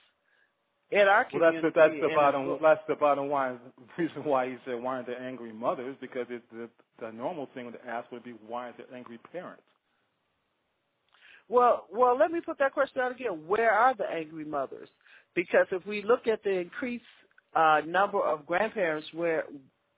in 0.91 0.99
our 1.07 1.25
Well, 1.31 1.41
that's 1.41 1.55
community, 1.55 1.69
the, 1.69 1.71
that's 1.75 1.93
the 2.01 2.15
bottom. 2.15 2.47
the- 2.47 2.57
That's 2.61 2.81
the 2.87 2.95
bottom 2.95 3.29
line. 3.29 3.59
Reason 3.97 4.23
why 4.23 4.49
he 4.49 4.57
said 4.65 4.81
why 4.81 4.95
aren't 4.95 5.07
there 5.07 5.21
angry 5.21 5.53
mothers? 5.53 5.95
Because 6.01 6.27
it, 6.29 6.43
the 6.51 6.69
the 6.99 7.11
normal 7.11 7.47
thing 7.53 7.71
to 7.71 7.87
ask 7.87 8.11
would 8.11 8.23
be 8.23 8.31
why 8.47 8.65
aren't 8.65 8.77
there 8.77 8.87
angry 8.95 9.17
parents? 9.31 9.63
Well, 11.49 11.85
well, 11.91 12.17
let 12.17 12.31
me 12.31 12.41
put 12.41 12.57
that 12.59 12.73
question 12.73 13.01
out 13.01 13.11
again. 13.11 13.47
Where 13.47 13.71
are 13.71 13.93
the 13.95 14.05
angry 14.09 14.45
mothers? 14.45 14.89
Because 15.35 15.67
if 15.71 15.85
we 15.85 16.01
look 16.03 16.27
at 16.27 16.43
the 16.43 16.51
increased 16.51 17.03
uh, 17.55 17.81
number 17.85 18.21
of 18.21 18.45
grandparents 18.45 19.07
where 19.13 19.43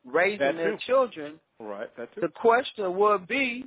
raising 0.06 0.40
That 0.40 0.56
their 0.56 0.72
too. 0.74 0.78
children, 0.86 1.40
Right. 1.60 1.90
That's 1.98 2.12
the 2.20 2.28
question 2.28 2.96
would 2.98 3.28
be, 3.28 3.66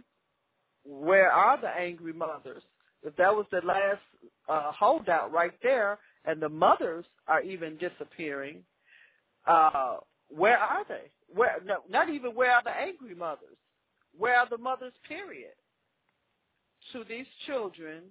where 0.85 1.31
are 1.33 1.61
the 1.61 1.69
angry 1.69 2.13
mothers? 2.13 2.63
If 3.03 3.17
that 3.17 3.35
was 3.35 3.47
the 3.51 3.61
last 3.65 4.01
uh, 4.49 4.73
holdout 4.73 5.33
right 5.33 5.53
there, 5.63 5.99
and 6.25 6.41
the 6.43 6.49
mothers 6.49 7.05
are 7.27 7.41
even 7.41 7.79
disappearing, 7.79 8.63
uh, 9.47 9.97
where 10.29 10.59
are 10.59 10.85
they? 10.87 11.11
Where? 11.33 11.61
No, 11.65 11.79
not 11.89 12.11
even 12.11 12.35
where 12.35 12.53
are 12.53 12.63
the 12.63 12.77
angry 12.77 13.15
mothers? 13.15 13.57
Where 14.17 14.37
are 14.39 14.49
the 14.49 14.59
mothers? 14.59 14.93
Period. 15.07 15.53
To 16.93 17.05
these 17.09 17.27
children, 17.47 18.03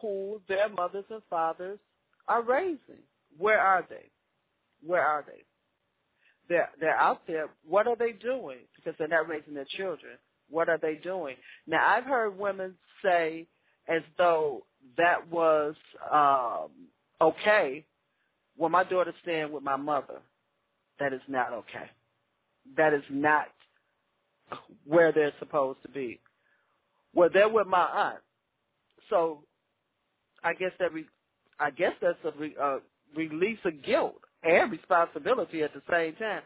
who 0.00 0.40
their 0.48 0.68
mothers 0.68 1.04
and 1.10 1.22
fathers 1.28 1.78
are 2.26 2.42
raising, 2.42 3.02
where 3.36 3.60
are 3.60 3.86
they? 3.88 4.10
Where 4.86 5.02
are 5.02 5.24
they? 5.26 5.42
They're 6.48 6.70
they're 6.80 6.96
out 6.96 7.22
there. 7.26 7.48
What 7.68 7.86
are 7.86 7.96
they 7.96 8.12
doing? 8.12 8.58
Because 8.76 8.94
they're 8.98 9.08
not 9.08 9.28
raising 9.28 9.54
their 9.54 9.66
children. 9.76 10.18
What 10.48 10.68
are 10.68 10.78
they 10.78 10.94
doing? 10.94 11.36
Now 11.66 11.86
I've 11.86 12.04
heard 12.04 12.38
women 12.38 12.74
say 13.04 13.46
as 13.88 14.02
though 14.18 14.66
that 14.96 15.30
was 15.30 15.74
um 16.10 16.70
okay. 17.20 17.84
Well, 18.56 18.70
my 18.70 18.84
daughter's 18.84 19.14
staying 19.22 19.52
with 19.52 19.62
my 19.62 19.76
mother. 19.76 20.20
That 20.98 21.12
is 21.12 21.22
not 21.28 21.52
okay. 21.52 21.90
That 22.76 22.92
is 22.92 23.04
not 23.10 23.46
where 24.84 25.12
they're 25.12 25.32
supposed 25.38 25.80
to 25.82 25.88
be. 25.88 26.20
Well, 27.14 27.30
they're 27.32 27.48
with 27.48 27.66
my 27.68 27.82
aunt. 27.84 28.20
So 29.10 29.44
I 30.44 30.54
guess 30.54 30.72
that 30.80 30.92
re- 30.92 31.08
I 31.60 31.70
guess 31.70 31.94
that's 32.02 32.18
a 32.24 32.32
re- 32.38 32.56
uh, 32.60 32.78
release 33.16 33.60
of 33.64 33.82
guilt 33.84 34.22
and 34.42 34.72
responsibility 34.72 35.62
at 35.62 35.72
the 35.74 35.82
same 35.90 36.14
time. 36.16 36.42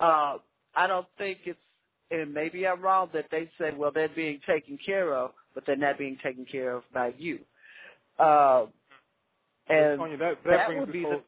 Uh, 0.00 0.38
I 0.76 0.88
don't 0.88 1.08
think 1.18 1.40
it's, 1.46 1.58
and 2.10 2.34
maybe 2.34 2.66
I'm 2.66 2.82
wrong 2.82 3.10
that 3.14 3.26
they 3.32 3.50
say, 3.60 3.72
well, 3.76 3.92
they're 3.92 4.10
being 4.10 4.40
taken 4.48 4.78
care 4.84 5.14
of, 5.14 5.32
but 5.54 5.64
they're 5.66 5.76
not 5.76 5.98
being 5.98 6.18
taken 6.24 6.46
care 6.46 6.76
of 6.76 6.84
by 6.94 7.14
you. 7.18 7.40
Uh, 8.18 8.66
and 9.68 10.00
Sonja, 10.00 10.18
that, 10.18 10.38
that, 10.44 10.50
that 10.50 10.66
brings 10.66 10.80
would 10.80 10.88
this 10.88 10.94
be 10.94 11.02
whole, 11.02 11.22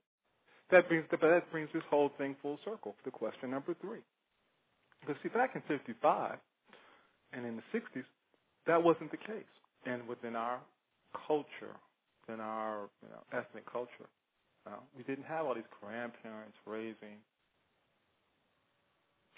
that 0.71 0.89
brings 0.89 1.07
that 1.11 1.53
brings 1.53 1.71
this 1.75 1.83
whole 1.91 2.11
thing 2.19 2.37
full 2.43 2.59
circle 2.65 2.97
to 3.05 3.11
question 3.11 3.51
number 3.51 3.75
three. 3.81 4.01
Because 5.01 5.17
see, 5.23 5.31
back 5.31 5.53
in 5.57 5.63
'55 5.69 6.39
and 7.33 7.47
in 7.47 7.57
the 7.57 7.63
'60s, 7.79 8.05
that 8.67 8.83
wasn't 8.83 9.11
the 9.11 9.17
case, 9.17 9.51
and 9.87 10.07
within 10.07 10.37
our 10.37 10.61
culture, 11.27 11.75
in 12.29 12.41
our 12.41 12.89
you 13.03 13.09
know, 13.09 13.39
ethnic 13.39 13.71
culture, 13.71 14.09
uh, 14.67 14.77
we 14.97 15.03
didn't 15.05 15.25
have 15.25 15.47
all 15.47 15.55
these 15.55 15.65
grandparents 15.81 16.57
raising 16.67 17.19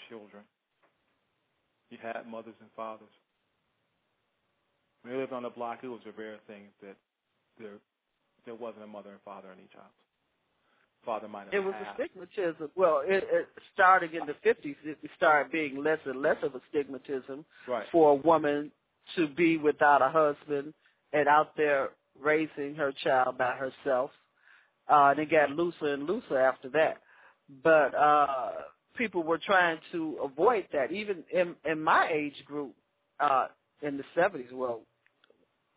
children. 0.09 0.43
You 1.91 1.99
had 2.03 2.27
mothers 2.27 2.55
and 2.61 2.71
fathers. 2.75 3.13
When 5.03 5.15
we 5.15 5.21
lived 5.21 5.33
on 5.33 5.43
the 5.43 5.51
block, 5.51 5.81
it 5.83 5.89
was 5.89 6.01
a 6.07 6.21
rare 6.21 6.39
thing 6.47 6.65
that 6.83 6.97
there 7.59 7.79
there 8.45 8.55
wasn't 8.55 8.85
a 8.85 8.87
mother 8.87 9.11
and 9.11 9.21
father 9.25 9.49
in 9.53 9.59
each 9.65 9.75
house. 9.75 9.93
Father 11.05 11.29
might 11.29 11.45
have 11.47 11.55
it 11.55 11.61
was 11.61 11.75
a 11.75 12.01
stigmatism. 12.01 12.71
Well, 12.77 13.03
it, 13.05 13.25
it 13.31 13.49
starting 13.75 14.11
in 14.15 14.27
the 14.27 14.35
50s, 14.49 14.77
it 14.85 14.99
started 15.17 15.51
being 15.51 15.83
less 15.83 15.99
and 16.07 16.23
less 16.23 16.37
of 16.43 16.55
a 16.55 16.61
stigmatism 16.73 17.45
Right. 17.67 17.87
for 17.91 18.13
a 18.13 18.15
woman 18.15 18.71
to 19.17 19.29
be 19.29 19.57
without 19.57 20.03
a 20.03 20.09
husband 20.11 20.75
and 21.13 21.29
out 21.29 21.57
there 21.57 21.91
raising 22.21 22.75
her 22.77 22.93
child 23.05 23.39
by 23.39 23.53
herself. 23.57 24.11
Uh, 24.89 25.11
and 25.11 25.21
it 25.21 25.31
got 25.31 25.51
looser 25.51 25.95
and 25.95 26.07
looser 26.07 26.39
after 26.39 26.69
that. 26.71 26.99
But 27.63 27.95
uh, 27.95 28.53
people 28.97 29.23
were 29.23 29.39
trying 29.39 29.79
to 29.93 30.19
avoid 30.25 30.67
that. 30.73 30.93
Even 30.93 31.25
in, 31.33 31.55
in 31.65 31.83
my 31.83 32.11
age 32.13 32.45
group, 32.45 32.75
uh, 33.21 33.49
in 33.83 33.97
the 33.97 34.05
70s, 34.17 34.53
well, 34.53 34.83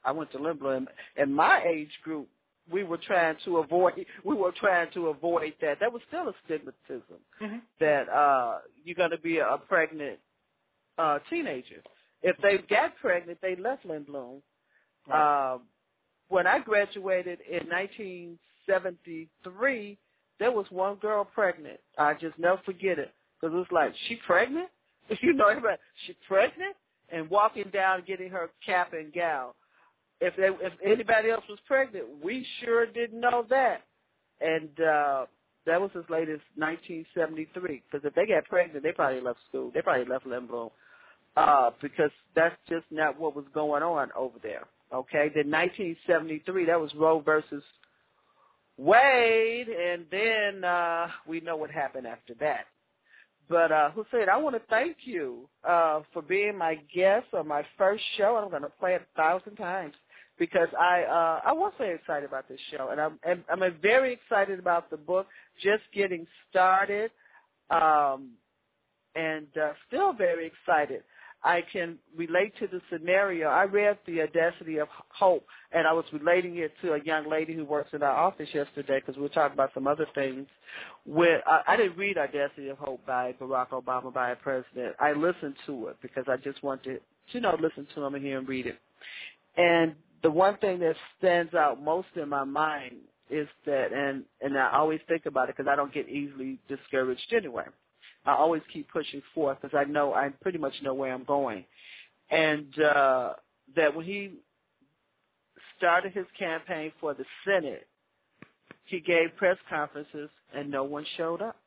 I 0.04 0.12
went 0.12 0.32
to 0.34 0.38
Lindblom. 0.38 0.78
In, 1.18 1.24
in 1.24 1.34
my 1.34 1.64
age 1.68 1.92
group, 2.04 2.30
we 2.72 2.84
were 2.84 2.98
trying 2.98 3.36
to 3.46 3.58
avoid 3.58 3.94
we 4.24 4.36
were 4.36 4.52
trying 4.60 4.92
to 4.94 5.08
avoid 5.08 5.54
that. 5.62 5.80
That 5.80 5.92
was 5.94 6.02
still 6.08 6.30
a 6.30 6.34
stigmatism 6.48 7.20
Mhm. 7.42 7.62
that 7.80 8.10
uh 8.10 8.60
you're 8.84 8.96
going 8.96 9.12
to 9.12 9.20
be 9.20 9.38
a, 9.38 9.48
a 9.48 9.58
pregnant 9.58 10.20
uh 10.98 11.20
teenager. 11.30 11.84
If 12.26 12.36
they 12.42 12.58
got 12.70 12.98
pregnant, 12.98 13.40
they 13.42 13.56
left 13.56 13.86
Lindblom. 13.86 14.42
Um, 15.14 15.62
when 16.28 16.48
I 16.48 16.58
graduated 16.58 17.38
in 17.48 17.70
1973, 17.70 19.98
there 20.40 20.52
was 20.52 20.66
one 20.72 20.96
girl 20.96 21.24
pregnant. 21.24 21.80
I 22.00 22.16
just 22.16 22.40
never 22.40 22.60
forget 22.66 22.98
it 22.98 23.14
because 23.40 23.54
it 23.54 23.58
was 23.58 23.68
like, 23.72 23.94
she 24.08 24.16
pregnant? 24.28 24.70
You 25.22 25.34
know, 25.34 25.50
everybody, 25.50 25.78
she 26.08 26.18
pregnant? 26.28 26.76
And 27.10 27.30
walking 27.30 27.70
down 27.72 28.02
getting 28.08 28.32
her 28.32 28.50
cap 28.66 28.94
and 28.94 29.14
gown. 29.14 29.52
If 30.20 30.36
they, 30.36 30.50
if 30.66 30.74
anybody 30.84 31.30
else 31.30 31.44
was 31.48 31.60
pregnant, 31.68 32.06
we 32.24 32.44
sure 32.64 32.88
didn't 32.88 33.20
know 33.20 33.46
that. 33.52 33.84
And 34.42 34.80
uh 34.80 35.28
that 35.68 35.80
was 35.80 35.92
as 35.96 36.10
late 36.10 36.28
as 36.30 36.40
1973. 36.56 37.84
Because 37.86 38.04
if 38.04 38.16
they 38.16 38.26
got 38.26 38.46
pregnant, 38.46 38.82
they 38.84 38.94
probably 38.94 39.22
left 39.22 39.42
school. 39.48 39.70
They 39.76 39.84
probably 39.84 40.06
left 40.12 40.26
Lindblom. 40.26 40.72
Uh, 41.36 41.72
because 41.82 42.12
that's 42.34 42.56
just 42.70 42.86
not 42.92 43.20
what 43.20 43.36
was 43.36 43.46
going 43.54 43.84
on 43.84 44.10
over 44.16 44.38
there. 44.42 44.64
Okay, 44.94 45.30
then 45.36 45.52
1973, 45.52 46.66
that 46.66 46.80
was 46.80 46.94
Roe 46.96 47.20
versus 47.20 47.64
Wade, 48.78 49.68
and 49.68 50.06
then 50.12 50.64
uh, 50.64 51.08
we 51.28 51.42
know 51.42 51.58
what 51.58 51.72
happened 51.72 52.08
after 52.08 52.34
that. 52.36 52.66
But 53.50 53.72
uh, 53.72 53.92
Hussein, 53.92 54.30
I 54.30 54.38
want 54.38 54.56
to 54.56 54.62
thank 54.70 54.98
you 55.04 55.48
uh, 55.68 56.02
for 56.14 56.22
being 56.22 56.58
my 56.58 56.80
guest 56.94 57.28
on 57.34 57.48
my 57.48 57.64
first 57.78 58.04
show. 58.18 58.38
I'm 58.38 58.50
going 58.50 58.64
to 58.64 58.70
play 58.70 58.96
it 58.96 59.02
a 59.02 59.18
thousand 59.18 59.56
times 59.56 59.94
because 60.40 60.68
I 60.80 61.04
uh, 61.04 61.50
I 61.50 61.54
was 61.54 61.72
very 61.78 61.96
excited 61.96 62.28
about 62.28 62.48
this 62.50 62.60
show, 62.72 62.90
and 62.90 63.00
I'm 63.00 63.20
and 63.24 63.44
I'm 63.50 63.62
very 63.82 64.14
excited 64.14 64.60
about 64.60 64.90
the 64.90 64.98
book. 64.98 65.28
Just 65.62 65.84
getting 65.94 66.26
started, 66.50 67.12
um, 67.70 68.32
and 69.16 69.48
uh, 69.62 69.74
still 69.88 70.12
very 70.12 70.48
excited. 70.48 71.04
I 71.46 71.64
can 71.72 72.00
relate 72.18 72.54
to 72.58 72.66
the 72.66 72.82
scenario. 72.92 73.50
I 73.50 73.66
read 73.66 74.00
The 74.08 74.24
Audacity 74.24 74.80
of 74.80 74.88
Hope, 75.10 75.46
and 75.72 75.86
I 75.86 75.94
was 75.94 76.04
relating 76.12 76.58
it 76.58 76.74
to 76.82 76.94
a 76.94 77.04
young 77.04 77.30
lady 77.30 77.54
who 77.54 77.64
works 77.64 77.92
in 77.94 78.02
our 78.02 78.16
office 78.16 78.50
yesterday 78.52 79.00
because 79.00 79.16
we 79.16 79.22
were 79.22 79.30
talking 79.30 79.54
about 79.54 79.70
some 79.76 79.86
other 79.86 80.08
things. 80.16 80.48
Where 81.06 81.48
I, 81.48 81.62
I 81.68 81.78
didn't 81.78 81.98
read 81.98 82.18
Audacity 82.18 82.70
of 82.70 82.80
Hope 82.80 83.06
by 83.06 83.36
Barack 83.40 83.70
Obama, 83.70 84.12
by 84.12 84.32
a 84.32 84.36
president. 84.36 84.96
I 85.00 85.14
listened 85.14 85.56
to 85.68 85.88
it 85.90 85.98
because 86.02 86.26
I 86.28 86.38
just 86.38 86.64
wanted 86.64 86.84
to, 86.96 87.00
you 87.30 87.42
know, 87.42 87.56
listen 87.62 87.88
to 87.94 88.04
him 88.04 88.16
and 88.16 88.26
hear 88.26 88.40
him 88.40 88.48
read 88.48 88.66
it. 88.66 88.80
And 89.56 89.94
the 90.24 90.32
one 90.32 90.58
thing 90.58 90.80
that 90.80 90.96
stands 91.20 91.54
out 91.54 91.80
most 91.80 92.08
in 92.16 92.28
my 92.28 92.44
mind 92.44 92.96
is 93.30 93.48
that, 93.68 93.94
and 93.94 94.24
and 94.42 94.58
I 94.58 94.72
always 94.74 95.00
think 95.08 95.28
about 95.28 95.50
it 95.50 95.56
because 95.56 95.70
I 95.72 95.76
don't 95.76 95.94
get 95.94 96.10
easily 96.10 96.58
discouraged 96.68 97.32
anyway. 97.38 97.66
I 98.26 98.34
always 98.34 98.62
keep 98.72 98.90
pushing 98.92 99.22
forth 99.34 99.60
because 99.62 99.78
I 99.78 99.90
know 99.90 100.14
I 100.14 100.30
pretty 100.42 100.58
much 100.58 100.74
know 100.82 100.94
where 100.94 101.14
I'm 101.14 101.24
going, 101.24 101.66
and 102.30 102.80
uh, 102.80 103.34
that 103.76 103.96
when 103.96 104.06
he 104.06 104.34
started 105.78 106.14
his 106.14 106.26
campaign 106.38 106.92
for 107.00 107.14
the 107.14 107.26
Senate, 107.46 107.88
he 108.86 109.00
gave 109.00 109.36
press 109.38 109.58
conferences 109.70 110.30
and 110.54 110.70
no 110.70 110.84
one 110.84 111.06
showed 111.18 111.42
up. 111.42 111.58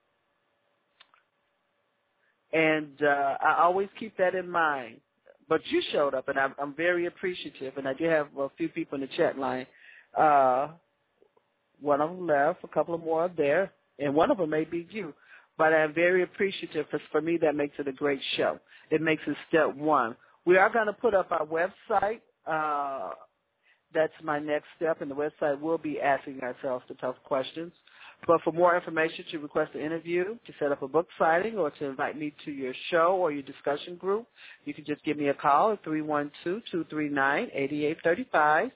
And 2.52 3.02
uh, 3.02 3.36
I 3.40 3.58
always 3.62 3.88
keep 3.98 4.16
that 4.16 4.34
in 4.34 4.50
mind. 4.50 5.00
But 5.48 5.60
you 5.70 5.82
showed 5.92 6.14
up, 6.14 6.28
and 6.28 6.38
I'm, 6.38 6.54
I'm 6.60 6.74
very 6.74 7.06
appreciative. 7.06 7.78
And 7.78 7.88
I 7.88 7.94
do 7.94 8.04
have 8.04 8.28
a 8.38 8.48
few 8.56 8.68
people 8.68 8.96
in 8.96 9.00
the 9.02 9.16
chat 9.16 9.38
line. 9.38 9.66
Uh, 10.16 10.68
one 11.80 12.00
of 12.00 12.10
them 12.10 12.26
left, 12.26 12.64
a 12.64 12.68
couple 12.68 12.94
of 12.94 13.02
more 13.02 13.22
are 13.22 13.30
there, 13.34 13.72
and 13.98 14.14
one 14.14 14.30
of 14.30 14.38
them 14.38 14.50
may 14.50 14.64
be 14.64 14.86
you. 14.90 15.14
But 15.58 15.74
I'm 15.74 15.92
very 15.92 16.22
appreciative 16.22 16.86
because 16.90 17.06
for 17.12 17.20
me 17.20 17.36
that 17.42 17.54
makes 17.54 17.74
it 17.78 17.86
a 17.88 17.92
great 17.92 18.20
show. 18.36 18.58
It 18.90 19.02
makes 19.02 19.22
it 19.26 19.36
step 19.48 19.74
one. 19.74 20.16
We 20.46 20.56
are 20.56 20.72
going 20.72 20.86
to 20.86 20.94
put 20.94 21.14
up 21.14 21.30
our 21.30 21.44
website. 21.44 22.20
Uh, 22.46 23.10
that's 23.92 24.14
my 24.22 24.38
next 24.38 24.68
step, 24.76 25.02
and 25.02 25.10
the 25.10 25.14
website 25.14 25.60
will 25.60 25.78
be 25.78 26.00
asking 26.00 26.40
ourselves 26.40 26.84
the 26.88 26.94
tough 26.94 27.16
questions. 27.24 27.72
But 28.26 28.40
for 28.42 28.52
more 28.52 28.74
information, 28.76 29.24
to 29.30 29.38
request 29.38 29.74
an 29.74 29.80
interview, 29.80 30.36
to 30.46 30.52
set 30.58 30.72
up 30.72 30.82
a 30.82 30.88
book 30.88 31.06
signing, 31.18 31.56
or 31.56 31.70
to 31.70 31.84
invite 31.84 32.18
me 32.18 32.34
to 32.44 32.50
your 32.50 32.74
show 32.90 33.16
or 33.16 33.30
your 33.32 33.42
discussion 33.42 33.96
group, 33.96 34.26
you 34.64 34.74
can 34.74 34.84
just 34.84 35.02
give 35.04 35.16
me 35.16 35.28
a 35.28 35.34
call 35.34 35.72
at 35.72 35.82
312-239-8835. 35.84 38.72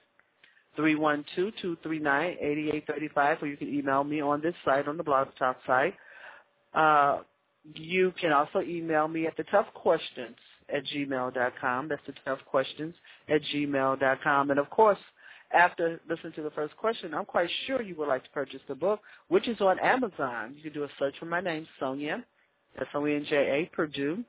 312-239-8835, 0.77 3.41
or 3.41 3.47
you 3.47 3.57
can 3.57 3.67
email 3.71 4.03
me 4.03 4.21
on 4.21 4.41
this 4.41 4.55
site, 4.65 4.87
on 4.87 4.97
the 4.97 5.03
Blog 5.03 5.27
Talk 5.37 5.57
site. 5.67 5.93
Uh, 6.73 7.19
you 7.75 8.13
can 8.19 8.31
also 8.31 8.61
email 8.61 9.07
me 9.07 9.25
at 9.27 9.37
the 9.37 9.43
tough 9.43 9.67
questions 9.73 10.35
at 10.73 10.83
gmail.com. 10.85 11.87
That's 11.87 12.01
the 12.05 12.13
tough 12.25 12.39
questions 12.45 12.93
at 13.29 13.41
gmail.com. 13.53 14.51
And 14.51 14.59
of 14.59 14.69
course, 14.69 14.97
after 15.53 16.01
listening 16.09 16.33
to 16.33 16.41
the 16.41 16.51
first 16.51 16.75
question, 16.77 17.13
I'm 17.13 17.25
quite 17.25 17.49
sure 17.67 17.81
you 17.81 17.95
would 17.95 18.07
like 18.07 18.23
to 18.23 18.29
purchase 18.31 18.61
the 18.67 18.75
book, 18.75 19.01
which 19.27 19.47
is 19.47 19.61
on 19.61 19.79
Amazon. 19.79 20.55
You 20.55 20.63
can 20.63 20.73
do 20.73 20.83
a 20.83 20.89
search 20.97 21.15
for 21.19 21.25
my 21.25 21.41
name, 21.41 21.67
Sonja, 21.79 22.23
S-O-N-J-A, 22.79 23.69
Perdue, 23.73 24.23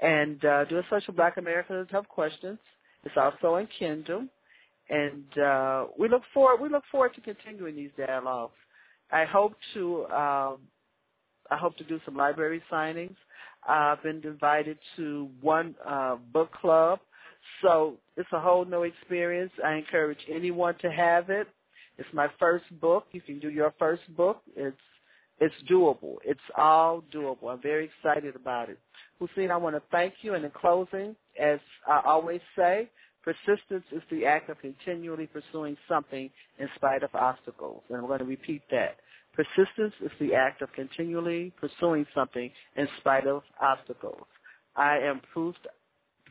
and 0.00 0.44
uh, 0.44 0.64
do 0.66 0.78
a 0.78 0.82
search 0.90 1.06
for 1.06 1.12
Black 1.12 1.38
America, 1.38 1.72
the 1.72 1.90
Tough 1.90 2.06
Questions. 2.08 2.58
It's 3.04 3.16
also 3.16 3.56
in 3.56 3.68
Kindle, 3.78 4.26
and 4.90 5.38
uh, 5.38 5.86
we 5.98 6.08
look 6.08 6.22
forward 6.34 6.60
we 6.60 6.68
look 6.68 6.84
forward 6.90 7.14
to 7.14 7.20
continuing 7.20 7.76
these 7.76 7.90
dialogues. 7.96 8.54
I 9.10 9.24
hope 9.24 9.54
to 9.74 10.06
um, 10.06 10.58
I 11.50 11.56
hope 11.56 11.76
to 11.78 11.84
do 11.84 12.00
some 12.04 12.16
library 12.16 12.62
signings. 12.70 13.16
I've 13.68 14.02
been 14.02 14.22
invited 14.24 14.78
to 14.96 15.28
one 15.40 15.74
uh, 15.86 16.16
book 16.32 16.52
club, 16.52 17.00
so 17.62 17.94
it's 18.16 18.28
a 18.32 18.40
whole 18.40 18.64
new 18.64 18.82
experience. 18.82 19.52
I 19.64 19.74
encourage 19.74 20.18
anyone 20.32 20.76
to 20.82 20.90
have 20.90 21.30
it. 21.30 21.48
It's 21.98 22.08
my 22.12 22.28
first 22.38 22.64
book. 22.80 23.06
You 23.12 23.20
can 23.20 23.38
do 23.38 23.50
your 23.50 23.74
first 23.78 24.02
book. 24.16 24.42
It's 24.56 24.76
it's 25.38 25.54
doable. 25.70 26.16
It's 26.24 26.40
all 26.56 27.02
doable. 27.14 27.52
I'm 27.52 27.60
very 27.60 27.90
excited 27.90 28.36
about 28.36 28.70
it. 28.70 28.78
Hussein, 29.18 29.50
I 29.50 29.56
want 29.58 29.76
to 29.76 29.82
thank 29.90 30.14
you. 30.22 30.34
And 30.34 30.44
in 30.44 30.50
closing, 30.50 31.14
as 31.38 31.58
I 31.86 32.00
always 32.06 32.40
say, 32.56 32.88
persistence 33.22 33.84
is 33.92 34.02
the 34.10 34.24
act 34.24 34.48
of 34.48 34.58
continually 34.60 35.26
pursuing 35.26 35.76
something 35.88 36.30
in 36.58 36.68
spite 36.76 37.02
of 37.02 37.14
obstacles. 37.14 37.82
And 37.88 37.98
I'm 37.98 38.06
going 38.06 38.20
to 38.20 38.24
repeat 38.24 38.62
that. 38.70 38.96
Persistence 39.36 39.92
is 40.00 40.10
the 40.18 40.34
act 40.34 40.62
of 40.62 40.72
continually 40.72 41.52
pursuing 41.60 42.06
something 42.14 42.50
in 42.76 42.88
spite 42.98 43.26
of 43.26 43.42
obstacles. 43.60 44.24
I 44.76 44.96
am 44.98 45.20
proof 45.32 45.54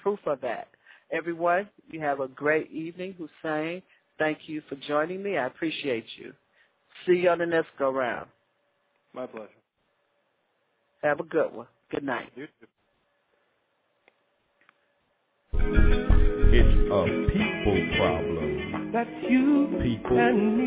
proof 0.02 0.20
of 0.26 0.42
that. 0.42 0.68
Everyone, 1.12 1.70
you 1.90 2.00
have 2.02 2.20
a 2.20 2.28
great 2.28 2.72
evening. 2.72 3.14
Hussein, 3.18 3.84
thank 4.18 4.40
you 4.48 4.62
for 4.68 4.76
joining 4.88 5.22
me. 5.22 5.38
I 5.38 5.46
appreciate 5.46 6.06
you. 6.18 6.34
See 7.06 7.14
you 7.14 7.30
on 7.30 7.38
the 7.38 7.46
next 7.46 7.70
go 7.78 7.92
round. 7.92 8.28
My 9.14 9.28
pleasure. 9.28 9.50
Have 11.04 11.20
a 11.20 11.24
good 11.24 11.54
one. 11.54 11.68
Good 11.92 12.04
night. 12.04 12.32
You 12.36 12.48
too. 12.48 12.66
It's 16.58 16.92
a 16.92 17.04
people 17.34 17.80
problem. 17.98 18.92
That's 18.92 19.10
you 19.30 19.80
People. 19.84 20.18
and 20.18 20.58
me. 20.58 20.66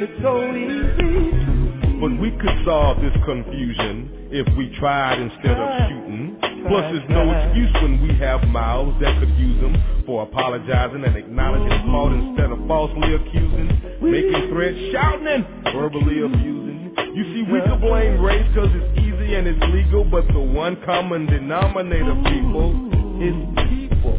It's 0.00 0.22
so 0.22 0.38
easy. 0.54 1.98
But 1.98 2.14
we 2.22 2.30
could 2.38 2.64
solve 2.64 3.02
this 3.02 3.10
confusion 3.26 4.30
if 4.30 4.46
we 4.56 4.70
tried 4.78 5.18
instead 5.18 5.58
of 5.58 5.68
shooting. 5.90 6.38
Plus, 6.70 6.86
there's 6.94 7.10
no 7.10 7.26
excuse 7.26 7.74
when 7.82 8.00
we 8.06 8.14
have 8.22 8.46
mouths 8.46 8.94
that 9.02 9.18
could 9.18 9.34
use 9.34 9.60
them 9.60 9.74
for 10.06 10.22
apologizing 10.22 11.02
and 11.02 11.16
acknowledging 11.16 11.90
fault 11.90 12.12
instead 12.12 12.52
of 12.52 12.62
falsely 12.68 13.14
accusing, 13.18 13.66
making 13.98 14.54
threats, 14.54 14.78
shouting 14.92 15.26
and 15.26 15.44
verbally 15.74 16.22
abusing. 16.22 16.94
You 17.18 17.24
see, 17.34 17.42
we 17.50 17.58
could 17.58 17.80
blame 17.80 18.22
race 18.22 18.46
because 18.54 18.70
it's 18.70 19.00
easy 19.02 19.34
and 19.34 19.48
it's 19.48 19.64
legal, 19.74 20.04
but 20.04 20.28
the 20.28 20.38
one 20.38 20.78
common 20.86 21.26
denominator, 21.26 22.14
people, 22.22 22.70
is 23.18 23.34
people. 23.66 24.14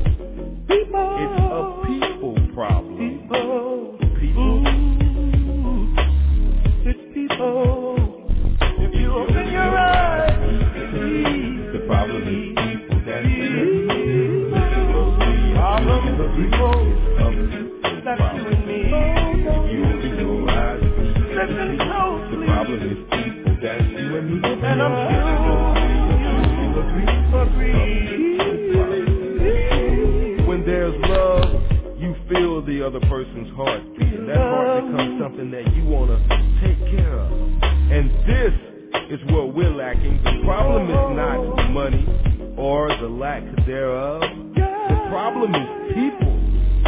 People. 0.67 1.07
It's 1.23 1.39
a 1.39 1.78
feel 32.89 32.99
the 32.99 33.05
other 33.05 33.09
person's 33.09 33.55
heart 33.55 33.81
beating. 33.97 34.27
That 34.27 34.37
heart 34.37 34.85
becomes 34.85 35.21
something 35.21 35.51
that 35.51 35.75
you 35.75 35.85
want 35.85 36.09
to 36.09 36.17
take 36.61 36.79
care 36.97 37.19
of. 37.19 37.31
And 37.91 38.09
this 38.27 38.53
is 39.09 39.19
what 39.31 39.53
we're 39.53 39.73
lacking. 39.73 40.21
The 40.23 40.41
problem 40.45 40.89
is 40.89 41.15
not 41.15 41.69
money 41.71 42.55
or 42.57 42.89
the 42.89 43.07
lack 43.07 43.43
thereof. 43.65 44.21
The 44.55 45.07
problem 45.09 45.53
is 45.55 45.93
people 45.93 46.35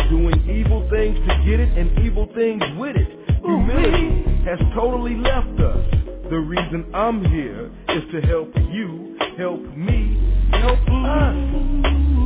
doing 0.10 0.50
evil 0.50 0.88
things 0.90 1.18
to 1.28 1.44
get 1.46 1.60
it 1.60 1.78
and 1.78 2.00
evil 2.06 2.30
things 2.36 2.62
with 2.78 2.96
it. 2.96 3.08
Humility 3.44 4.44
has 4.46 4.60
totally 4.76 5.16
left 5.16 5.60
us. 5.60 5.86
The 6.30 6.38
reason 6.38 6.92
I'm 6.94 7.24
here 7.26 7.72
is 7.90 8.04
to 8.14 8.22
help 8.22 8.56
you, 8.72 9.11
help 9.42 9.64
me, 9.76 10.00
help 10.52 10.80
us. 10.80 11.36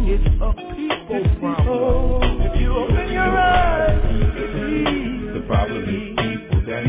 It's 0.07 0.28
a 0.41 0.53
people 0.76 1.24
problem. 1.39 2.41
If 2.41 2.53
you 2.59 2.70
open 2.76 3.07
your 3.11 3.38
eyes, 3.39 4.01
The 5.34 5.41
problem 5.47 5.84
is 5.84 5.91
people 6.20 6.61
that 6.68 6.84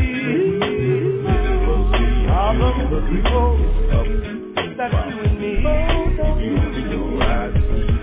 problem 2.27 2.75
is 2.81 2.89
people. 3.15 3.53
of 3.95 4.05
That's 4.77 4.93
you 5.07 5.17
and 5.23 5.35
me. 5.39 5.53
you 6.43 6.53
open 6.59 6.85
your 6.91 7.23
eyes. 7.23 7.55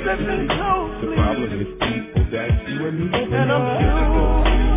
Listen 0.06 0.48
The 0.48 1.08
problem 1.16 1.50
is 1.60 1.68
people 1.84 2.24
that 2.32 2.50
you 2.68 2.78
and 2.88 2.96
me. 3.00 3.06
And 3.36 3.52
I'm 3.52 3.64
sure 3.80 4.44
you 4.48 4.72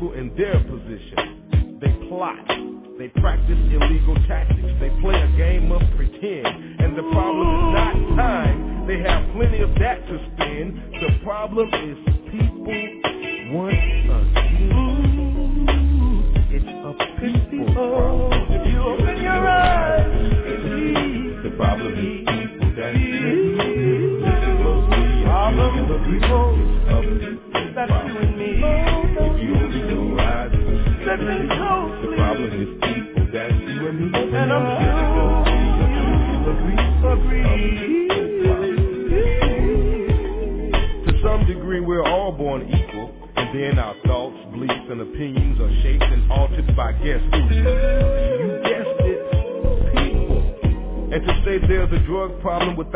people 0.00 0.14
in 0.14 0.34
their 0.34 0.58
position. 0.64 1.78
They 1.80 2.08
plot. 2.08 2.46
They 2.98 3.08
practice 3.20 3.58
illegal 3.70 4.14
tactics. 4.26 4.68
They 4.80 4.90
play 5.00 5.20
a 5.20 5.36
game 5.36 5.70
of 5.72 5.82
pretend. 5.96 6.46
And 6.80 6.96
the 6.96 7.02
problem 7.12 7.48
is 7.48 7.74
not 7.74 8.16
time. 8.16 8.86
They 8.86 8.98
have 9.00 9.34
plenty 9.34 9.60
of 9.60 9.74
that 9.76 10.06
to 10.06 10.18
spend. 10.34 10.76
The 11.00 11.18
problem 11.22 11.68
is 11.68 11.98
people 12.32 12.64
once 13.52 13.74
again. 14.28 14.72
It's 16.50 16.64
a 16.64 16.92
people 17.20 17.74
problem. 17.74 18.19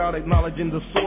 Without 0.05 0.21
acknowledging 0.21 0.69
the 0.69 0.81
source 0.93 1.04